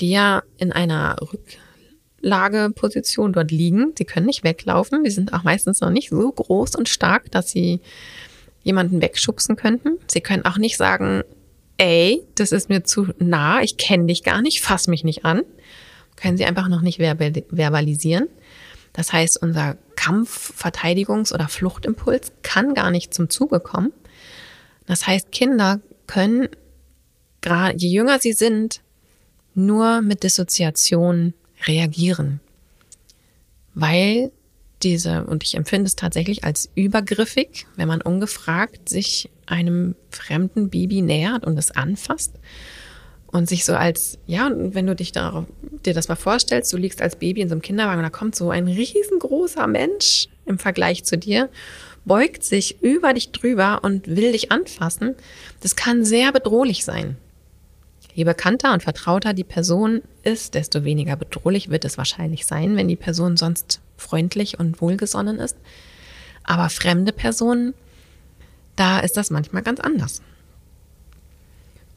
die 0.00 0.10
ja 0.10 0.42
in 0.58 0.72
einer 0.72 1.16
Rücklageposition 2.22 3.32
dort 3.32 3.50
liegen. 3.50 3.92
Sie 3.96 4.04
können 4.04 4.26
nicht 4.26 4.44
weglaufen. 4.44 5.04
Die 5.04 5.10
sind 5.10 5.32
auch 5.32 5.44
meistens 5.44 5.80
noch 5.80 5.90
nicht 5.90 6.10
so 6.10 6.30
groß 6.30 6.76
und 6.76 6.88
stark, 6.88 7.30
dass 7.30 7.50
sie 7.50 7.80
jemanden 8.62 9.00
wegschubsen 9.02 9.56
könnten. 9.56 9.98
Sie 10.08 10.20
können 10.20 10.44
auch 10.44 10.58
nicht 10.58 10.76
sagen, 10.76 11.22
ey, 11.78 12.22
das 12.36 12.52
ist 12.52 12.68
mir 12.68 12.84
zu 12.84 13.08
nah, 13.18 13.62
ich 13.62 13.76
kenne 13.76 14.06
dich 14.06 14.22
gar 14.22 14.42
nicht, 14.42 14.60
fass 14.60 14.86
mich 14.86 15.04
nicht 15.04 15.24
an. 15.24 15.42
Können 16.16 16.36
sie 16.36 16.44
einfach 16.44 16.68
noch 16.68 16.82
nicht 16.82 16.98
verbalisieren. 16.98 18.28
Das 18.92 19.12
heißt, 19.12 19.42
unser 19.42 19.78
Kampf-, 19.96 20.52
Verteidigungs- 20.56 21.32
oder 21.32 21.48
Fluchtimpuls 21.48 22.32
kann 22.42 22.74
gar 22.74 22.90
nicht 22.90 23.14
zum 23.14 23.30
Zuge 23.30 23.58
kommen. 23.58 23.92
Das 24.86 25.06
heißt, 25.06 25.32
Kinder 25.32 25.80
können, 26.06 26.48
gerade 27.40 27.76
je 27.76 27.88
jünger 27.88 28.18
sie 28.18 28.32
sind, 28.32 28.80
nur 29.54 30.02
mit 30.02 30.22
Dissoziation 30.22 31.34
reagieren. 31.66 32.40
Weil 33.74 34.32
diese, 34.82 35.24
und 35.24 35.44
ich 35.44 35.54
empfinde 35.54 35.86
es 35.86 35.96
tatsächlich 35.96 36.44
als 36.44 36.70
übergriffig, 36.74 37.66
wenn 37.76 37.88
man 37.88 38.02
ungefragt 38.02 38.88
sich 38.88 39.30
einem 39.46 39.94
fremden 40.10 40.70
Baby 40.70 41.02
nähert 41.02 41.44
und 41.44 41.56
es 41.58 41.70
anfasst 41.70 42.32
und 43.28 43.48
sich 43.48 43.64
so 43.64 43.74
als, 43.74 44.18
ja, 44.26 44.50
wenn 44.54 44.86
du 44.86 44.94
dich 44.94 45.12
da, 45.12 45.46
dir 45.84 45.94
das 45.94 46.08
mal 46.08 46.16
vorstellst, 46.16 46.72
du 46.72 46.76
liegst 46.76 47.00
als 47.00 47.16
Baby 47.16 47.40
in 47.40 47.48
so 47.48 47.54
einem 47.54 47.62
Kinderwagen 47.62 47.98
und 47.98 48.04
da 48.04 48.10
kommt 48.10 48.34
so 48.34 48.50
ein 48.50 48.66
riesengroßer 48.66 49.66
Mensch 49.66 50.28
im 50.46 50.58
Vergleich 50.58 51.04
zu 51.04 51.16
dir 51.16 51.48
beugt 52.04 52.44
sich 52.44 52.82
über 52.82 53.14
dich 53.14 53.30
drüber 53.32 53.80
und 53.82 54.08
will 54.08 54.32
dich 54.32 54.50
anfassen, 54.50 55.14
das 55.60 55.76
kann 55.76 56.04
sehr 56.04 56.32
bedrohlich 56.32 56.84
sein. 56.84 57.16
Je 58.14 58.24
bekannter 58.24 58.72
und 58.72 58.82
vertrauter 58.82 59.32
die 59.32 59.44
Person 59.44 60.02
ist, 60.22 60.54
desto 60.54 60.84
weniger 60.84 61.16
bedrohlich 61.16 61.70
wird 61.70 61.84
es 61.84 61.96
wahrscheinlich 61.96 62.44
sein, 62.44 62.76
wenn 62.76 62.88
die 62.88 62.96
Person 62.96 63.36
sonst 63.36 63.80
freundlich 63.96 64.58
und 64.58 64.80
wohlgesonnen 64.82 65.38
ist. 65.38 65.56
Aber 66.44 66.68
fremde 66.68 67.12
Personen, 67.12 67.72
da 68.76 69.00
ist 69.00 69.16
das 69.16 69.30
manchmal 69.30 69.62
ganz 69.62 69.80
anders. 69.80 70.20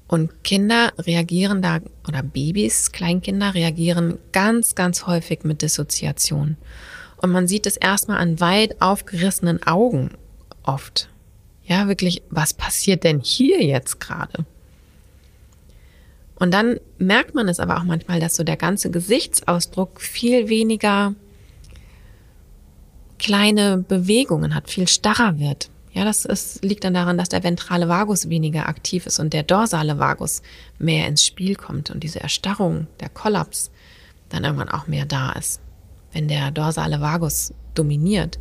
Und 0.07 0.43
Kinder 0.43 0.93
reagieren 0.99 1.61
da, 1.61 1.79
oder 2.07 2.21
Babys, 2.21 2.91
Kleinkinder 2.91 3.55
reagieren 3.55 4.19
ganz, 4.31 4.75
ganz 4.75 5.07
häufig 5.07 5.43
mit 5.43 5.61
Dissoziation. 5.61 6.57
Und 7.17 7.31
man 7.31 7.47
sieht 7.47 7.65
es 7.65 7.77
erstmal 7.77 8.17
an 8.17 8.39
weit 8.39 8.81
aufgerissenen 8.81 9.65
Augen 9.65 10.11
oft. 10.63 11.09
Ja, 11.63 11.87
wirklich, 11.87 12.21
was 12.29 12.53
passiert 12.53 13.03
denn 13.03 13.19
hier 13.19 13.63
jetzt 13.63 13.99
gerade? 13.99 14.45
Und 16.35 16.53
dann 16.53 16.79
merkt 16.97 17.33
man 17.33 17.47
es 17.47 17.59
aber 17.59 17.77
auch 17.77 17.83
manchmal, 17.83 18.19
dass 18.19 18.35
so 18.35 18.43
der 18.43 18.57
ganze 18.57 18.91
Gesichtsausdruck 18.91 20.01
viel 20.01 20.49
weniger 20.49 21.15
kleine 23.17 23.77
Bewegungen 23.77 24.53
hat, 24.53 24.69
viel 24.69 24.87
starrer 24.87 25.39
wird. 25.39 25.69
Ja, 25.93 26.03
das 26.03 26.25
ist, 26.25 26.63
liegt 26.63 26.83
dann 26.83 26.93
daran, 26.93 27.17
dass 27.17 27.29
der 27.29 27.43
ventrale 27.43 27.87
Vagus 27.87 28.27
weniger 28.27 28.67
aktiv 28.67 29.05
ist 29.05 29.19
und 29.19 29.31
der 29.31 29.43
dorsale 29.43 29.97
Vagus 29.97 30.41
mehr 30.77 31.07
ins 31.07 31.23
Spiel 31.23 31.55
kommt 31.55 31.89
und 31.89 32.03
diese 32.03 32.19
Erstarrung, 32.19 32.87
der 32.99 33.07
Kollaps 33.07 33.71
dann 34.27 34.43
irgendwann 34.43 34.69
auch 34.69 34.87
mehr 34.87 35.05
da 35.05 35.31
ist 35.31 35.61
wenn 36.15 36.29
der 36.29 36.49
dorsale 36.51 37.01
Vagus 37.01 37.53
dominiert, 37.73 38.39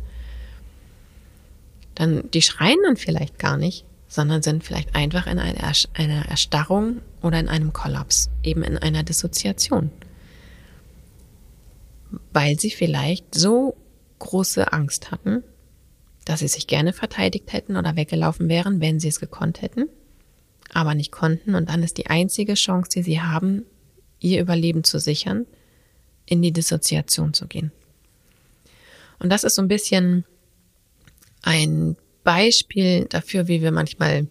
dann 1.93 2.31
die 2.31 2.41
schreien 2.41 2.77
dann 2.85 2.95
vielleicht 2.95 3.37
gar 3.37 3.57
nicht, 3.57 3.85
sondern 4.07 4.41
sind 4.41 4.63
vielleicht 4.63 4.95
einfach 4.95 5.27
in 5.27 5.39
einer 5.39 6.25
Erstarrung 6.25 7.01
oder 7.21 7.37
in 7.37 7.49
einem 7.49 7.73
Kollaps, 7.73 8.29
eben 8.43 8.63
in 8.63 8.77
einer 8.77 9.03
Dissoziation. 9.03 9.91
Weil 12.31 12.57
sie 12.57 12.71
vielleicht 12.71 13.35
so 13.35 13.75
große 14.19 14.71
Angst 14.71 15.11
hatten, 15.11 15.43
dass 16.23 16.39
sie 16.39 16.47
sich 16.47 16.67
gerne 16.67 16.93
verteidigt 16.93 17.51
hätten 17.51 17.75
oder 17.75 17.97
weggelaufen 17.97 18.47
wären, 18.47 18.79
wenn 18.79 19.01
sie 19.01 19.09
es 19.09 19.19
gekonnt 19.19 19.61
hätten, 19.61 19.89
aber 20.73 20.95
nicht 20.95 21.11
konnten. 21.11 21.55
Und 21.55 21.69
dann 21.69 21.83
ist 21.83 21.97
die 21.97 22.07
einzige 22.07 22.53
Chance, 22.53 22.89
die 22.95 23.03
sie 23.03 23.21
haben, 23.21 23.63
ihr 24.21 24.39
Überleben 24.39 24.85
zu 24.85 24.97
sichern, 24.97 25.45
in 26.25 26.41
die 26.41 26.51
Dissoziation 26.51 27.33
zu 27.33 27.47
gehen. 27.47 27.71
Und 29.19 29.29
das 29.29 29.43
ist 29.43 29.55
so 29.55 29.61
ein 29.61 29.67
bisschen 29.67 30.25
ein 31.41 31.95
Beispiel 32.23 33.05
dafür, 33.05 33.47
wie 33.47 33.61
wir 33.61 33.71
manchmal 33.71 34.27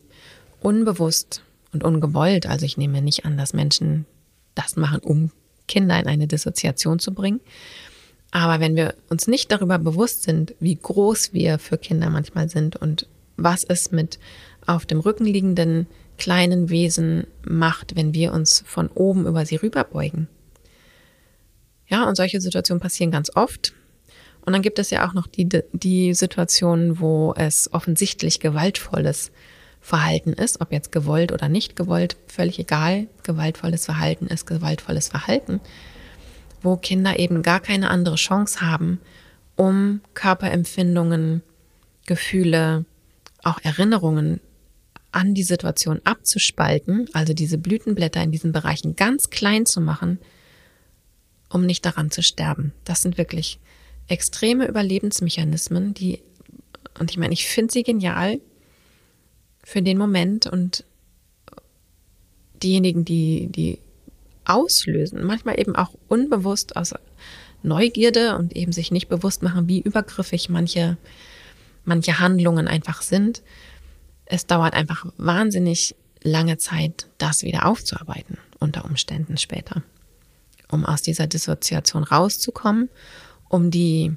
unbewusst 0.60 1.42
und 1.72 1.84
ungewollt, 1.84 2.46
also 2.46 2.66
ich 2.66 2.76
nehme 2.76 3.02
nicht 3.02 3.24
an, 3.24 3.36
dass 3.36 3.52
Menschen 3.52 4.06
das 4.54 4.76
machen, 4.76 5.00
um 5.00 5.30
Kinder 5.68 5.98
in 5.98 6.06
eine 6.06 6.26
Dissoziation 6.26 6.98
zu 6.98 7.12
bringen. 7.12 7.40
Aber 8.30 8.60
wenn 8.60 8.74
wir 8.74 8.94
uns 9.10 9.28
nicht 9.28 9.52
darüber 9.52 9.78
bewusst 9.78 10.24
sind, 10.24 10.54
wie 10.58 10.74
groß 10.74 11.32
wir 11.32 11.58
für 11.58 11.78
Kinder 11.78 12.10
manchmal 12.10 12.48
sind 12.48 12.76
und 12.76 13.06
was 13.36 13.64
es 13.64 13.92
mit 13.92 14.18
auf 14.66 14.86
dem 14.86 15.00
Rücken 15.00 15.24
liegenden 15.24 15.86
kleinen 16.18 16.68
Wesen 16.68 17.26
macht, 17.44 17.96
wenn 17.96 18.14
wir 18.14 18.32
uns 18.32 18.62
von 18.66 18.88
oben 18.88 19.26
über 19.26 19.46
sie 19.46 19.56
rüberbeugen, 19.56 20.28
ja, 21.86 22.08
und 22.08 22.16
solche 22.16 22.40
Situationen 22.40 22.80
passieren 22.80 23.10
ganz 23.10 23.30
oft. 23.34 23.72
Und 24.44 24.52
dann 24.52 24.62
gibt 24.62 24.78
es 24.78 24.90
ja 24.90 25.08
auch 25.08 25.14
noch 25.14 25.26
die, 25.26 25.48
die 25.72 26.14
Situationen, 26.14 27.00
wo 27.00 27.34
es 27.36 27.72
offensichtlich 27.72 28.40
gewaltvolles 28.40 29.30
Verhalten 29.80 30.32
ist, 30.32 30.60
ob 30.60 30.72
jetzt 30.72 30.92
gewollt 30.92 31.32
oder 31.32 31.48
nicht 31.48 31.76
gewollt, 31.76 32.16
völlig 32.26 32.58
egal. 32.58 33.06
Gewaltvolles 33.22 33.84
Verhalten 33.84 34.26
ist 34.26 34.46
gewaltvolles 34.46 35.08
Verhalten, 35.08 35.60
wo 36.62 36.76
Kinder 36.76 37.18
eben 37.18 37.42
gar 37.42 37.60
keine 37.60 37.90
andere 37.90 38.16
Chance 38.16 38.60
haben, 38.60 39.00
um 39.56 40.00
Körperempfindungen, 40.14 41.42
Gefühle, 42.06 42.84
auch 43.42 43.58
Erinnerungen 43.62 44.40
an 45.12 45.34
die 45.34 45.42
Situation 45.42 46.00
abzuspalten, 46.04 47.08
also 47.12 47.34
diese 47.34 47.58
Blütenblätter 47.58 48.22
in 48.22 48.32
diesen 48.32 48.52
Bereichen 48.52 48.96
ganz 48.96 49.30
klein 49.30 49.64
zu 49.64 49.80
machen, 49.80 50.18
um 51.54 51.64
nicht 51.64 51.86
daran 51.86 52.10
zu 52.10 52.20
sterben. 52.20 52.72
Das 52.82 53.02
sind 53.02 53.16
wirklich 53.16 53.60
extreme 54.08 54.66
Überlebensmechanismen, 54.66 55.94
die, 55.94 56.20
und 56.98 57.12
ich 57.12 57.16
meine, 57.16 57.32
ich 57.32 57.46
finde 57.46 57.72
sie 57.72 57.84
genial 57.84 58.40
für 59.62 59.80
den 59.80 59.96
Moment 59.96 60.48
und 60.48 60.84
diejenigen, 62.60 63.04
die, 63.04 63.46
die 63.46 63.78
auslösen, 64.44 65.22
manchmal 65.22 65.58
eben 65.60 65.76
auch 65.76 65.92
unbewusst 66.08 66.76
aus 66.76 66.92
Neugierde 67.62 68.36
und 68.36 68.54
eben 68.56 68.72
sich 68.72 68.90
nicht 68.90 69.08
bewusst 69.08 69.42
machen, 69.42 69.68
wie 69.68 69.80
übergriffig 69.80 70.48
manche, 70.48 70.98
manche 71.84 72.18
Handlungen 72.18 72.66
einfach 72.66 73.00
sind. 73.00 73.42
Es 74.26 74.46
dauert 74.46 74.74
einfach 74.74 75.06
wahnsinnig 75.18 75.94
lange 76.20 76.58
Zeit, 76.58 77.06
das 77.16 77.42
wieder 77.42 77.66
aufzuarbeiten, 77.66 78.38
unter 78.58 78.84
Umständen 78.84 79.38
später 79.38 79.82
um 80.70 80.84
aus 80.84 81.02
dieser 81.02 81.26
Dissoziation 81.26 82.04
rauszukommen, 82.04 82.88
um 83.48 83.70
die 83.70 84.16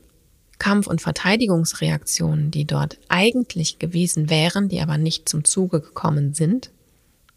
Kampf- 0.60 0.88
und 0.88 1.02
Verteidigungsreaktionen, 1.02 2.52
die 2.52 2.66
dort 2.66 2.98
eigentlich 3.10 3.80
gewesen 3.80 4.30
wären, 4.30 4.70
die 4.70 4.82
aber 4.82 4.98
nicht 4.98 5.30
zum 5.30 5.44
Zuge 5.44 5.82
gekommen 5.82 6.34
sind, 6.34 6.72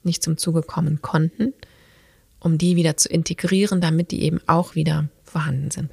nicht 0.02 0.22
zum 0.22 0.38
Zuge 0.38 0.62
kommen 0.62 1.02
konnten, 1.02 1.52
um 2.38 2.56
die 2.56 2.76
wieder 2.76 2.96
zu 2.96 3.08
integrieren, 3.08 3.80
damit 3.80 4.10
die 4.10 4.22
eben 4.22 4.40
auch 4.46 4.74
wieder 4.74 5.08
vorhanden 5.24 5.70
sind. 5.70 5.90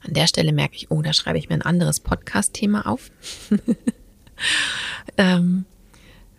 An 0.00 0.14
der 0.14 0.28
Stelle 0.28 0.52
merke 0.52 0.76
ich, 0.76 0.90
oh, 0.90 1.02
da 1.02 1.12
schreibe 1.12 1.38
ich 1.38 1.48
mir 1.48 1.56
ein 1.56 1.62
anderes 1.62 1.98
Podcast-Thema 1.98 2.86
auf. 2.86 3.10
ähm, 5.16 5.64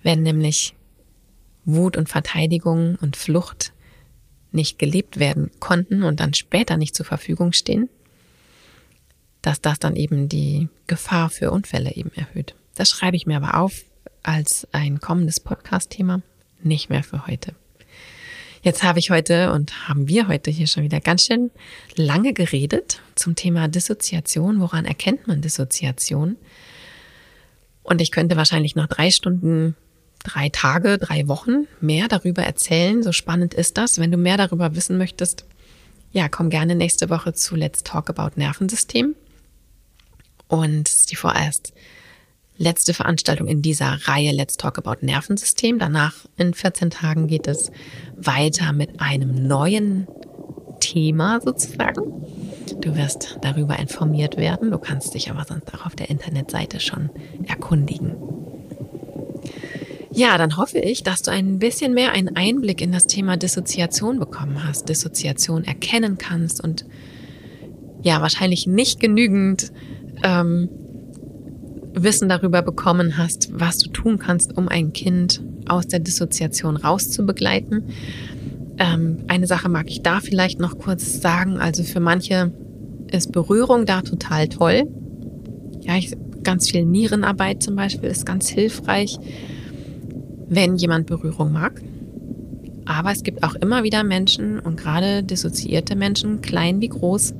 wenn 0.02 0.24
nämlich 0.24 0.76
Wut 1.66 1.98
und 1.98 2.08
Verteidigung 2.08 2.98
und 3.02 3.18
Flucht 3.18 3.74
nicht 4.52 4.80
gelebt 4.80 5.20
werden 5.20 5.52
konnten 5.60 6.04
und 6.04 6.20
dann 6.20 6.34
später 6.34 6.78
nicht 6.78 6.96
zur 6.96 7.06
Verfügung 7.06 7.54
stehen, 7.54 7.90
dass 9.42 9.62
das 9.62 9.80
dann 9.80 9.96
eben 9.96 10.30
die 10.30 10.70
Gefahr 10.88 11.30
für 11.30 11.52
Unfälle 11.52 11.96
eben 11.96 12.12
erhöht. 12.16 12.56
Das 12.76 12.90
schreibe 12.90 13.18
ich 13.18 13.26
mir 13.26 13.38
aber 13.38 13.56
auf 13.56 13.84
als 14.24 14.68
ein 14.72 15.00
kommendes 15.00 15.40
Podcast-Thema, 15.40 16.22
nicht 16.62 16.90
mehr 16.90 17.04
für 17.04 17.28
heute. 17.28 17.56
Jetzt 18.62 18.84
habe 18.84 19.00
ich 19.00 19.10
heute 19.10 19.54
und 19.54 19.88
haben 19.88 20.10
wir 20.10 20.28
heute 20.28 20.52
hier 20.52 20.68
schon 20.68 20.84
wieder 20.84 21.00
ganz 21.00 21.26
schön 21.26 21.50
lange 21.96 22.34
geredet 22.34 23.02
zum 23.16 23.36
Thema 23.36 23.70
Dissoziation. 23.70 24.60
Woran 24.60 24.84
erkennt 24.84 25.28
man 25.28 25.42
Dissoziation? 25.42 26.36
Und 27.84 28.02
ich 28.02 28.12
könnte 28.12 28.36
wahrscheinlich 28.36 28.76
noch 28.76 28.88
drei 28.88 29.12
Stunden, 29.12 29.76
drei 30.24 30.50
Tage, 30.50 30.98
drei 30.98 31.28
Wochen 31.28 31.68
mehr 31.82 32.08
darüber 32.08 32.44
erzählen. 32.44 33.04
So 33.04 33.12
spannend 33.12 33.54
ist 33.54 33.78
das. 33.78 34.00
Wenn 34.00 34.12
du 34.12 34.18
mehr 34.18 34.38
darüber 34.38 34.76
wissen 34.76 34.98
möchtest, 34.98 35.46
ja, 36.12 36.28
komm 36.28 36.50
gerne 36.50 36.76
nächste 36.76 37.10
Woche 37.10 37.34
zu 37.34 37.56
Let's 37.56 37.84
Talk 37.84 38.10
About 38.10 38.32
Nervensystem. 38.36 39.16
Und 40.48 41.12
die 41.12 41.16
vorerst 41.16 41.74
letzte 42.58 42.94
Veranstaltung 42.94 43.48
in 43.48 43.62
dieser 43.62 43.98
Reihe 44.08 44.32
Let's 44.32 44.58
Talk 44.58 44.78
About 44.78 45.06
Nervensystem. 45.06 45.80
Danach 45.80 46.14
in 46.38 46.54
14 46.54 46.90
Tagen 46.90 47.28
geht 47.28 47.48
es 47.48 47.72
weiter 48.16 48.74
mit 48.74 49.00
einem 49.00 49.48
neuen 49.48 50.08
Thema 50.80 51.40
sozusagen. 51.42 52.26
Du 52.82 52.96
wirst 52.96 53.38
darüber 53.42 53.78
informiert 53.80 54.38
werden. 54.38 54.72
Du 54.72 54.78
kannst 54.78 55.14
dich 55.14 55.30
aber 55.30 55.46
sonst 55.46 55.74
auch 55.74 55.86
auf 55.86 55.96
der 55.96 56.10
Internetseite 56.10 56.80
schon 56.80 57.10
erkundigen. 57.48 58.16
Ja, 60.20 60.38
dann 60.38 60.58
hoffe 60.58 60.80
ich, 60.80 61.04
dass 61.04 61.22
du 61.22 61.32
ein 61.32 61.60
bisschen 61.60 61.94
mehr 61.94 62.12
einen 62.12 62.36
Einblick 62.36 62.82
in 62.82 62.92
das 62.92 63.08
Thema 63.08 63.38
Dissoziation 63.38 64.20
bekommen 64.20 64.68
hast, 64.68 64.90
Dissoziation 64.90 65.64
erkennen 65.64 66.18
kannst 66.18 66.62
und 66.62 66.84
ja, 68.04 68.22
wahrscheinlich 68.22 68.68
nicht 68.68 69.00
genügend 69.00 69.72
ähm, 70.22 70.68
Wissen 71.94 72.28
darüber 72.28 72.62
bekommen 72.64 73.18
hast, 73.18 73.58
was 73.58 73.78
du 73.78 73.90
tun 73.92 74.20
kannst, 74.20 74.58
um 74.58 74.68
ein 74.68 74.92
Kind 74.92 75.42
aus 75.70 75.88
der 75.88 76.02
Dissoziation 76.02 76.76
rauszubegleiten. 76.76 77.86
Ähm, 78.78 79.20
eine 79.30 79.48
Sache 79.48 79.70
mag 79.70 79.90
ich 79.90 80.02
da 80.02 80.20
vielleicht 80.20 80.60
noch 80.60 80.78
kurz 80.78 81.22
sagen. 81.22 81.62
Also 81.62 81.84
für 81.84 82.02
manche 82.02 82.52
ist 83.10 83.32
Berührung 83.32 83.86
da 83.86 84.02
total 84.02 84.50
toll. 84.50 84.84
Ja, 85.80 85.96
ich, 85.96 86.14
ganz 86.44 86.70
viel 86.70 86.84
Nierenarbeit 86.84 87.64
zum 87.64 87.78
Beispiel 87.78 88.10
ist 88.10 88.26
ganz 88.26 88.50
hilfreich, 88.50 89.18
wenn 90.50 90.76
jemand 90.76 91.08
Berührung 91.08 91.52
mag. 91.52 91.82
Aber 92.86 93.12
es 93.12 93.24
gibt 93.24 93.44
auch 93.44 93.56
immer 93.56 93.84
wieder 93.84 94.04
Menschen 94.04 94.60
und 94.60 94.76
gerade 94.76 95.24
dissoziierte 95.24 95.96
Menschen, 95.96 96.42
klein 96.42 96.82
wie 96.82 96.90
groß, 96.90 97.36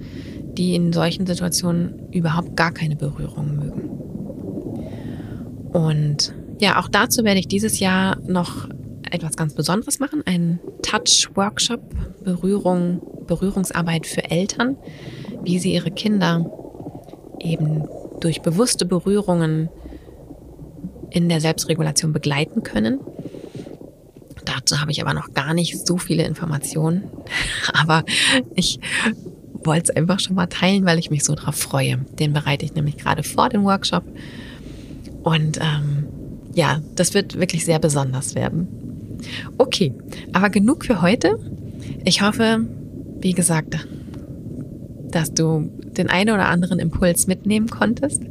die 0.54 0.76
in 0.76 0.94
solchen 0.94 1.26
Situationen 1.26 2.10
überhaupt 2.12 2.56
gar 2.56 2.72
keine 2.72 2.96
Berührung 2.96 3.56
mögen. 3.56 3.90
Und 5.72 6.34
ja, 6.60 6.80
auch 6.80 6.88
dazu 6.88 7.24
werde 7.24 7.40
ich 7.40 7.48
dieses 7.48 7.80
Jahr 7.80 8.18
noch 8.28 8.68
etwas 9.10 9.36
ganz 9.36 9.54
Besonderes 9.54 10.00
machen, 10.00 10.22
einen 10.26 10.60
Touch-Workshop, 10.84 11.82
Berührung, 12.24 13.02
Berührungsarbeit 13.26 14.06
für 14.06 14.30
Eltern, 14.30 14.78
wie 15.44 15.60
sie 15.60 15.74
ihre 15.74 15.92
Kinder 15.92 16.52
eben 17.40 17.86
durch 18.20 18.42
bewusste 18.42 18.86
Berührungen 18.86 19.70
in 21.12 21.30
der 21.30 21.42
Selbstregulation 21.42 22.14
begleiten 22.14 22.64
können. 22.64 23.00
Dazu 24.46 24.82
habe 24.82 24.92
ich 24.92 25.02
aber 25.02 25.14
noch 25.14 25.34
gar 25.34 25.54
nicht 25.54 25.86
so 25.86 25.98
viele 25.98 26.24
Informationen, 26.24 27.04
aber 27.74 28.04
ich 28.56 28.80
wollte 29.64 29.92
es 29.92 29.96
einfach 29.96 30.20
schon 30.20 30.36
mal 30.36 30.48
teilen, 30.48 30.86
weil 30.86 31.00
ich 31.00 31.12
mich 31.12 31.24
so 31.24 31.36
drauf 31.36 31.56
freue. 31.56 31.98
Den 32.18 32.34
bereite 32.34 32.66
ich 32.66 32.74
nämlich 32.74 32.98
gerade 32.98 33.24
vor 33.24 33.50
dem 33.50 33.64
Workshop 33.64 34.04
und 35.24 35.60
ähm, 35.62 36.08
ja, 36.54 36.82
das 36.96 37.14
wird 37.14 37.40
wirklich 37.40 37.66
sehr 37.66 37.80
besonders 37.80 38.36
werden. 38.36 38.68
Okay, 39.58 39.94
aber 40.34 40.50
genug 40.50 40.86
für 40.86 41.02
heute. 41.02 41.38
Ich 42.06 42.22
hoffe, 42.22 42.66
wie 43.20 43.34
gesagt, 43.34 43.78
dass 45.12 45.34
du 45.34 45.70
den 45.98 46.10
einen 46.10 46.34
oder 46.34 46.48
anderen 46.48 46.80
Impuls 46.80 47.28
mitnehmen 47.28 47.68
konntest. 47.68 48.24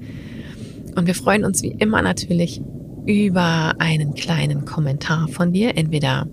Und 0.98 1.06
wir 1.06 1.14
freuen 1.14 1.44
uns 1.44 1.62
wie 1.62 1.70
immer 1.78 2.02
natürlich 2.02 2.60
über 3.06 3.76
einen 3.78 4.14
kleinen 4.14 4.64
Kommentar 4.64 5.28
von 5.28 5.52
dir, 5.52 5.76
entweder 5.76 6.26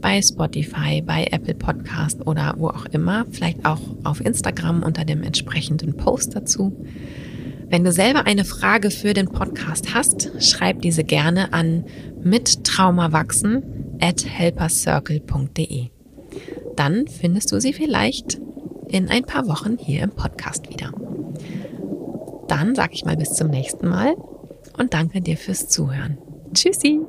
bei 0.00 0.22
Spotify, 0.22 1.02
bei 1.02 1.26
Apple 1.32 1.54
Podcast 1.54 2.24
oder 2.24 2.54
wo 2.56 2.68
auch 2.68 2.86
immer, 2.86 3.26
vielleicht 3.32 3.66
auch 3.66 3.80
auf 4.04 4.24
Instagram 4.24 4.84
unter 4.84 5.04
dem 5.04 5.24
entsprechenden 5.24 5.96
Post 5.96 6.36
dazu. 6.36 6.76
Wenn 7.68 7.82
du 7.82 7.90
selber 7.90 8.24
eine 8.24 8.44
Frage 8.44 8.92
für 8.92 9.14
den 9.14 9.26
Podcast 9.26 9.92
hast, 9.94 10.30
schreib 10.38 10.80
diese 10.82 11.02
gerne 11.02 11.52
an 11.52 11.84
mittraumawachsen 12.22 13.64
at 14.00 14.24
helpercircle.de. 14.24 15.88
Dann 16.76 17.08
findest 17.08 17.50
du 17.50 17.60
sie 17.60 17.72
vielleicht 17.72 18.38
in 18.86 19.08
ein 19.08 19.24
paar 19.24 19.48
Wochen 19.48 19.76
hier 19.76 20.04
im 20.04 20.10
Podcast 20.10 20.70
wieder. 20.70 20.92
Dann 22.48 22.74
sage 22.74 22.94
ich 22.94 23.04
mal 23.04 23.16
bis 23.16 23.34
zum 23.34 23.48
nächsten 23.48 23.88
Mal 23.88 24.14
und 24.78 24.94
danke 24.94 25.20
dir 25.20 25.36
fürs 25.36 25.68
Zuhören. 25.68 26.18
Tschüssi! 26.52 27.00